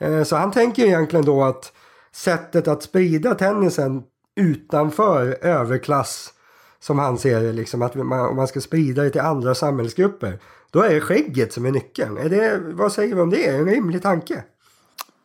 Eh, 0.00 0.22
så 0.22 0.36
han 0.36 0.50
tänker 0.50 0.84
egentligen 0.84 1.24
då 1.24 1.44
att 1.44 1.72
sättet 2.12 2.68
att 2.68 2.82
sprida 2.82 3.34
tennisen 3.34 4.02
utanför 4.36 5.38
överklass 5.42 6.32
som 6.80 6.98
han 6.98 7.18
ser 7.18 7.40
det, 7.42 7.52
liksom, 7.52 7.82
att 7.82 7.94
man, 7.94 8.20
om 8.20 8.36
man 8.36 8.48
ska 8.48 8.60
sprida 8.60 9.02
det 9.02 9.10
till 9.10 9.20
andra 9.20 9.54
samhällsgrupper. 9.54 10.38
Då 10.70 10.82
är 10.82 10.94
det 10.94 11.00
skägget 11.00 11.52
som 11.52 11.66
är 11.66 11.70
nyckeln. 11.70 12.16
Är 12.16 12.28
det, 12.28 12.60
vad 12.72 12.92
säger 12.92 13.14
vi 13.14 13.20
om 13.20 13.30
det? 13.30 13.46
Är 13.46 13.58
en 13.58 13.66
rimlig 13.66 14.02
tanke? 14.02 14.44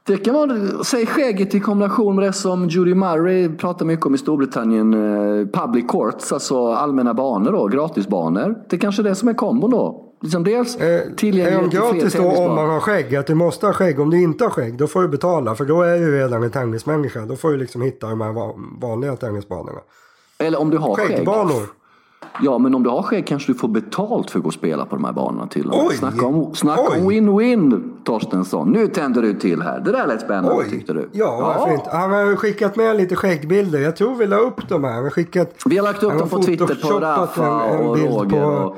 Det 0.06 0.18
kan 0.18 0.34
vara, 0.34 0.84
säg 0.84 1.06
skägget 1.06 1.56
i 1.56 1.60
kombination 1.60 2.16
med 2.16 2.26
det 2.26 2.34
som 2.34 2.68
Judy 2.68 2.96
Murray 2.96 3.50
pratar 3.50 3.86
mycket 3.86 4.06
om 4.06 4.16
i 4.16 4.18
Storbritannien. 4.18 4.94
Eh, 4.94 5.48
public 5.48 5.86
courts, 5.88 6.32
alltså 6.32 6.68
allmänna 6.74 7.14
banor 7.14 7.52
då, 7.52 7.68
gratisbanor. 7.68 8.56
Det 8.70 8.76
är 8.76 8.80
kanske 8.80 9.02
är 9.02 9.04
det 9.04 9.16
som 9.16 9.28
är 9.30 9.34
kombon 9.34 9.72
då. 9.72 10.14
Liksom 10.22 10.44
dels 10.44 10.76
eh, 10.76 11.02
Är 11.02 11.62
de 11.62 11.70
gratis 11.70 12.14
då 12.14 12.32
om 12.32 12.56
man 12.56 12.70
har 12.70 12.80
skägg? 12.80 13.16
Att 13.16 13.28
du 13.28 13.36
måste 13.36 13.66
ha 13.66 13.74
skägg. 13.74 14.00
Om 14.00 14.10
du 14.10 14.22
inte 14.22 14.44
har 14.44 14.52
skägg 14.52 14.78
då 14.78 14.88
får 14.88 15.02
du 15.02 15.08
betala. 15.08 15.56
För 15.56 15.66
då 15.66 15.82
är 15.82 16.00
du 16.00 16.18
redan 16.18 16.44
en 16.44 16.52
tennismänniska. 16.52 17.20
Då 17.20 17.36
får 17.36 17.52
du 17.52 17.58
liksom 17.58 17.82
hitta 17.82 18.08
de 18.08 18.22
här 18.22 18.54
vanliga 18.82 19.16
tennisbanorna. 19.16 19.80
Eller 20.38 20.60
om 20.60 20.70
du 20.70 20.78
har 20.78 20.96
Skäggbanor. 20.96 21.83
Ja, 22.42 22.58
men 22.58 22.76
om 22.76 22.84
du 22.84 22.90
har 22.90 23.02
skägg 23.04 23.28
kanske 23.28 23.52
du 23.52 23.58
får 23.58 23.68
betalt 23.68 24.32
för 24.32 24.40
att 24.40 24.44
gå 24.44 24.48
och 24.48 24.54
spela 24.54 24.86
på 24.86 24.96
de 24.96 25.06
här 25.06 25.14
banorna 25.14 25.48
till 25.48 25.70
och 25.70 25.84
med. 25.84 25.98
Snacka 25.98 26.26
om, 26.26 26.56
snacka 26.56 26.82
om 26.82 27.12
win-win, 27.12 27.92
Torstensson. 28.04 28.72
Nu 28.72 28.88
tänder 28.88 29.22
du 29.22 29.34
till 29.34 29.62
här. 29.62 29.80
Det 29.80 29.92
där 29.92 30.08
lät 30.08 30.22
spännande 30.22 30.52
Oj. 30.52 30.70
tyckte 30.70 30.94
du. 30.94 31.10
Ja, 31.12 31.40
varför 31.42 31.68
ja. 31.68 31.74
inte? 31.74 31.90
Han 31.90 32.12
har 32.12 32.36
skickat 32.36 32.76
med 32.76 32.98
lite 32.98 33.16
skäggbilder. 33.16 33.80
Jag 33.80 33.96
tror 33.96 34.16
vi 34.16 34.28
la 34.28 34.38
upp 34.38 34.70
dem 34.70 34.84
här. 34.84 34.92
Han 34.94 35.04
har 35.04 35.10
skickat, 35.10 35.56
vi 35.66 35.78
har 35.78 35.84
lagt 35.84 36.04
upp 36.04 36.20
dem 36.20 36.30
på 36.30 36.44
Twitter 36.44 36.90
på 36.90 37.00
Rafa 37.00 37.64
en, 37.64 37.80
en 37.80 37.86
och 37.86 37.98
Roger. 37.98 38.30
På, 38.30 38.38
och... 38.38 38.78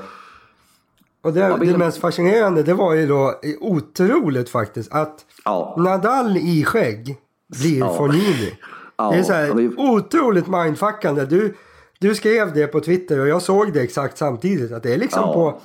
Och 1.26 1.34
det, 1.34 1.40
ja, 1.40 1.58
det 1.58 1.78
mest 1.78 1.98
fascinerande 1.98 2.64
det 2.64 2.74
var 2.74 2.94
ju 2.94 3.08
då 3.08 3.34
otroligt 3.60 4.50
faktiskt 4.50 4.92
att 4.94 5.26
ja. 5.46 5.76
Nadal 5.78 6.38
i 6.38 6.64
skägg 6.64 7.18
blir 7.48 7.80
ja. 7.80 7.94
Fognini. 7.94 8.58
Ja. 8.98 9.12
Det 9.12 9.18
är 9.18 9.24
så 9.24 9.34
här 9.34 9.80
otroligt 9.80 10.48
mindfuckande. 10.48 11.26
Du, 11.26 11.56
du 12.00 12.16
skrev 12.16 12.54
det 12.54 12.68
på 12.68 12.80
Twitter 12.80 13.20
och 13.20 13.28
jag 13.28 13.42
såg 13.42 13.74
det 13.74 13.82
exakt 13.82 14.18
samtidigt. 14.18 14.72
Att 14.72 14.84
det 14.84 14.94
är 14.94 14.98
liksom 14.98 15.22
ja. 15.22 15.34
på... 15.34 15.62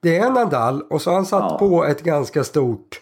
Det 0.00 0.16
är 0.16 0.30
Nadal 0.30 0.82
och 0.82 1.02
så 1.02 1.10
har 1.10 1.14
han 1.14 1.26
satt 1.26 1.50
ja. 1.50 1.58
på 1.58 1.84
ett 1.84 2.02
ganska 2.02 2.44
stort 2.44 3.00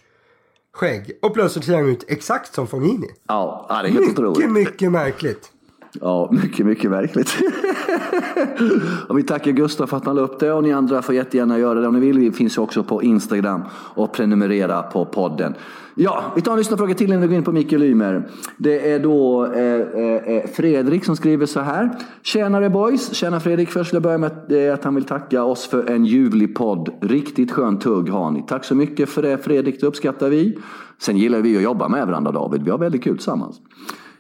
skägg. 0.73 1.19
Och 1.23 1.35
plötsligt 1.35 1.65
ser 1.65 1.75
han 1.75 1.89
ut 1.89 2.05
exakt 2.09 2.55
som 2.55 2.67
Fognini. 2.67 3.09
Ja, 3.29 3.67
det 3.69 3.75
är 3.75 3.83
helt 3.83 3.95
mycket, 3.95 4.19
otroligt. 4.19 4.51
Mycket, 4.51 4.73
mycket 4.73 4.93
märkligt. 4.93 5.51
Ja, 6.01 6.29
mycket, 6.33 6.67
mycket 6.67 6.91
märkligt. 6.91 7.35
och 9.09 9.19
vi 9.19 9.23
tackar 9.23 9.51
Gustav 9.51 9.87
för 9.87 9.97
att 9.97 10.07
han 10.07 10.17
la 10.17 10.23
upp 10.23 10.41
det 10.41 10.53
och 10.53 10.63
ni 10.63 10.73
andra 10.73 11.03
får 11.03 11.15
jättegärna 11.15 11.59
göra 11.59 11.81
det 11.81 11.89
om 11.89 11.95
ni 11.95 12.01
vill. 12.01 12.19
Vi 12.19 12.33
finns 12.33 12.59
också 12.59 12.83
på 12.83 13.03
Instagram 13.03 13.63
och 13.95 14.13
prenumerera 14.13 14.83
på 14.83 15.05
podden. 15.05 15.55
Ja, 15.95 16.33
vi 16.37 16.43
tar 16.43 16.53
en 16.53 16.59
lyssnarfråga 16.59 16.95
till 16.95 17.09
innan 17.09 17.21
vi 17.21 17.27
går 17.27 17.37
in 17.37 17.45
på 17.45 17.53
Mikael 17.53 17.83
Ymer. 17.83 18.29
Det 18.57 18.93
är 18.93 18.99
då 18.99 19.47
eh, 19.47 19.63
eh, 19.63 20.37
eh, 20.37 20.47
Fredrik 20.47 21.05
som 21.05 21.17
skriver 21.17 21.47
så 21.47 21.61
här. 21.61 21.91
Tjenare 22.23 22.71
boys! 22.71 23.15
Tjena 23.15 23.41
Fredrik! 23.41 23.71
Först 23.71 23.93
vill 23.93 23.97
jag 23.97 24.03
börja 24.03 24.19
med 24.19 24.73
att 24.75 24.85
han 24.85 24.95
vill 24.95 25.05
tacka 25.05 25.45
oss 25.45 25.67
för 25.67 25.91
en 25.91 26.05
ljuvlig 26.05 26.57
podd. 26.57 26.89
Riktigt 27.01 27.53
skön 27.53 27.79
tugg 27.79 28.09
har 28.09 28.31
ni. 28.31 28.43
Tack 28.43 28.65
så 28.65 28.75
mycket 28.75 29.09
för 29.09 29.23
det 29.23 29.39
Fredrik, 29.39 29.81
det 29.81 29.87
uppskattar 29.87 30.29
vi. 30.29 30.59
Sen 30.99 31.17
gillar 31.17 31.41
vi 31.41 31.57
att 31.57 31.63
jobba 31.63 31.89
med 31.89 32.07
varandra 32.07 32.33
David. 32.33 32.63
Vi 32.63 32.71
har 32.71 32.79
väldigt 32.79 33.05
kul 33.05 33.17
tillsammans. 33.17 33.61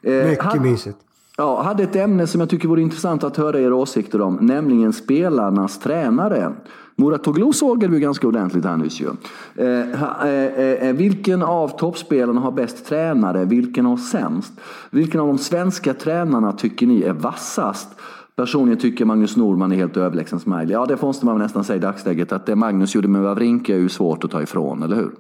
Eh, 0.02 0.12
mycket 0.12 0.44
han, 0.44 0.62
mysigt. 0.62 0.98
Ja, 1.37 1.62
hade 1.62 1.83
ett 1.83 1.97
ämne 1.97 2.27
som 2.27 2.40
jag 2.40 2.51
tycker 2.51 2.68
vore 2.68 2.83
intressant 2.83 3.25
att 3.25 3.37
höra 3.37 3.61
era 3.61 3.75
åsikter 3.75 4.21
om, 4.21 4.38
nämligen 4.40 4.92
spelarnas 4.92 5.79
tränare. 5.79 6.53
Muratoglu 6.97 7.53
såg 7.53 7.85
vi 7.85 8.01
ganska 8.01 8.27
ordentligt 8.27 8.64
här 8.64 8.77
nyss 8.77 9.01
ju. 9.01 9.11
Eh, 9.57 10.03
eh, 10.27 10.88
eh, 10.88 10.95
vilken 10.95 11.42
av 11.42 11.79
toppspelarna 11.79 12.40
har 12.40 12.53
bäst 12.53 12.87
tränare? 12.87 13.45
Vilken 13.45 13.87
har 13.87 13.97
sämst? 13.97 14.53
Vilken 14.90 15.21
av 15.21 15.27
de 15.27 15.38
svenska 15.38 15.95
tränarna 15.95 16.53
tycker 16.53 16.87
ni 16.87 17.03
är 17.03 17.12
vassast? 17.12 17.88
Personligen 18.37 18.79
tycker 18.79 19.05
Magnus 19.05 19.37
Norman 19.37 19.73
är 19.73 19.77
helt 19.77 19.97
överlägsen 19.97 20.40
Smiley. 20.40 20.73
Ja, 20.73 20.87
det 20.87 21.03
måste 21.03 21.27
man 21.27 21.38
nästan 21.38 21.64
säga 21.64 21.77
i 21.77 21.81
dagsläget. 21.81 22.33
Att 22.33 22.47
det 22.47 22.57
Magnus 22.57 22.95
gjorde 22.95 23.09
med 23.09 23.23
Wawrinka 23.23 23.75
är 23.75 23.79
ju 23.79 23.88
svårt 23.88 24.25
att 24.25 24.31
ta 24.31 24.42
ifrån, 24.42 24.83
eller 24.83 24.97
hur? 24.97 25.11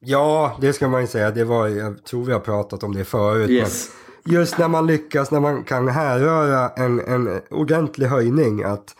Ja, 0.00 0.56
det 0.60 0.72
ska 0.72 0.88
man 0.88 1.00
ju 1.00 1.06
säga. 1.06 1.30
Det 1.30 1.44
var, 1.44 1.68
jag 1.68 2.04
tror 2.04 2.24
vi 2.24 2.32
har 2.32 2.40
pratat 2.40 2.82
om 2.82 2.94
det 2.94 3.04
förut. 3.04 3.50
Yes. 3.50 3.90
Just 4.24 4.58
när 4.58 4.68
man 4.68 4.86
lyckas, 4.86 5.30
när 5.30 5.40
man 5.40 5.64
kan 5.64 5.88
härröra 5.88 6.68
en, 6.68 7.00
en 7.00 7.40
ordentlig 7.50 8.06
höjning. 8.06 8.62
att 8.62 8.94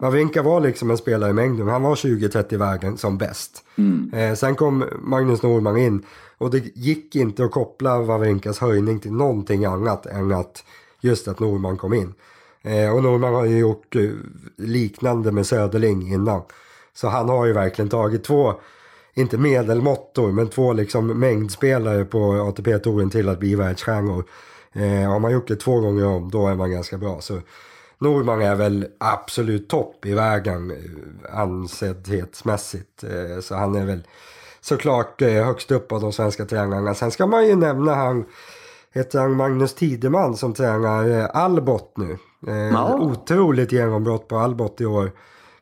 Wawrinka 0.00 0.42
var 0.42 0.60
liksom 0.60 0.90
en 0.90 0.98
spelare 0.98 1.30
i 1.30 1.32
mängden. 1.32 1.68
Han 1.68 1.82
var 1.82 1.94
20-30 1.94 2.54
i 2.54 2.56
vägen 2.56 2.96
som 2.96 3.18
bäst. 3.18 3.64
Mm. 3.78 4.12
Eh, 4.14 4.34
sen 4.34 4.54
kom 4.54 4.84
Magnus 5.00 5.42
Norman 5.42 5.76
in 5.76 6.02
och 6.38 6.50
det 6.50 6.76
gick 6.76 7.16
inte 7.16 7.44
att 7.44 7.50
koppla 7.50 8.00
Wawrinkas 8.00 8.58
höjning 8.58 9.00
till 9.00 9.12
någonting 9.12 9.64
annat 9.64 10.06
än 10.06 10.32
att 10.32 10.64
just 11.00 11.28
att 11.28 11.40
Norman 11.40 11.76
kom 11.76 11.94
in. 11.94 12.14
Eh, 12.62 12.94
och 12.94 13.02
Norman 13.02 13.34
har 13.34 13.44
ju 13.44 13.58
gjort 13.58 13.96
eh, 13.96 14.10
liknande 14.56 15.32
med 15.32 15.46
Söderling 15.46 16.12
innan. 16.12 16.42
Så 16.94 17.08
han 17.08 17.28
har 17.28 17.46
ju 17.46 17.52
verkligen 17.52 17.88
tagit 17.88 18.24
två, 18.24 18.54
inte 19.14 19.38
medelmåttor, 19.38 20.32
men 20.32 20.48
två 20.48 20.72
liksom 20.72 21.06
mängdspelare 21.06 22.04
på 22.04 22.32
ATP-touren 22.32 23.10
till 23.10 23.28
att 23.28 23.40
bli 23.40 23.54
världsstjärnor. 23.54 24.24
Eh, 24.78 25.10
har 25.10 25.18
man 25.18 25.32
gjort 25.32 25.48
det 25.48 25.56
två 25.56 25.80
gånger 25.80 26.06
om, 26.06 26.30
då 26.30 26.48
är 26.48 26.54
man 26.54 26.70
ganska 26.70 26.98
bra. 26.98 27.20
Så 27.20 27.40
Norman 27.98 28.42
är 28.42 28.54
väl 28.54 28.86
absolut 28.98 29.68
topp 29.68 30.06
i 30.06 30.14
vägen 30.14 30.70
eh, 30.70 31.40
ansedhetsmässigt. 31.40 33.04
Eh, 33.04 33.40
så 33.40 33.54
han 33.54 33.74
är 33.74 33.86
väl 33.86 34.02
såklart 34.60 35.22
eh, 35.22 35.44
högst 35.44 35.70
upp 35.70 35.92
av 35.92 36.00
de 36.00 36.12
svenska 36.12 36.44
tränarna. 36.44 36.94
Sen 36.94 37.10
ska 37.10 37.26
man 37.26 37.46
ju 37.46 37.56
nämna 37.56 37.94
han, 37.94 38.24
heter 38.92 39.20
han 39.20 39.32
Magnus 39.32 39.74
Tideman 39.74 40.36
som 40.36 40.54
tränar 40.54 41.28
Albot 41.28 41.92
nu. 41.96 42.18
Ja. 42.72 42.98
Otroligt 42.98 43.72
genombrott 43.72 44.28
på 44.28 44.38
Albot 44.38 44.80
i 44.80 44.86
år. 44.86 45.12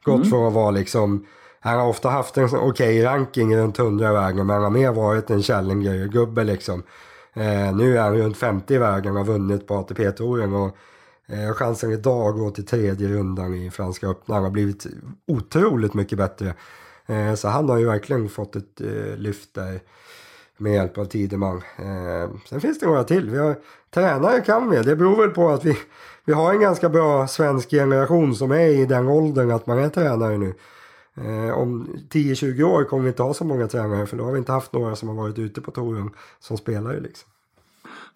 Gått 0.05 0.17
mm. 0.17 0.31
från 0.31 0.47
att 0.47 0.53
vara 0.53 0.71
liksom 0.71 1.27
han 1.61 1.79
har 1.79 1.89
ofta 1.89 2.09
haft 2.09 2.37
en 2.37 2.45
okej 2.45 2.59
okay 2.59 3.03
ranking 3.03 3.57
runt 3.57 3.79
100 3.79 4.13
vägen 4.13 4.47
men 4.47 4.55
han 4.55 4.63
har 4.63 4.71
mer 4.71 4.93
varit 4.93 5.31
en 5.31 5.43
Challenger-gubbe 5.43 6.45
liksom. 6.45 6.83
Eh, 7.37 7.77
nu 7.77 7.99
är 7.99 8.03
han 8.03 8.19
runt 8.19 8.37
50 8.37 8.75
i 8.75 8.79
vägen 8.79 9.13
och 9.13 9.19
har 9.19 9.33
vunnit 9.33 9.67
på 9.67 9.75
ATP-touren 9.75 10.55
och 10.55 10.77
Eh, 11.29 11.53
chansen 11.53 11.93
idag 11.93 12.35
går 12.35 12.51
till 12.51 12.67
tredje 12.67 13.09
rundan 13.09 13.55
i 13.55 13.71
Franska 13.71 14.07
öppna. 14.07 14.35
Han 14.35 14.45
har 14.45 14.51
blivit 14.51 14.87
otroligt 15.27 15.95
mycket 15.95 16.19
bättre. 16.19 16.55
Eh, 17.07 17.35
så 17.35 17.49
han 17.49 17.69
har 17.69 17.79
ju 17.79 17.87
verkligen 17.87 18.29
fått 18.29 18.57
ett 18.57 18.81
eh, 18.81 19.17
lyft 19.17 19.55
där 19.55 19.81
med 20.57 20.73
hjälp 20.73 20.99
av 20.99 21.05
Tideman. 21.05 21.63
Eh, 21.79 22.31
sen 22.49 22.61
finns 22.61 22.81
det 22.81 22.87
några 22.87 23.05
till. 23.05 23.31
Vi 23.31 23.39
har, 23.39 23.57
tränare 23.95 24.41
kan 24.41 24.71
vi. 24.71 24.83
Det 24.83 24.97
beror 24.97 25.17
väl 25.17 25.31
på 25.31 25.49
att 25.49 25.65
vi, 25.65 25.79
vi 26.25 26.33
har 26.33 26.53
en 26.53 26.61
ganska 26.61 26.89
bra 26.89 27.27
svensk 27.27 27.71
generation 27.71 28.35
som 28.35 28.53
är 28.53 28.69
i 28.69 28.87
den 28.87 29.09
åldern 29.09 29.51
att 29.51 29.67
man 29.67 29.79
är 29.79 29.89
tränare 29.89 30.39
nu. 30.39 30.55
Eh, 31.17 31.59
om 31.59 31.89
10-20 32.11 32.63
år 32.63 32.85
kommer 32.85 33.03
vi 33.03 33.09
inte 33.09 33.23
ha 33.23 33.35
så 33.35 33.45
många 33.45 33.67
tränare 33.67 34.07
för 34.07 34.17
då 34.17 34.25
har 34.25 34.33
vi 34.33 34.39
inte 34.39 34.53
haft 34.53 34.73
några 34.73 34.97
som 34.97 35.09
har 35.09 35.15
varit 35.15 35.39
ute 35.39 35.61
på 35.61 35.71
touren 35.71 36.11
som 36.41 36.57
spelare. 36.57 37.01
Liksom. 37.01 37.29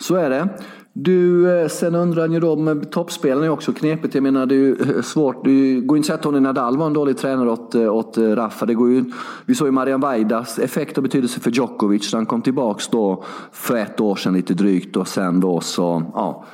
Så 0.00 0.14
är 0.14 0.30
det. 0.30 0.48
Du, 0.92 1.50
eh, 1.52 1.68
sen 1.68 1.94
undrar 1.94 2.28
ni 2.28 2.40
då 2.40 2.56
med 2.56 2.76
eh, 2.76 2.82
toppspelarna 2.82 3.46
är 3.46 3.50
också 3.50 3.72
knepigt. 3.72 4.14
Jag 4.14 4.22
menar 4.22 4.46
det 4.46 4.54
är 4.54 4.56
ju 4.56 4.76
eh, 4.96 5.02
svårt. 5.02 5.44
Det 5.44 5.80
går 5.80 5.96
inte 5.96 6.04
att 6.04 6.06
säga 6.06 6.14
att 6.14 6.22
Tony 6.22 6.40
Nadal 6.40 6.76
var 6.76 6.86
en 6.86 6.92
dålig 6.92 7.18
tränare 7.18 7.50
åt, 7.50 7.74
åt 7.74 8.18
Rafa. 8.18 8.66
Det 8.66 8.74
går 8.74 8.90
ju, 8.90 9.04
vi 9.46 9.54
såg 9.54 9.68
ju 9.68 9.72
Marian 9.72 10.00
Vaidas 10.00 10.58
effekt 10.58 10.96
och 10.96 11.02
betydelse 11.02 11.40
för 11.40 11.50
Djokovic. 11.50 12.12
Han 12.12 12.26
kom 12.26 12.42
tillbaks 12.42 12.88
då 12.88 13.24
för 13.52 13.76
ett 13.76 14.00
år 14.00 14.16
sedan 14.16 14.34
lite 14.34 14.54
drygt 14.54 14.96
och 14.96 15.08
sen 15.08 15.40
då 15.40 15.60
så 15.60 16.02
ja, 16.14 16.44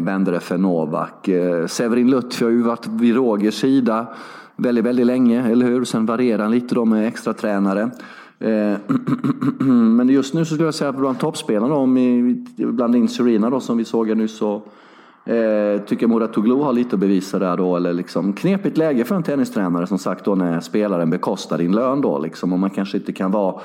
vände 0.00 0.30
det 0.30 0.40
för 0.40 0.58
Novak. 0.58 1.28
Severin 1.66 2.10
Lutfi 2.10 2.44
har 2.44 2.50
ju 2.50 2.62
varit 2.62 2.86
vid 2.86 3.14
Rogers 3.14 3.54
sida 3.54 4.06
väldigt, 4.56 4.84
väldigt 4.84 5.06
länge, 5.06 5.50
eller 5.50 5.66
hur? 5.66 5.84
Sen 5.84 6.06
varierar 6.06 6.42
han 6.42 6.52
lite 6.52 6.74
då 6.74 6.84
med 6.84 7.08
extra 7.08 7.32
tränare. 7.32 7.90
Eh, 8.38 8.76
men 9.66 10.08
just 10.08 10.34
nu 10.34 10.44
så 10.44 10.54
skulle 10.54 10.66
jag 10.66 10.74
säga 10.74 10.90
att 10.90 10.96
bland 10.96 11.18
toppspelarna, 11.18 11.74
om 11.74 11.94
vi 11.94 12.44
blandar 12.56 12.98
in 12.98 13.08
Serena 13.08 13.50
då 13.50 13.60
som 13.60 13.78
vi 13.78 13.84
såg 13.84 14.16
nyss 14.16 14.36
så 14.36 14.62
eh, 15.24 15.80
tycker 15.86 16.06
Muratoglu 16.06 16.54
har 16.54 16.72
lite 16.72 16.96
att 16.96 17.00
bevisa 17.00 17.38
där 17.38 17.56
då. 17.56 17.76
Eller 17.76 17.92
liksom 17.92 18.32
knepigt 18.32 18.76
läge 18.76 19.04
för 19.04 19.14
en 19.14 19.22
tennistränare 19.22 19.86
som 19.86 19.98
sagt 19.98 20.24
då 20.24 20.34
när 20.34 20.60
spelaren 20.60 21.10
bekostar 21.10 21.58
din 21.58 21.72
lön 21.72 22.00
då 22.00 22.18
liksom. 22.18 22.52
Och 22.52 22.58
man 22.58 22.70
kanske 22.70 22.96
inte 22.96 23.12
kan 23.12 23.30
vara 23.30 23.60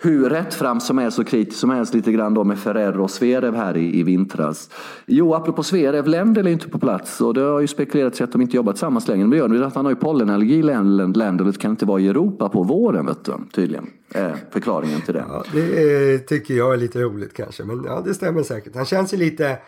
hur 0.00 0.30
rättfram 0.30 0.80
som 0.80 0.98
är 0.98 1.10
så 1.10 1.24
kritisk 1.24 1.58
som 1.60 1.70
helst 1.70 1.94
lite 1.94 2.12
grann 2.12 2.34
då 2.34 2.44
med 2.44 2.58
Ferrer 2.58 3.00
och 3.00 3.10
Sverev 3.10 3.54
här 3.54 3.76
i, 3.76 4.00
i 4.00 4.02
vintras. 4.02 4.70
Jo, 5.06 5.34
apropå 5.34 5.62
Sverev, 5.62 6.06
Lendl 6.06 6.46
är 6.46 6.50
inte 6.50 6.68
på 6.68 6.78
plats 6.78 7.20
och 7.20 7.34
det 7.34 7.40
har 7.40 7.60
ju 7.60 7.66
spekulerats 7.66 8.20
att 8.20 8.32
de 8.32 8.40
inte 8.40 8.56
jobbat 8.56 8.74
tillsammans 8.74 9.08
längre. 9.08 9.22
Men 9.22 9.30
det 9.30 9.36
gör 9.36 9.48
de 9.48 9.62
att 9.62 9.74
han 9.74 9.84
har 9.84 9.92
ju 9.92 9.96
pollenallergi, 9.96 10.62
Lendl, 10.62 11.52
kan 11.52 11.70
inte 11.70 11.86
vara 11.86 12.00
i 12.00 12.08
Europa 12.08 12.48
på 12.48 12.62
våren 12.62 13.06
vet 13.06 13.24
du, 13.24 13.32
tydligen. 13.54 13.90
Eh, 14.14 14.32
förklaringen 14.50 15.00
till 15.00 15.14
det. 15.14 15.24
Ja, 15.28 15.44
det 15.52 16.14
eh, 16.14 16.20
tycker 16.20 16.54
jag 16.54 16.72
är 16.72 16.76
lite 16.76 17.00
roligt 17.00 17.34
kanske, 17.34 17.64
men 17.64 17.84
ja, 17.84 18.02
det 18.04 18.14
stämmer 18.14 18.42
säkert. 18.42 18.74
Han 18.74 18.84
känns 18.84 19.14
ju 19.14 19.16
lite 19.16 19.58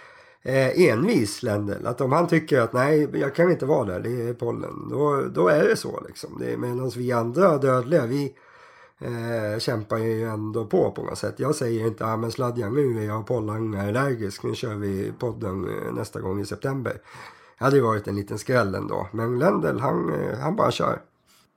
eh, 0.42 0.88
envis 0.88 1.42
Lendl. 1.42 1.86
Att 1.86 2.00
om 2.00 2.12
han 2.12 2.28
tycker 2.28 2.60
att 2.60 2.72
nej, 2.72 3.08
jag 3.14 3.34
kan 3.34 3.50
inte 3.50 3.66
vara 3.66 3.84
där, 3.84 4.00
det 4.00 4.28
är 4.28 4.34
pollen. 4.34 4.88
Då, 4.90 5.24
då 5.34 5.48
är 5.48 5.64
det 5.68 5.76
så 5.76 6.00
liksom. 6.08 6.42
Medan 6.58 6.90
vi 6.96 7.12
andra 7.12 7.58
dödliga, 7.58 8.06
vi 8.06 8.32
eh, 9.00 9.58
kämpar 9.58 9.98
ju 9.98 10.28
ändå 10.28 10.64
på 10.64 10.90
på 10.90 11.02
något 11.02 11.18
sätt. 11.18 11.34
Jag 11.36 11.54
säger 11.54 11.86
inte 11.86 12.06
ah, 12.06 12.16
men 12.16 12.32
Sladjan 12.32 12.74
nu 12.74 13.02
är 13.02 13.06
jag 13.06 13.26
pollenallergisk, 13.26 14.42
nu 14.42 14.54
kör 14.54 14.74
vi 14.74 15.12
podden 15.18 15.64
eh, 15.64 15.92
nästa 15.92 16.20
gång 16.20 16.40
i 16.40 16.44
september. 16.44 16.92
Det 17.58 17.64
hade 17.64 17.76
ju 17.76 17.82
varit 17.82 18.08
en 18.08 18.16
liten 18.16 18.38
skräll 18.38 18.74
ändå. 18.74 19.08
Men 19.12 19.38
Lendl 19.38 19.78
han, 19.78 20.14
eh, 20.14 20.38
han 20.38 20.56
bara 20.56 20.70
kör. 20.70 21.00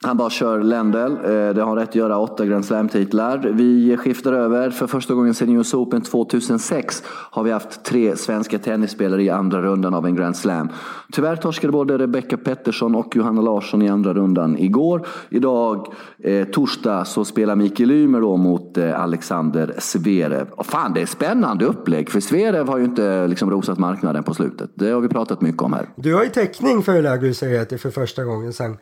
Han 0.05 0.17
bara 0.17 0.29
kör 0.29 0.59
Lendl. 0.59 0.97
Eh, 0.97 1.53
det 1.53 1.61
har 1.61 1.75
rätt 1.75 1.89
att 1.89 1.95
göra 1.95 2.17
åtta 2.17 2.45
Grand 2.45 2.65
Slam-titlar. 2.65 3.37
Vi 3.37 3.97
skiftar 3.97 4.33
över. 4.33 4.69
För 4.69 4.87
första 4.87 5.13
gången 5.13 5.33
sedan 5.33 5.57
US 5.57 5.73
Open 5.73 6.01
2006 6.01 7.03
har 7.07 7.43
vi 7.43 7.51
haft 7.51 7.83
tre 7.83 8.15
svenska 8.15 8.59
tennisspelare 8.59 9.23
i 9.23 9.29
andra 9.29 9.61
rundan 9.61 9.93
av 9.93 10.05
en 10.05 10.15
Grand 10.15 10.37
Slam. 10.37 10.69
Tyvärr 11.11 11.35
torskade 11.35 11.71
både 11.71 11.97
Rebecca 11.97 12.37
Pettersson 12.37 12.95
och 12.95 13.15
Johanna 13.15 13.41
Larsson 13.41 13.81
i 13.81 13.89
andra 13.89 14.13
rundan 14.13 14.57
igår. 14.57 15.07
Idag, 15.29 15.93
eh, 16.23 16.47
torsdag, 16.47 17.05
så 17.05 17.25
spelar 17.25 17.55
Mikael 17.55 17.91
Ymer 17.91 18.21
då 18.21 18.37
mot 18.37 18.77
eh, 18.77 19.01
Alexander 19.01 19.73
Zverev. 19.77 20.47
Och 20.51 20.65
fan, 20.65 20.93
det 20.93 21.01
är 21.01 21.05
spännande 21.05 21.65
upplägg. 21.65 22.09
För 22.09 22.19
Zverev 22.19 22.67
har 22.67 22.77
ju 22.77 22.85
inte 22.85 23.05
eh, 23.05 23.27
liksom 23.27 23.51
rosat 23.51 23.79
marknaden 23.79 24.23
på 24.23 24.33
slutet. 24.33 24.69
Det 24.75 24.89
har 24.89 25.01
vi 25.01 25.07
pratat 25.07 25.41
mycket 25.41 25.61
om 25.61 25.73
här. 25.73 25.89
Du 25.95 26.15
har 26.15 26.23
ju 26.23 26.29
täckning 26.29 26.83
för 26.83 26.93
det 26.93 27.01
där 27.01 27.17
du 27.17 27.33
säger 27.33 27.61
att 27.61 27.69
det 27.69 27.75
är 27.75 27.77
för 27.77 27.91
första 27.91 28.23
gången 28.23 28.53
sedan 28.53 28.77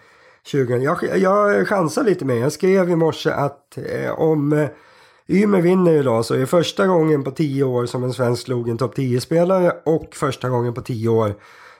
20. 0.46 0.78
Jag, 0.78 1.18
jag 1.18 1.68
chansar 1.68 2.04
lite 2.04 2.26
mer. 2.26 2.36
Jag 2.36 2.52
skrev 2.52 2.90
i 2.90 2.96
morse 2.96 3.30
att 3.30 3.78
eh, 3.78 4.12
om 4.12 4.54
eh, 4.54 4.68
Ymer 5.28 5.62
vinner 5.62 5.94
idag 5.94 6.26
så 6.26 6.34
är 6.34 6.40
det 6.40 6.48
första 6.48 6.88
gången 6.88 7.24
på 7.24 7.32
tio 7.32 7.64
år 7.64 7.86
som 7.86 8.04
en 8.04 8.14
svensk 8.14 8.44
slog 8.44 8.70
en 8.70 8.78
topp 8.78 8.98
10-spelare 8.98 9.74
och 9.86 10.16
första 10.16 10.50
gången 10.50 10.74
på 10.74 10.82
tio 10.82 11.10
år 11.10 11.34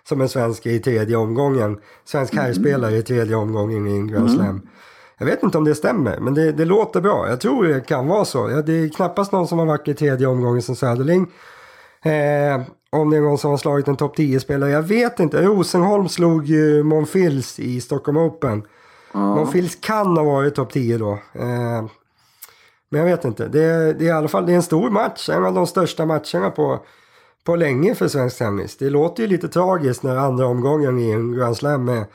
som 0.04 0.22
en 0.22 0.30
svensk 0.30 0.66
i 0.66 0.80
tredje 0.80 1.16
omgången. 1.16 1.78
Svensk 2.06 2.34
mm. 2.34 2.46
herrspelare 2.46 2.98
i 2.98 3.02
tredje 3.02 3.36
omgången 3.36 3.88
i 3.88 3.92
en 3.92 4.08
Grand 4.08 4.28
mm. 4.28 4.36
Slam. 4.36 4.50
Mm. 4.50 4.68
Jag 5.18 5.26
vet 5.26 5.44
inte 5.44 5.58
om 5.58 5.64
det 5.64 5.76
stämmer, 5.76 6.20
men 6.20 6.34
det, 6.34 6.52
det, 6.52 6.66
låter 6.66 7.02
bra. 7.02 7.30
Jag 7.30 7.42
tror 7.42 7.64
det 7.64 7.88
kan 7.88 8.08
vara 8.08 8.26
så. 8.26 8.48
Det 8.48 8.74
är 8.74 8.90
knappast 8.90 9.32
någon 9.32 9.48
som 9.48 9.60
har 9.60 9.66
varit 9.66 9.88
i 9.88 9.94
tredje 9.94 10.28
omgången 10.28 10.62
som 10.62 10.76
Söderling. 10.76 11.28
Eh, 12.04 12.62
om 12.94 13.10
det 13.10 13.18
är 13.18 13.22
någon 13.22 13.38
som 13.38 13.52
har 13.52 13.58
slagit 13.58 13.88
en 13.88 13.96
topp 13.96 14.18
10-spelare. 14.18 14.70
Jag 14.70 14.82
vet 14.82 15.20
inte. 15.20 15.42
Rosenholm 15.42 16.10
slog 16.10 16.46
ju 16.46 16.84
Monfils 16.84 17.60
i 17.60 17.82
Stockholm 17.82 18.18
Open. 18.18 18.64
Ja. 19.14 19.36
Monfils 19.36 19.78
kan 19.82 20.18
ha 20.18 20.24
varit 20.24 20.56
topp 20.56 20.74
10 20.74 20.98
då. 20.98 21.12
Eh, 21.34 21.86
men 22.90 23.00
jag 23.00 23.06
vet 23.06 23.26
inte. 23.26 23.48
Det 23.48 23.64
är, 23.64 23.94
det 23.94 24.06
är 24.06 24.08
i 24.08 24.12
alla 24.12 24.28
fall 24.28 24.46
det 24.46 24.52
är 24.52 24.56
en 24.56 24.64
stor 24.64 24.90
match. 24.90 25.30
En 25.30 25.46
av 25.46 25.54
de 25.54 25.68
största 25.68 26.06
matcherna 26.06 26.52
på, 26.56 26.80
på 27.44 27.56
länge 27.56 27.96
för 27.96 28.08
svensk 28.08 28.38
tennis. 28.38 28.78
Det 28.78 28.90
låter 28.90 29.24
ju 29.24 29.30
lite 29.30 29.48
tragiskt 29.48 30.04
när 30.04 30.16
andra 30.16 30.46
omgången 30.46 31.00
i 31.00 31.12
en 31.12 31.32
Grand 31.32 31.58
Slam 31.58 31.90
är 31.90 32.06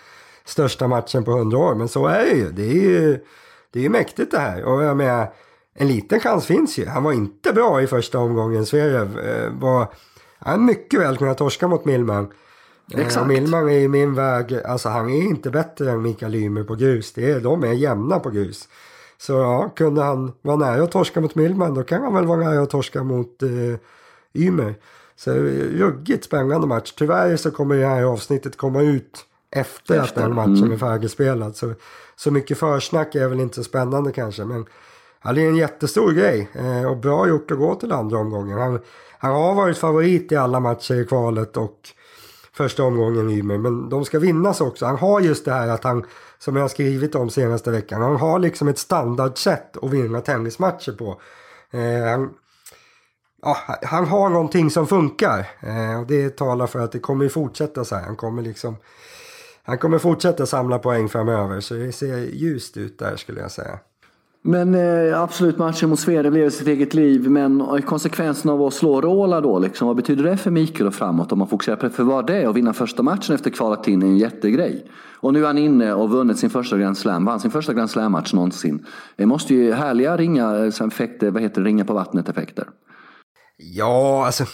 största 0.44 0.88
matchen 0.88 1.24
på 1.24 1.30
100 1.30 1.58
år. 1.58 1.74
Men 1.74 1.88
så 1.88 2.06
är 2.06 2.24
det 2.24 2.36
ju. 2.36 2.50
Det 2.50 2.62
är 2.62 2.82
ju, 2.82 3.18
det 3.72 3.78
är 3.78 3.82
ju 3.82 3.88
mäktigt 3.88 4.30
det 4.30 4.38
här. 4.38 4.64
Och 4.64 4.82
jag 4.82 4.96
menar, 4.96 5.32
en 5.74 5.88
liten 5.88 6.20
chans 6.20 6.46
finns 6.46 6.78
ju. 6.78 6.86
Han 6.86 7.02
var 7.02 7.12
inte 7.12 7.52
bra 7.52 7.82
i 7.82 7.86
första 7.86 8.18
omgången. 8.18 8.66
Zverev 8.66 9.18
eh, 9.18 9.50
var 9.52 9.88
han 10.38 10.64
mycket 10.64 11.00
väl 11.00 11.16
kunnat 11.16 11.38
torska 11.38 11.68
mot 11.68 11.84
Millman. 11.84 12.32
Eh, 12.94 13.00
Exakt. 13.00 13.26
Millman 13.26 13.68
är 13.68 13.78
i 13.78 13.88
min 13.88 14.14
väg, 14.14 14.54
alltså 14.54 14.88
han 14.88 15.10
är 15.10 15.22
inte 15.22 15.50
bättre 15.50 15.90
än 15.90 16.02
Mikael 16.02 16.34
Ymer 16.34 16.64
på 16.64 16.74
grus. 16.74 17.12
Det 17.12 17.30
är, 17.30 17.40
de 17.40 17.64
är 17.64 17.72
jämna 17.72 18.18
på 18.18 18.30
grus. 18.30 18.68
Så 19.18 19.32
ja, 19.32 19.72
kunde 19.76 20.02
han 20.02 20.32
vara 20.42 20.56
nära 20.56 20.82
att 20.82 20.92
torska 20.92 21.20
mot 21.20 21.34
Millman 21.34 21.74
då 21.74 21.82
kan 21.82 22.02
han 22.02 22.14
väl 22.14 22.26
vara 22.26 22.50
nära 22.50 22.62
att 22.62 22.70
torska 22.70 23.02
mot 23.02 23.42
eh, 23.42 23.48
Ymer. 24.34 24.74
Så 25.16 25.32
ruggigt 25.32 26.24
spännande 26.24 26.66
match. 26.66 26.92
Tyvärr 26.92 27.36
så 27.36 27.50
kommer 27.50 27.76
det 27.76 27.86
här 27.86 28.02
avsnittet 28.02 28.56
komma 28.56 28.82
ut 28.82 29.24
efter, 29.50 30.00
efter. 30.00 30.00
att 30.00 30.14
den 30.14 30.34
matchen 30.34 30.56
mm. 30.56 30.72
är 30.72 30.76
färdigspelad. 30.76 31.56
Så, 31.56 31.74
så 32.16 32.30
mycket 32.30 32.58
försnack 32.58 33.14
är 33.14 33.28
väl 33.28 33.40
inte 33.40 33.54
så 33.54 33.64
spännande 33.64 34.12
kanske. 34.12 34.44
Men 34.44 34.66
ja, 35.24 35.32
det 35.32 35.44
är 35.44 35.48
en 35.48 35.56
jättestor 35.56 36.12
grej 36.12 36.48
eh, 36.54 36.90
och 36.90 36.96
bra 36.96 37.28
gjort 37.28 37.50
att 37.50 37.58
gå 37.58 37.74
till 37.74 37.92
andra 37.92 38.18
omgången. 38.18 38.58
Han, 38.58 38.80
han 39.18 39.32
har 39.32 39.54
varit 39.54 39.78
favorit 39.78 40.32
i 40.32 40.36
alla 40.36 40.60
matcher 40.60 40.94
i 40.94 41.04
kvalet 41.04 41.56
och 41.56 41.78
första 42.52 42.82
omgången 42.82 43.30
i 43.30 43.38
Ymer. 43.38 43.58
Men 43.58 43.88
de 43.88 44.04
ska 44.04 44.18
vinnas 44.18 44.60
också. 44.60 44.86
Han 44.86 44.96
har 44.96 45.20
just 45.20 45.44
det 45.44 45.52
här 45.52 45.68
att 45.68 45.84
han, 45.84 46.04
som 46.38 46.56
jag 46.56 46.62
har 46.62 46.68
skrivit 46.68 47.14
om 47.14 47.30
senaste 47.30 47.70
veckan, 47.70 48.02
han 48.02 48.16
har 48.16 48.38
liksom 48.38 48.68
ett 48.68 48.78
standardsätt 48.78 49.76
att 49.76 49.90
vinna 49.90 50.20
tennismatcher 50.20 50.92
på. 50.92 51.20
Eh, 51.70 52.10
han, 52.10 52.30
ja, 53.42 53.56
han 53.82 54.06
har 54.06 54.28
någonting 54.28 54.70
som 54.70 54.86
funkar. 54.86 55.38
Eh, 55.60 56.00
och 56.00 56.06
det 56.06 56.36
talar 56.36 56.66
för 56.66 56.78
att 56.78 56.92
det 56.92 56.98
kommer 56.98 57.28
fortsätta 57.28 57.84
så 57.84 57.94
här. 57.94 58.02
Han 58.02 58.16
kommer 58.16 58.42
liksom 58.42 58.76
han 59.66 59.78
kommer 59.78 59.98
fortsätta 59.98 60.46
samla 60.46 60.78
poäng 60.78 61.08
framöver. 61.08 61.60
Så 61.60 61.74
det 61.74 61.92
ser 61.92 62.16
ljust 62.16 62.76
ut 62.76 62.98
där 62.98 63.16
skulle 63.16 63.40
jag 63.40 63.50
säga. 63.50 63.78
Men 64.42 64.74
eh, 64.74 65.22
absolut, 65.22 65.58
matchen 65.58 65.90
mot 65.90 66.00
Sverige 66.00 66.22
lever 66.22 66.50
sitt 66.50 66.68
eget 66.68 66.94
liv. 66.94 67.30
Men 67.30 67.60
eh, 67.60 67.78
konsekvensen 67.78 68.50
av 68.50 68.62
att 68.62 68.74
slå 68.74 69.00
Rola 69.00 69.40
då, 69.40 69.58
liksom, 69.58 69.86
vad 69.86 69.96
betyder 69.96 70.24
det 70.24 70.36
för 70.36 70.50
Mikael 70.50 70.86
och 70.86 70.94
framåt 70.94 71.32
om 71.32 71.38
man 71.38 71.48
fokuserar 71.48 71.76
på 71.76 71.86
det? 71.86 71.92
För 71.92 72.02
vad 72.02 72.26
det 72.26 72.36
är 72.36 72.48
att 72.48 72.56
vinna 72.56 72.72
första 72.72 73.02
matchen 73.02 73.34
efter 73.34 73.50
kvalat 73.50 73.88
in 73.88 74.02
är 74.02 74.06
en 74.06 74.18
jättegrej. 74.18 74.86
Och 75.20 75.32
nu 75.32 75.42
är 75.42 75.46
han 75.46 75.58
inne 75.58 75.94
och 75.94 76.10
vunnit 76.10 76.38
sin 76.38 76.50
första 76.50 76.78
Grand 76.78 76.98
Slam, 76.98 77.24
vann 77.24 77.40
sin 77.40 77.50
första 77.50 77.72
Grand 77.72 77.90
Slam-match 77.90 78.32
någonsin. 78.32 78.86
Det 79.16 79.26
måste 79.26 79.54
ju 79.54 79.72
härliga 79.72 80.16
ringa, 80.16 80.56
eh, 80.56 80.86
effekter, 80.86 81.30
vad 81.30 81.42
heter 81.42 81.60
det, 81.60 81.68
ringa 81.68 81.84
på 81.84 81.94
vattnet-effekter. 81.94 82.68
Ja, 83.56 84.26
alltså 84.26 84.44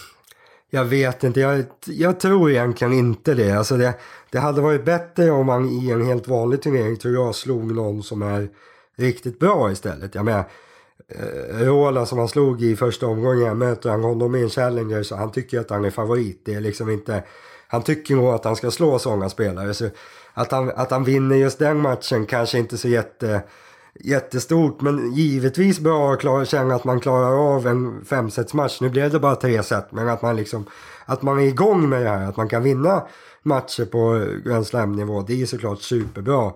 jag 0.69 0.85
vet 0.85 1.23
inte, 1.23 1.39
jag, 1.39 1.65
jag 1.85 2.19
tror 2.19 2.51
egentligen 2.51 2.93
inte 2.93 3.33
det. 3.33 3.51
Alltså 3.51 3.77
det. 3.77 3.93
Det 4.31 4.39
hade 4.39 4.61
varit 4.61 4.85
bättre 4.85 5.31
om 5.31 5.45
man 5.45 5.69
i 5.69 5.89
en 5.91 6.05
helt 6.05 6.27
vanlig 6.27 6.61
turnering 6.61 6.97
tror 6.97 7.13
jag 7.13 7.35
slog 7.35 7.75
någon 7.75 8.03
som 8.03 8.21
är 8.21 8.49
riktigt 8.95 9.39
bra 9.39 9.71
istället. 9.71 10.15
Jag 10.15 10.25
menar, 10.25 10.43
eh, 11.07 11.65
Rola 11.65 12.05
som 12.05 12.19
han 12.19 12.27
slog 12.27 12.61
i 12.61 12.75
första 12.75 13.07
omgången, 13.07 13.57
möter 13.57 13.89
han 13.89 14.03
honom 14.03 14.35
i 14.35 14.41
en 14.41 14.49
Challenger 14.49 15.03
så 15.03 15.15
han 15.15 15.31
tycker 15.31 15.59
att 15.59 15.69
han 15.69 15.85
är 15.85 15.89
favorit. 15.89 16.41
Det 16.45 16.53
är 16.53 16.61
liksom 16.61 16.89
inte, 16.89 17.23
han 17.67 17.83
tycker 17.83 18.15
nog 18.15 18.25
att 18.25 18.45
han 18.45 18.55
ska 18.55 18.71
slå 18.71 18.99
sådana 18.99 19.29
spelare. 19.29 19.73
Så 19.73 19.89
att 20.33 20.51
han, 20.51 20.71
att 20.75 20.91
han 20.91 21.03
vinner 21.03 21.35
just 21.35 21.59
den 21.59 21.77
matchen 21.77 22.25
kanske 22.25 22.57
inte 22.57 22.77
så 22.77 22.87
jätte, 22.87 23.41
jättestort. 23.99 24.81
Men 24.81 25.13
givetvis 25.13 25.79
bra 25.79 26.13
att 26.13 26.19
klara, 26.19 26.45
känna 26.45 26.75
att 26.75 26.83
man 26.83 26.99
klarar 26.99 27.55
av 27.55 27.67
en 27.67 28.05
femsetsmatch. 28.05 28.81
Nu 28.81 28.89
blev 28.89 29.11
det 29.11 29.19
bara 29.19 29.35
tre 29.35 29.63
set, 29.63 29.91
men 29.91 30.09
att 30.09 30.21
man 30.21 30.35
liksom 30.35 30.65
att 31.05 31.21
man 31.21 31.39
är 31.39 31.43
igång 31.43 31.89
med 31.89 32.01
det 32.01 32.09
här. 32.09 32.29
Att 32.29 32.37
man 32.37 32.49
kan 32.49 32.63
vinna 32.63 33.03
matcher 33.43 33.85
på 33.85 34.25
Grand 34.45 34.67
Slam-nivå. 34.67 35.21
Det 35.21 35.41
är 35.41 35.45
såklart 35.45 35.81
superbra. 35.81 36.51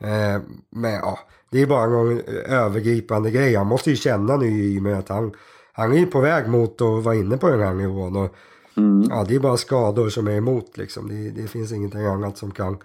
Eh, 0.00 0.42
men 0.70 0.92
ja, 0.92 1.18
det 1.50 1.62
är 1.62 1.66
bara 1.66 1.84
en 1.84 2.20
övergripande 2.46 3.30
grej. 3.30 3.54
Han 3.54 3.66
måste 3.66 3.90
ju 3.90 3.96
känna 3.96 4.36
nu 4.36 4.46
i 4.46 4.78
och 4.78 4.82
med 4.82 4.98
att 4.98 5.08
han, 5.08 5.32
han 5.72 5.92
är 5.92 6.06
på 6.06 6.20
väg 6.20 6.48
mot 6.48 6.80
att 6.80 7.04
vara 7.04 7.14
inne 7.14 7.36
på 7.36 7.50
den 7.50 7.60
här 7.60 7.74
nivån. 7.74 8.16
Och, 8.16 8.34
mm. 8.76 9.06
ja, 9.10 9.24
det 9.28 9.34
är 9.34 9.40
bara 9.40 9.56
skador 9.56 10.08
som 10.08 10.28
är 10.28 10.36
emot 10.36 10.76
liksom. 10.76 11.08
Det, 11.08 11.42
det 11.42 11.48
finns 11.48 11.72
ingenting 11.72 12.04
annat 12.04 12.38
som 12.38 12.50
kan 12.50 12.78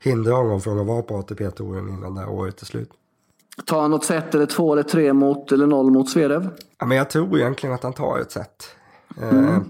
hindra 0.00 0.34
honom 0.34 0.60
från 0.60 0.78
att 0.78 0.86
vara 0.86 1.02
på 1.02 1.16
ATP-touren 1.16 1.88
innan 1.88 2.14
det 2.14 2.20
här 2.20 2.28
året 2.28 2.62
är 2.62 2.66
slut. 2.66 2.90
Tar 3.66 3.80
han 3.80 3.90
något 3.90 4.04
set 4.04 4.34
eller 4.34 4.46
två 4.46 4.72
eller 4.72 4.82
tre 4.82 5.12
mot 5.12 5.52
eller 5.52 5.66
noll 5.66 5.90
mot 5.90 6.10
Zverev? 6.10 6.48
Ja, 6.78 6.86
men 6.86 6.96
jag 6.96 7.10
tror 7.10 7.38
egentligen 7.38 7.74
att 7.74 7.82
han 7.82 7.92
tar 7.92 8.18
ett 8.18 8.32
set. 8.32 8.76
Mm. 9.20 9.44
Eh, 9.44 9.60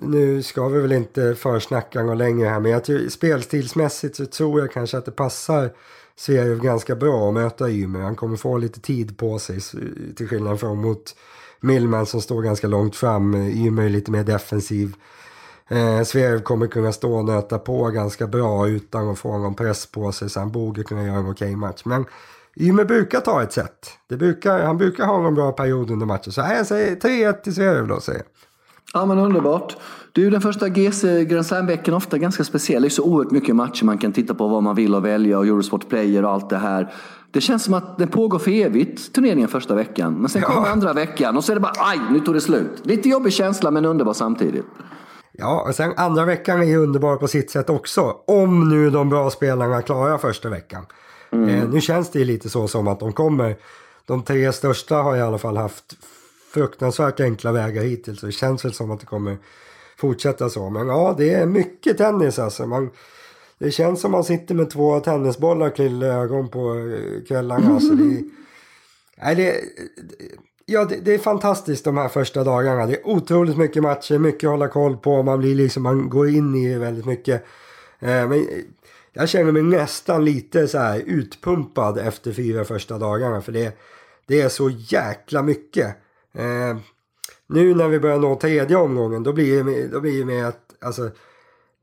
nu 0.00 0.42
ska 0.42 0.68
vi 0.68 0.80
väl 0.80 0.92
inte 0.92 1.34
försnacka 1.34 2.02
något 2.02 2.18
längre 2.18 2.48
här 2.48 2.60
men 2.60 2.72
jag 2.72 2.84
tror, 2.84 3.08
spelstilsmässigt 3.08 4.16
så 4.16 4.26
tror 4.26 4.60
jag 4.60 4.72
kanske 4.72 4.98
att 4.98 5.04
det 5.04 5.10
passar 5.10 5.70
Zverev 6.16 6.60
ganska 6.60 6.96
bra 6.96 7.28
att 7.28 7.34
möta 7.34 7.70
Ymer. 7.70 8.00
Han 8.00 8.16
kommer 8.16 8.36
få 8.36 8.58
lite 8.58 8.80
tid 8.80 9.18
på 9.18 9.38
sig 9.38 9.60
till 10.16 10.28
skillnad 10.28 10.60
från 10.60 10.80
mot 10.82 11.16
Millman 11.60 12.06
som 12.06 12.20
står 12.20 12.42
ganska 12.42 12.66
långt 12.66 12.96
fram. 12.96 13.34
Ymer 13.34 13.84
är 13.84 13.88
lite 13.88 14.10
mer 14.10 14.24
defensiv. 14.24 14.94
Eh, 15.68 16.02
Zverev 16.02 16.42
kommer 16.42 16.66
kunna 16.66 16.92
stå 16.92 17.14
och 17.14 17.24
nöta 17.24 17.58
på 17.58 17.90
ganska 17.90 18.26
bra 18.26 18.68
utan 18.68 19.08
att 19.08 19.18
få 19.18 19.38
någon 19.38 19.54
press 19.54 19.86
på 19.86 20.12
sig 20.12 20.30
så 20.30 20.40
han 20.40 20.52
borde 20.52 20.82
kunna 20.82 21.02
göra 21.02 21.16
en 21.16 21.30
okej 21.30 21.30
okay 21.30 21.56
match. 21.56 21.82
Men 21.84 22.04
Ymer 22.56 22.84
brukar 22.84 23.20
ta 23.20 23.42
ett 23.42 23.52
set. 23.52 23.90
Det 24.08 24.16
brukar, 24.16 24.64
han 24.64 24.78
brukar 24.78 25.04
ha 25.04 25.22
någon 25.22 25.34
bra 25.34 25.52
period 25.52 25.90
under 25.90 26.06
matchen. 26.06 26.32
Så 26.32 26.42
här, 26.42 26.56
jag 26.56 26.66
säger 26.66 26.96
3-1 26.96 27.32
till 27.32 27.54
Zverev 27.54 27.86
då 27.86 28.00
säger 28.00 28.18
jag. 28.18 28.26
Ja 28.92 29.06
men 29.06 29.18
underbart. 29.18 29.76
Du, 30.12 30.30
den 30.30 30.40
första 30.40 30.68
GC 30.68 31.24
Grand 31.24 31.46
Slam-veckan 31.46 31.94
ofta 31.94 32.18
ganska 32.18 32.44
speciell. 32.44 32.82
Det 32.82 32.88
är 32.88 32.90
så 32.90 33.02
oerhört 33.02 33.30
mycket 33.30 33.56
matcher 33.56 33.84
man 33.84 33.98
kan 33.98 34.12
titta 34.12 34.34
på 34.34 34.48
vad 34.48 34.62
man 34.62 34.76
vill 34.76 34.94
och 34.94 35.04
välja 35.04 35.38
och 35.38 35.46
Eurosport 35.46 35.88
Player 35.88 36.24
och 36.24 36.30
allt 36.30 36.50
det 36.50 36.58
här. 36.58 36.92
Det 37.30 37.40
känns 37.40 37.64
som 37.64 37.74
att 37.74 37.98
den 37.98 38.08
pågår 38.08 38.38
för 38.38 38.50
evigt, 38.50 39.12
turneringen 39.12 39.48
första 39.48 39.74
veckan. 39.74 40.14
Men 40.14 40.28
sen 40.28 40.42
ja. 40.42 40.48
kommer 40.48 40.68
andra 40.68 40.92
veckan 40.92 41.36
och 41.36 41.44
så 41.44 41.52
är 41.52 41.56
det 41.56 41.60
bara 41.60 41.72
aj, 41.78 41.98
nu 42.10 42.20
tog 42.20 42.34
det 42.34 42.40
slut. 42.40 42.70
Lite 42.82 43.08
jobbig 43.08 43.32
känsla 43.32 43.70
men 43.70 43.84
underbar 43.84 44.12
samtidigt. 44.12 44.66
Ja, 45.32 45.64
och 45.68 45.74
sen 45.74 45.92
andra 45.96 46.24
veckan 46.24 46.62
är 46.62 46.66
ju 46.66 46.76
underbar 46.76 47.16
på 47.16 47.28
sitt 47.28 47.50
sätt 47.50 47.70
också. 47.70 48.16
Om 48.26 48.68
nu 48.68 48.90
de 48.90 49.08
bra 49.08 49.30
spelarna 49.30 49.82
klarar 49.82 50.18
första 50.18 50.48
veckan. 50.48 50.86
Mm. 51.32 51.48
Eh, 51.48 51.68
nu 51.68 51.80
känns 51.80 52.10
det 52.10 52.24
lite 52.24 52.48
så 52.48 52.68
som 52.68 52.88
att 52.88 53.00
de 53.00 53.12
kommer. 53.12 53.56
De 54.06 54.22
tre 54.22 54.52
största 54.52 54.96
har 54.96 55.16
i 55.16 55.20
alla 55.20 55.38
fall 55.38 55.56
haft 55.56 55.96
fruktansvärt 56.50 57.20
enkla 57.20 57.52
vägar 57.52 57.82
hittills. 57.82 58.20
Det 58.20 58.32
känns 58.32 58.64
väl 58.64 58.72
som 58.72 58.90
att 58.90 59.00
det 59.00 59.06
kommer 59.06 59.36
fortsätta 60.00 60.48
så. 60.48 60.70
Men 60.70 60.88
ja, 60.88 61.14
det 61.18 61.34
är 61.34 61.46
mycket 61.46 61.98
tennis 61.98 62.38
alltså. 62.38 62.66
Man, 62.66 62.90
det 63.58 63.70
känns 63.70 64.00
som 64.00 64.12
man 64.12 64.24
sitter 64.24 64.54
med 64.54 64.70
två 64.70 65.00
tennisbollar 65.00 65.70
till 65.70 66.02
ögon 66.02 66.48
på 66.48 66.74
eh, 66.74 67.24
kvällarna. 67.28 67.74
Alltså 67.74 67.94
det, 67.94 68.24
nej, 69.22 69.34
det, 69.34 69.54
ja, 70.66 70.84
det, 70.84 70.96
det, 70.96 71.14
är 71.14 71.18
fantastiskt 71.18 71.84
de 71.84 71.96
här 71.96 72.08
första 72.08 72.44
dagarna. 72.44 72.86
Det 72.86 72.96
är 72.96 73.06
otroligt 73.06 73.56
mycket 73.56 73.82
matcher, 73.82 74.18
mycket 74.18 74.44
att 74.44 74.50
hålla 74.50 74.68
koll 74.68 74.96
på. 74.96 75.22
Man, 75.22 75.38
blir 75.38 75.54
liksom, 75.54 75.82
man 75.82 76.08
går 76.08 76.28
in 76.28 76.54
i 76.54 76.78
väldigt 76.78 77.06
mycket. 77.06 77.44
Eh, 77.98 78.28
men 78.28 78.46
jag 79.12 79.28
känner 79.28 79.52
mig 79.52 79.62
nästan 79.62 80.24
lite 80.24 80.68
så 80.68 80.78
här 80.78 81.02
utpumpad 81.06 81.98
efter 81.98 82.32
fyra 82.32 82.64
första 82.64 82.98
dagarna. 82.98 83.42
För 83.42 83.52
det, 83.52 83.78
det 84.26 84.40
är 84.40 84.48
så 84.48 84.70
jäkla 84.70 85.42
mycket. 85.42 85.96
Eh, 86.34 86.76
nu 87.46 87.74
när 87.74 87.88
vi 87.88 88.00
börjar 88.00 88.18
nå 88.18 88.34
tredje 88.34 88.76
omgången 88.76 89.22
då 89.22 89.32
blir 89.32 89.64
det, 89.64 89.88
då 89.88 90.00
blir 90.00 90.18
det 90.18 90.24
med 90.24 90.48
att 90.48 90.74
alltså, 90.80 91.10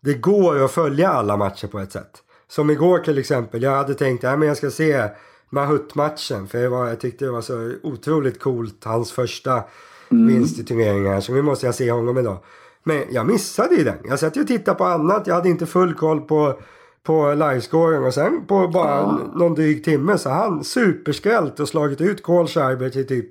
det 0.01 0.13
går 0.13 0.63
att 0.63 0.71
följa 0.71 1.09
alla 1.09 1.37
matcher 1.37 1.67
på 1.67 1.79
ett 1.79 1.91
sätt. 1.91 2.23
Som 2.47 2.69
igår 2.69 2.99
till 2.99 3.17
exempel. 3.17 3.63
Jag 3.63 3.71
hade 3.71 3.93
tänkt 3.93 4.23
att 4.23 4.39
ja, 4.39 4.45
jag 4.45 4.57
ska 4.57 4.71
se 4.71 5.09
Mahut-matchen. 5.49 6.47
För 6.47 6.67
var, 6.67 6.87
jag 6.87 6.99
tyckte 6.99 7.25
det 7.25 7.31
var 7.31 7.41
så 7.41 7.73
otroligt 7.83 8.39
coolt. 8.39 8.83
Hans 8.83 9.11
första 9.11 9.63
mm. 10.11 10.27
vinst 10.27 10.59
i 10.59 10.63
turneringen. 10.63 11.21
Så 11.21 11.33
nu 11.33 11.41
måste 11.41 11.65
jag 11.65 11.75
se 11.75 11.91
honom 11.91 12.17
idag. 12.17 12.37
Men 12.83 13.03
jag 13.09 13.27
missade 13.27 13.75
ju 13.75 13.83
den. 13.83 13.97
Jag 14.03 14.19
satt 14.19 14.37
ju 14.37 14.41
och 14.41 14.47
tittade 14.47 14.77
på 14.77 14.85
annat. 14.85 15.27
Jag 15.27 15.35
hade 15.35 15.49
inte 15.49 15.65
full 15.65 15.93
koll 15.93 16.21
på, 16.21 16.59
på 17.03 17.33
livescoren. 17.33 18.03
Och 18.03 18.13
sen 18.13 18.45
på 18.47 18.67
bara 18.67 18.95
ja. 18.95 19.19
någon 19.35 19.53
dryg 19.53 19.83
timme 19.83 20.17
så 20.17 20.29
han 20.29 20.63
superskrällt 20.63 21.59
och 21.59 21.69
slagit 21.69 22.01
ut 22.01 22.23
Cole 22.23 22.89
till 22.89 23.07
typ 23.07 23.27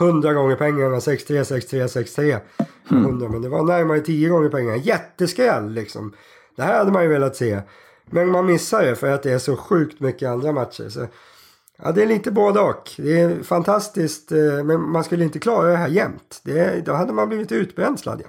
100 0.00 0.32
gånger 0.32 0.56
pengarna, 0.56 1.00
63, 1.00 1.44
63, 1.44 1.88
63. 1.88 2.38
Mm. 2.90 3.04
100, 3.04 3.28
men 3.28 3.42
det 3.42 3.48
var 3.48 3.62
närmare 3.62 4.00
10 4.00 4.28
gånger 4.28 4.48
pengarna. 4.48 4.76
Jätteskräll 4.76 5.70
liksom. 5.70 6.12
Det 6.56 6.62
här 6.62 6.78
hade 6.78 6.92
man 6.92 7.02
ju 7.02 7.08
velat 7.08 7.36
se. 7.36 7.60
Men 8.10 8.30
man 8.30 8.46
missar 8.46 8.82
det 8.82 8.96
för 8.96 9.10
att 9.10 9.22
det 9.22 9.32
är 9.32 9.38
så 9.38 9.56
sjukt 9.56 10.00
mycket 10.00 10.28
andra 10.28 10.52
matcher. 10.52 10.88
Så, 10.88 11.06
ja, 11.82 11.92
det 11.92 12.02
är 12.02 12.06
lite 12.06 12.30
både 12.30 12.60
och. 12.60 12.90
Det 12.96 13.20
är 13.20 13.42
fantastiskt, 13.42 14.32
eh, 14.32 14.64
men 14.64 14.90
man 14.90 15.04
skulle 15.04 15.24
inte 15.24 15.38
klara 15.38 15.68
det 15.68 15.76
här 15.76 15.88
jämt. 15.88 16.40
Det, 16.44 16.86
då 16.86 16.92
hade 16.92 17.12
man 17.12 17.28
blivit 17.28 17.52
utbränd 17.52 17.98
sladden. 17.98 18.26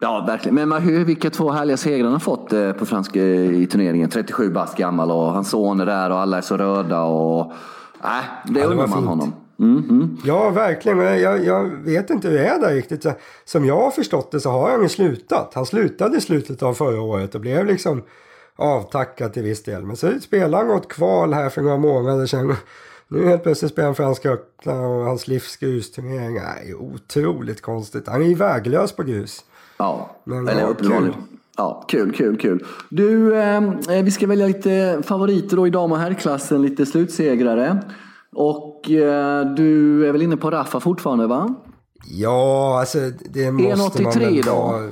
Ja, 0.00 0.24
verkligen. 0.26 0.68
Men 0.68 0.82
hur, 0.82 1.04
vilka 1.04 1.30
två 1.30 1.50
härliga 1.50 1.76
segrar 1.76 2.04
han 2.04 2.12
har 2.12 2.20
fått 2.20 2.52
eh, 2.52 2.72
på 2.72 2.86
franska 2.86 3.20
i 3.24 3.66
turneringen. 3.66 4.10
37 4.10 4.50
bast 4.50 4.76
gammal 4.76 5.10
och 5.10 5.32
hans 5.32 5.50
son 5.50 5.80
är 5.80 5.86
där 5.86 6.10
och 6.10 6.18
alla 6.18 6.38
är 6.38 6.42
så 6.42 6.56
röda. 6.56 7.02
Och... 7.02 7.52
Äh, 8.04 8.08
det 8.44 8.60
ja, 8.60 8.66
undrar 8.66 8.86
man 8.86 8.98
fint. 8.98 9.08
honom. 9.08 9.32
Mm, 9.58 9.84
mm. 9.90 10.16
Ja, 10.24 10.50
verkligen. 10.50 10.98
Jag, 10.98 11.44
jag, 11.44 11.64
vet 11.64 12.10
inte 12.10 12.28
hur 12.28 12.38
det 12.38 12.46
är 12.46 12.60
där 12.60 12.74
riktigt. 12.74 13.06
Som 13.44 13.64
jag 13.64 13.76
har 13.76 13.90
förstått 13.90 14.30
det 14.30 14.40
så 14.40 14.50
har 14.50 14.70
han 14.70 14.82
ju 14.82 14.88
slutat. 14.88 15.52
Han 15.54 15.66
slutade 15.66 16.16
i 16.16 16.20
slutet 16.20 16.62
av 16.62 16.74
förra 16.74 17.00
året 17.00 17.34
och 17.34 17.40
blev 17.40 17.66
liksom 17.66 18.02
avtackad 18.56 19.32
till 19.32 19.42
viss 19.42 19.62
del. 19.62 19.82
Men 19.84 19.96
så 19.96 20.20
spelade 20.20 20.56
han 20.56 20.66
något 20.66 20.88
kval 20.88 21.32
här 21.32 21.48
för 21.48 21.62
några 21.62 21.76
månader 21.76 22.26
sedan. 22.26 22.54
Nu 23.08 23.28
helt 23.28 23.42
plötsligt 23.42 23.72
spelar 23.72 23.86
han 23.86 23.94
Franska 23.94 24.30
öppna 24.30 24.72
och 24.72 25.04
hans 25.04 25.28
livs 25.28 25.56
grusturnering. 25.56 26.34
Nej, 26.34 26.74
otroligt 26.74 27.62
konstigt. 27.62 28.08
Han 28.08 28.22
är 28.22 28.26
ju 28.26 28.34
väglös 28.34 28.92
på 28.92 29.02
grus. 29.02 29.44
Ja, 29.78 30.16
Men, 30.24 30.48
eller 30.48 30.68
uppenbarligen. 30.68 31.14
Ja, 31.56 31.84
kul, 31.88 32.12
kul, 32.12 32.36
kul. 32.36 32.64
Du, 32.88 33.36
eh, 33.36 33.60
vi 34.04 34.10
ska 34.10 34.26
välja 34.26 34.46
lite 34.46 35.02
favoriter 35.04 35.56
då 35.56 35.66
i 35.66 35.70
dam 35.70 35.92
och 35.92 35.98
herrklassen, 35.98 36.62
lite 36.62 36.86
slutsegrare. 36.86 37.82
Och 38.38 38.90
eh, 38.90 39.46
du 39.46 40.06
är 40.08 40.12
väl 40.12 40.22
inne 40.22 40.36
på 40.36 40.50
Raffa 40.50 40.80
fortfarande 40.80 41.26
va? 41.26 41.54
Ja, 42.04 42.80
alltså 42.80 42.98
det 43.30 43.50
måste 43.50 44.02
1, 44.02 44.04
man 44.04 44.18
väl 44.18 44.42
då. 44.42 44.88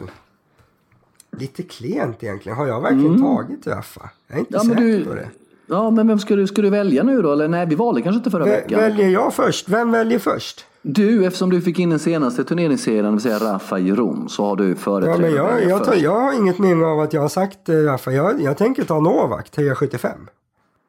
Lite 1.39 1.63
klent 1.63 2.23
egentligen. 2.23 2.59
Har 2.59 2.67
jag 2.67 2.81
verkligen 2.81 3.15
mm. 3.15 3.23
tagit 3.23 3.67
Raffa? 3.67 4.11
Jag 4.27 4.37
är 4.37 4.41
inte 4.41 4.55
ja, 4.55 4.61
säker 4.61 4.81
du... 4.81 5.05
på 5.05 5.15
det. 5.15 5.29
Ja, 5.67 5.91
men 5.91 6.09
vem 6.09 6.19
ska 6.19 6.37
du, 6.37 6.47
ska 6.47 6.63
du 6.63 6.71
välja 6.71 7.03
nu 7.03 7.23
då? 7.23 7.33
Eller 7.33 7.49
nej, 7.49 7.67
vi 7.67 7.75
valde 7.75 8.03
kanske 8.03 8.17
inte 8.17 8.31
förra 8.31 8.45
v 8.45 8.51
veckan. 8.51 8.81
Väljer 8.81 9.09
jag 9.09 9.35
först? 9.35 9.69
Vem 9.69 9.93
väljer 9.93 10.19
först? 10.19 10.67
Du, 10.83 11.27
eftersom 11.27 11.51
du 11.51 11.61
fick 11.61 11.79
in 11.79 11.91
den 11.91 11.99
senaste 11.99 12.45
turneringsserien, 12.45 13.05
det 13.05 13.11
vill 13.11 13.21
säga 13.21 13.39
Rafa 13.39 13.79
i 13.79 13.93
Rom, 13.93 14.29
så 14.29 14.45
har 14.45 14.57
du 14.57 14.75
företräde. 14.75 15.31
Ja, 15.31 15.47
men 15.49 15.61
jag, 15.61 15.71
jag, 15.71 15.85
tar, 15.85 15.95
jag 15.95 16.21
har 16.21 16.33
inget 16.33 16.59
minne 16.59 16.87
av 16.87 17.01
att 17.01 17.13
jag 17.13 17.21
har 17.21 17.29
sagt 17.29 17.69
eh, 17.69 17.75
Rafa. 17.75 18.13
Jag, 18.13 18.43
jag 18.43 18.57
tänker 18.57 18.85
ta 18.85 19.01
Novak, 19.01 19.51
375. 19.51 20.19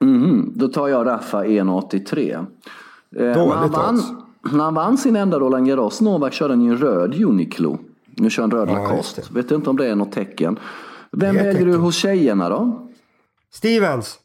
Mm, 0.02 0.52
då 0.56 0.68
tar 0.68 0.88
jag 0.88 1.08
Rafa 1.08 1.46
1,83. 1.46 2.34
Eh, 2.36 2.46
när, 3.16 3.48
han 3.56 3.72
vann, 3.72 4.02
när 4.52 4.64
han 4.64 4.74
vann 4.74 4.98
sin 4.98 5.16
enda 5.16 5.40
Roland 5.40 5.68
Garros, 5.68 6.02
Novak 6.02 6.34
körde 6.34 6.54
han 6.54 6.62
i 6.62 6.68
en 6.68 6.78
röd 6.78 7.22
Uniqlo. 7.24 7.78
Nu 8.06 8.30
kör 8.30 8.44
han 8.44 8.52
röd 8.52 8.70
ja, 8.70 8.74
Lacoste. 8.74 9.22
Vet 9.32 9.52
inte 9.52 9.70
om 9.70 9.78
det 9.78 9.88
är 9.88 9.96
något 9.96 10.12
tecken. 10.12 10.60
Vem 11.12 11.36
väljer 11.36 11.66
du 11.66 11.76
hos 11.76 11.96
tjejerna 11.96 12.50
då? 12.50 12.88
Stevens. 13.54 14.20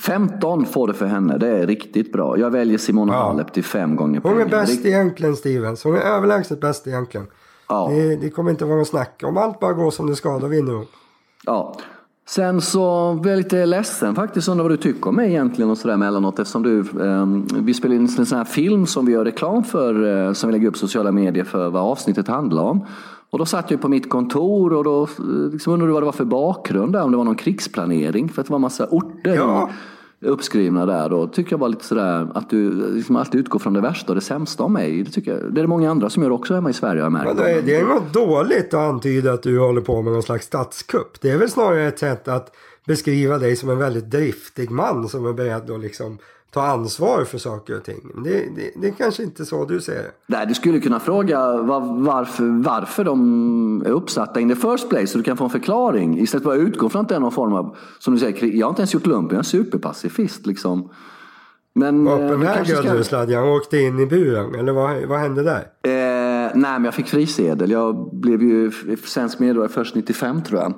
15 0.00 0.66
får 0.66 0.86
det 0.88 0.94
för 0.94 1.06
henne. 1.06 1.38
Det 1.38 1.48
är 1.48 1.66
riktigt 1.66 2.12
bra. 2.12 2.38
Jag 2.38 2.50
väljer 2.50 2.78
Simona 2.78 3.12
Ja. 3.12 3.18
Halep 3.22 3.52
till 3.52 3.64
fem 3.64 3.96
gånger 3.96 4.20
Hon 4.22 4.32
är 4.32 4.44
pengarna. 4.44 4.50
bäst 4.62 4.84
egentligen 4.84 5.36
Stevens. 5.36 5.84
Hon 5.84 5.94
är 5.94 6.00
överlägset 6.00 6.60
bäst 6.60 6.86
egentligen. 6.86 7.26
Ja. 7.68 7.88
Det, 7.90 8.16
det 8.16 8.30
kommer 8.30 8.50
inte 8.50 8.64
vara 8.64 8.78
något 8.78 8.88
snack. 8.88 9.22
Om 9.24 9.36
allt 9.36 9.60
bara 9.60 9.72
går 9.72 9.90
som 9.90 10.06
det 10.06 10.16
ska, 10.16 10.38
då 10.38 10.46
vinner 10.46 10.72
hon. 10.72 10.86
Ja. 11.46 11.76
Sen 12.30 12.60
så 12.60 13.14
blev 13.22 13.32
jag 13.32 13.38
lite 13.38 13.66
ledsen 13.66 14.14
faktiskt, 14.14 14.48
undrar 14.48 14.62
vad 14.64 14.72
du 14.72 14.76
tycker 14.76 15.08
om 15.08 15.16
mig 15.16 15.30
egentligen 15.30 15.70
och 15.70 15.78
sådär 15.78 15.94
emellanåt 15.94 16.38
eftersom 16.38 16.62
du, 16.62 16.80
eh, 16.80 17.26
vi 17.62 17.74
spelar 17.74 17.94
in 17.94 18.00
en 18.18 18.26
sån 18.26 18.38
här 18.38 18.44
film 18.44 18.86
som 18.86 19.06
vi 19.06 19.12
gör 19.12 19.24
reklam 19.24 19.64
för, 19.64 20.26
eh, 20.26 20.32
som 20.32 20.48
vi 20.48 20.52
lägger 20.52 20.68
upp 20.68 20.76
i 20.76 20.78
sociala 20.78 21.12
medier 21.12 21.44
för 21.44 21.70
vad 21.70 21.82
avsnittet 21.82 22.28
handlar 22.28 22.62
om. 22.62 22.84
Och 23.30 23.38
då 23.38 23.44
satt 23.44 23.70
jag 23.70 23.80
på 23.80 23.88
mitt 23.88 24.10
kontor 24.10 24.72
och 24.72 24.84
då 24.84 25.02
eh, 25.02 25.08
liksom 25.52 25.72
undrade 25.72 25.90
du 25.90 25.92
vad 25.92 26.02
det 26.02 26.06
var 26.06 26.12
för 26.12 26.24
bakgrund 26.24 26.92
där, 26.92 27.02
om 27.02 27.10
det 27.10 27.16
var 27.16 27.24
någon 27.24 27.34
krigsplanering, 27.34 28.28
för 28.28 28.40
att 28.40 28.46
det 28.46 28.52
var 28.52 28.58
en 28.58 28.62
massa 28.62 28.86
orter 28.86 29.34
Ja 29.34 29.70
uppskrivna 30.22 30.86
där. 30.86 31.08
Då 31.08 31.26
tycker 31.26 31.52
jag 31.52 31.60
bara 31.60 31.68
lite 31.68 31.84
sådär 31.84 32.28
att 32.34 32.50
du 32.50 32.92
liksom 32.94 33.16
alltid 33.16 33.40
utgår 33.40 33.58
från 33.58 33.72
det 33.72 33.80
värsta 33.80 34.08
och 34.08 34.14
det 34.14 34.20
sämsta 34.20 34.62
om 34.62 34.72
mig. 34.72 35.02
Det, 35.02 35.10
tycker 35.10 35.30
jag, 35.30 35.54
det 35.54 35.60
är 35.60 35.62
det 35.62 35.68
många 35.68 35.90
andra 35.90 36.10
som 36.10 36.22
gör 36.22 36.30
också 36.30 36.54
hemma 36.54 36.70
i 36.70 36.72
Sverige 36.72 37.02
har 37.02 37.10
märkt. 37.10 37.26
Men 37.26 37.36
det, 37.36 37.60
det 37.60 37.76
är 37.76 37.84
något 37.84 38.12
dåligt 38.12 38.74
att 38.74 38.80
antyda 38.80 39.32
att 39.32 39.42
du 39.42 39.58
håller 39.58 39.80
på 39.80 40.02
med 40.02 40.12
någon 40.12 40.22
slags 40.22 40.46
statskupp. 40.46 41.20
Det 41.20 41.30
är 41.30 41.38
väl 41.38 41.50
snarare 41.50 41.88
ett 41.88 41.98
sätt 41.98 42.28
att 42.28 42.56
beskriva 42.86 43.38
dig 43.38 43.56
som 43.56 43.70
en 43.70 43.78
väldigt 43.78 44.10
driftig 44.10 44.70
man 44.70 45.08
som 45.08 45.26
är 45.26 45.32
beredd 45.32 45.70
att 45.70 45.80
liksom 45.80 46.18
ta 46.50 46.62
ansvar 46.62 47.24
för 47.24 47.38
saker 47.38 47.76
och 47.76 47.84
ting. 47.84 48.00
Det, 48.24 48.30
det, 48.30 48.70
det 48.76 48.86
är 48.88 48.92
kanske 48.92 49.22
inte 49.22 49.44
så 49.44 49.64
du 49.64 49.80
ser 49.80 49.94
det. 49.94 50.10
Nej, 50.26 50.46
du 50.46 50.54
skulle 50.54 50.80
kunna 50.80 51.00
fråga 51.00 51.38
var, 51.62 52.02
varför, 52.04 52.62
varför 52.64 53.04
de 53.04 53.82
är 53.86 53.90
uppsatta 53.90 54.40
in 54.40 54.48
the 54.48 54.56
first 54.56 54.88
place 54.90 55.06
så 55.06 55.18
du 55.18 55.24
kan 55.24 55.36
få 55.36 55.44
en 55.44 55.50
förklaring. 55.50 56.18
Istället 56.18 56.44
för 56.44 56.52
att 56.52 56.58
utgå 56.58 56.88
från 56.88 57.02
att 57.02 57.08
det 57.08 57.14
är 57.14 57.20
någon 57.20 57.32
form 57.32 57.52
av, 57.52 57.76
som 57.98 58.14
du 58.14 58.20
säger, 58.20 58.46
jag 58.46 58.66
har 58.66 58.70
inte 58.70 58.82
ens 58.82 58.94
gjort 58.94 59.06
lumpen, 59.06 59.34
jag 59.36 59.42
är 59.42 59.42
superpacifist 59.44 60.46
liksom. 60.46 60.90
Men, 61.74 62.06
eh, 62.06 62.12
Vapenvägrade 62.12 62.64
ska- 62.64 62.92
du 62.94 63.04
Sladjan 63.04 63.48
åkte 63.48 63.78
in 63.78 63.98
i 63.98 64.06
buren? 64.06 64.54
Eller 64.54 64.72
vad, 64.72 65.04
vad 65.04 65.18
hände 65.18 65.42
där? 65.42 65.58
Eh, 65.82 66.50
nej, 66.54 66.72
men 66.72 66.84
jag 66.84 66.94
fick 66.94 67.06
frisedel. 67.06 67.70
Jag 67.70 68.10
blev 68.12 68.42
ju 68.42 68.70
svensk 69.04 69.38
medborgare 69.38 69.72
först 69.72 69.94
95 69.94 70.42
tror 70.42 70.60
jag. 70.60 70.74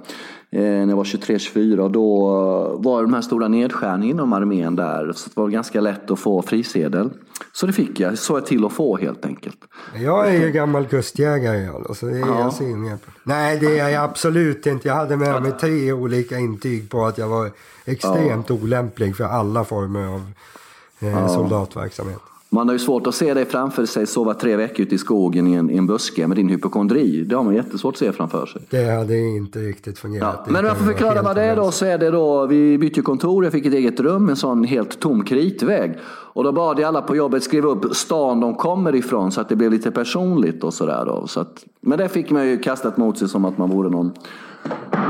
Eh, 0.55 0.63
när 0.63 0.89
jag 0.89 0.97
var 0.97 1.05
23-24 1.05 1.79
och 1.79 1.91
då 1.91 2.29
eh, 2.77 2.85
var 2.85 3.03
de 3.03 3.15
här 3.15 3.23
stora 3.23 3.49
nedskärningarna 3.49 4.05
inom 4.11 4.33
armén 4.33 4.77
där. 4.77 5.13
Så 5.13 5.31
det 5.35 5.41
var 5.41 5.49
ganska 5.49 5.81
lätt 5.81 6.11
att 6.11 6.19
få 6.19 6.43
frisedel. 6.43 7.11
Så 7.53 7.67
det 7.67 7.73
fick 7.73 8.01
jag, 8.01 8.19
så 8.19 8.37
jag 8.37 8.47
till 8.47 8.65
att 8.65 8.73
få 8.73 8.97
helt 8.97 9.25
enkelt. 9.27 9.57
Jag 9.95 10.29
är 10.29 10.41
ju 10.41 10.51
gammal 10.53 10.87
kustjägare 10.87 11.71
så 11.97 12.07
det 12.07 12.13
är, 12.13 12.21
Ja. 12.21 12.53
jag 12.91 13.05
på. 13.05 13.11
Nej 13.23 13.59
det 13.59 13.79
är 13.79 13.89
jag 13.89 14.05
absolut 14.05 14.67
inte. 14.67 14.89
Jag 14.89 14.95
hade 14.95 15.17
med 15.17 15.43
mig 15.43 15.53
tre 15.53 15.93
olika 15.93 16.39
intyg 16.39 16.91
på 16.91 17.05
att 17.05 17.19
jag 17.19 17.29
var 17.29 17.51
extremt 17.85 18.51
olämplig 18.51 19.17
för 19.17 19.25
alla 19.25 19.65
former 19.65 20.07
av 20.07 20.23
eh, 21.01 21.35
soldatverksamhet. 21.35 22.21
Man 22.55 22.69
har 22.69 22.73
ju 22.73 22.79
svårt 22.79 23.07
att 23.07 23.15
se 23.15 23.35
dig 23.35 23.45
framför 23.45 23.87
sig 23.87 24.07
sova 24.07 24.35
tre 24.35 24.57
veckor 24.57 24.87
ute 24.87 24.95
i 24.95 24.99
skogen 24.99 25.47
i 25.47 25.53
en, 25.53 25.71
i 25.71 25.77
en 25.77 25.87
buske 25.87 26.27
med 26.27 26.37
din 26.37 26.49
hypokondri. 26.49 27.25
Det 27.25 27.35
har 27.35 27.43
man 27.43 27.55
jättesvårt 27.55 27.95
att 27.95 27.99
se 27.99 28.13
framför 28.13 28.47
sig. 28.47 28.63
Det 28.71 28.91
hade 28.91 29.19
inte 29.19 29.59
riktigt 29.59 29.99
fungerat. 29.99 30.43
Ja, 30.47 30.53
men 30.53 30.65
jag 30.65 30.77
får 30.77 30.85
förklara 30.85 31.23
vad 31.23 31.37
det 31.37 31.43
är 31.43 31.57
då 31.57 31.71
så 31.71 31.87
är 31.87 31.99
det 31.99 32.11
då, 32.11 32.47
vi 32.47 32.79
bytte 32.79 33.03
kontor, 33.03 33.45
jag 33.45 33.53
fick 33.53 33.67
ett 33.67 33.75
eget 33.75 34.01
rum, 34.01 34.29
en 34.29 34.37
sån 34.37 34.65
helt 34.65 35.01
tom 35.01 35.25
kritvägg. 35.25 35.99
Och 36.35 36.45
då 36.45 36.53
bad 36.53 36.79
jag 36.79 36.89
alla 36.89 37.03
på 37.03 37.17
jobbet 37.17 37.43
skriva 37.43 37.69
upp 37.69 37.97
stan 37.97 38.41
de 38.41 38.55
kommer 38.55 38.95
ifrån 38.95 39.33
så 39.33 39.41
att 39.41 39.49
det 39.49 39.57
blev 39.57 39.71
lite 39.71 39.91
personligt 39.91 40.65
och 40.65 40.75
sådär 40.75 41.05
då. 41.07 41.27
Så 41.27 41.41
att, 41.41 41.65
men 41.81 41.99
det 41.99 42.09
fick 42.09 42.31
man 42.31 42.47
ju 42.47 42.59
kastat 42.59 42.97
mot 42.97 43.19
sig 43.19 43.29
som 43.29 43.45
att 43.45 43.59
man 43.59 43.71
vore 43.71 43.91
någon, 43.91 44.13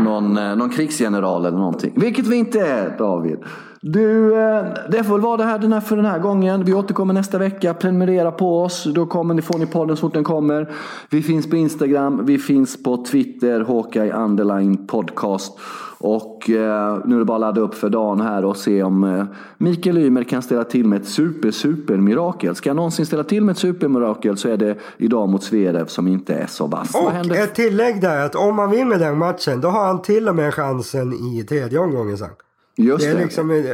någon, 0.01 0.39
eh, 0.39 0.57
någon 0.57 0.71
krigsgeneral 0.71 1.47
eller 1.47 1.59
någonting. 1.59 1.93
Vilket 1.97 2.27
vi 2.27 2.37
inte 2.37 2.61
är 2.61 2.99
David. 2.99 3.39
Du, 3.85 4.35
eh, 4.41 4.65
det 4.91 5.05
får 5.05 5.13
väl 5.13 5.21
vara 5.21 5.37
det 5.37 5.45
här, 5.45 5.59
den 5.59 5.73
här 5.73 5.81
för 5.81 5.97
den 5.97 6.05
här 6.05 6.19
gången. 6.19 6.65
Vi 6.65 6.75
återkommer 6.75 7.15
nästa 7.15 7.39
vecka. 7.39 7.75
Prenumerera 7.75 8.33
på 8.33 8.63
oss. 8.63 8.85
Då 8.95 9.07
kommer 9.07 9.35
ni, 9.35 9.43
får 9.43 9.59
ni 9.59 9.67
podden 9.67 9.97
så 9.97 10.01
fort 10.01 10.15
den 10.15 10.25
kommer. 10.25 10.73
Vi 11.11 11.23
finns 11.23 11.51
på 11.51 11.57
Instagram. 11.57 12.27
Vi 12.27 12.39
finns 12.39 12.83
på 12.83 13.05
Twitter. 13.05 13.61
Hawkeye 13.61 14.13
Underline 14.13 14.87
Podcast. 14.87 15.59
Och 15.99 16.51
eh, 16.51 16.99
nu 17.05 17.15
är 17.15 17.19
det 17.19 17.25
bara 17.25 17.35
att 17.35 17.41
ladda 17.41 17.61
upp 17.61 17.75
för 17.75 17.89
dagen 17.89 18.21
här 18.21 18.45
och 18.45 18.57
se 18.57 18.83
om 18.83 19.05
eh, 19.05 19.25
Mikael 19.59 19.99
Ymer 19.99 20.25
kan 20.25 20.43
ställa 20.43 20.65
till 20.65 20.85
med 20.87 21.01
ett 21.01 21.09
super, 21.09 21.51
super 21.51 21.97
mirakel. 21.97 22.55
Ska 22.55 22.69
jag 22.69 22.77
någonsin 22.77 23.07
ställa 23.07 23.25
till 23.25 23.45
med 23.45 23.53
ett 23.53 23.59
supermirakel 23.59 24.37
så 24.37 24.49
är 24.49 24.57
det 24.57 24.77
idag 24.97 25.29
mot 25.29 25.43
Zverev 25.43 25.87
som 25.87 26.09
inte 26.09 26.35
är 26.35 26.47
så 26.47 26.67
vass. 26.67 26.95
Vad 26.95 27.05
Och 27.05 27.11
händer? 27.11 27.43
ett 27.45 27.55
tillägg 27.55 28.01
där 28.01 28.27
att 28.27 28.35
om 28.35 28.57
man 28.57 28.71
vinner 28.71 28.99
den 28.99 29.19
matchen 29.19 29.61
då 29.61 29.69
har 29.69 29.87
han 29.87 30.03
till 30.03 30.29
och 30.29 30.37
med 30.37 30.55
chansen 30.55 31.13
i 31.13 31.45
tredje 31.49 31.79
omgången 31.79 32.19
sen. 32.19 32.29
Just 32.77 33.05
Det 33.07 33.13
det. 33.13 33.19
är 33.19 33.25
liksom, 33.25 33.51
eh, 33.51 33.67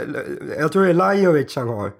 jag 0.58 0.72
tror 0.72 0.82
det 0.84 0.90
är 0.90 0.94
Lajovic 0.94 1.56
han 1.56 1.68
har. 1.68 1.90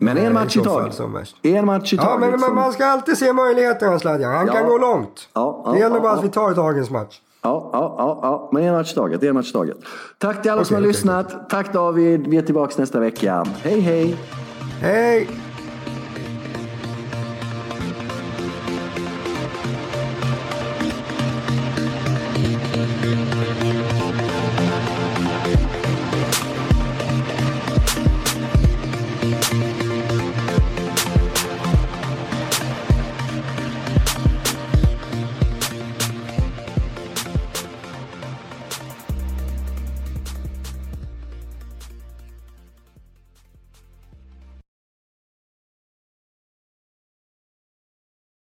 Men 0.00 0.16
en 0.18 0.26
eh, 0.26 0.32
match 0.32 0.56
i 0.56 0.60
taget. 0.60 0.94
som. 0.94 1.24
En 1.42 1.66
match 1.66 1.92
i 1.92 1.96
Ja 1.96 2.02
taget. 2.02 2.20
men 2.20 2.30
man, 2.30 2.40
som- 2.40 2.54
man 2.54 2.72
ska 2.72 2.86
alltid 2.86 3.18
se 3.18 3.32
möjligheterna 3.32 3.98
Sladjan. 3.98 4.32
Han 4.32 4.46
Ja. 4.46 4.52
kan 4.52 4.66
gå 4.68 4.78
långt. 4.78 5.28
Ja, 5.34 5.62
ja, 5.66 5.72
det 5.72 5.78
gäller 5.78 5.96
ja, 5.96 6.02
bara 6.02 6.12
ja. 6.12 6.18
att 6.18 6.24
vi 6.24 6.28
tar 6.28 6.54
dagens 6.54 6.90
match. 6.90 7.20
Ja, 7.42 7.70
ja, 7.72 7.94
ja, 7.98 8.18
ja, 8.22 8.48
men 8.52 8.62
en 8.64 8.74
match 8.74 8.92
i 8.92 8.94
taget. 8.94 9.22
En 9.22 9.34
match 9.34 9.50
i 9.50 9.52
taget. 9.52 9.76
Tack 10.18 10.42
till 10.42 10.50
alla 10.50 10.64
som 10.64 10.74
Okej, 10.74 10.76
har 10.76 10.80
okej, 10.82 10.88
lyssnat. 10.88 11.50
Tack 11.50 11.72
David. 11.72 12.26
Vi 12.26 12.36
är 12.36 12.42
tillbaka 12.42 12.74
nästa 12.78 13.00
vecka. 13.00 13.44
Hej, 13.62 13.80
hej. 13.80 14.16
Hej! 14.80 15.28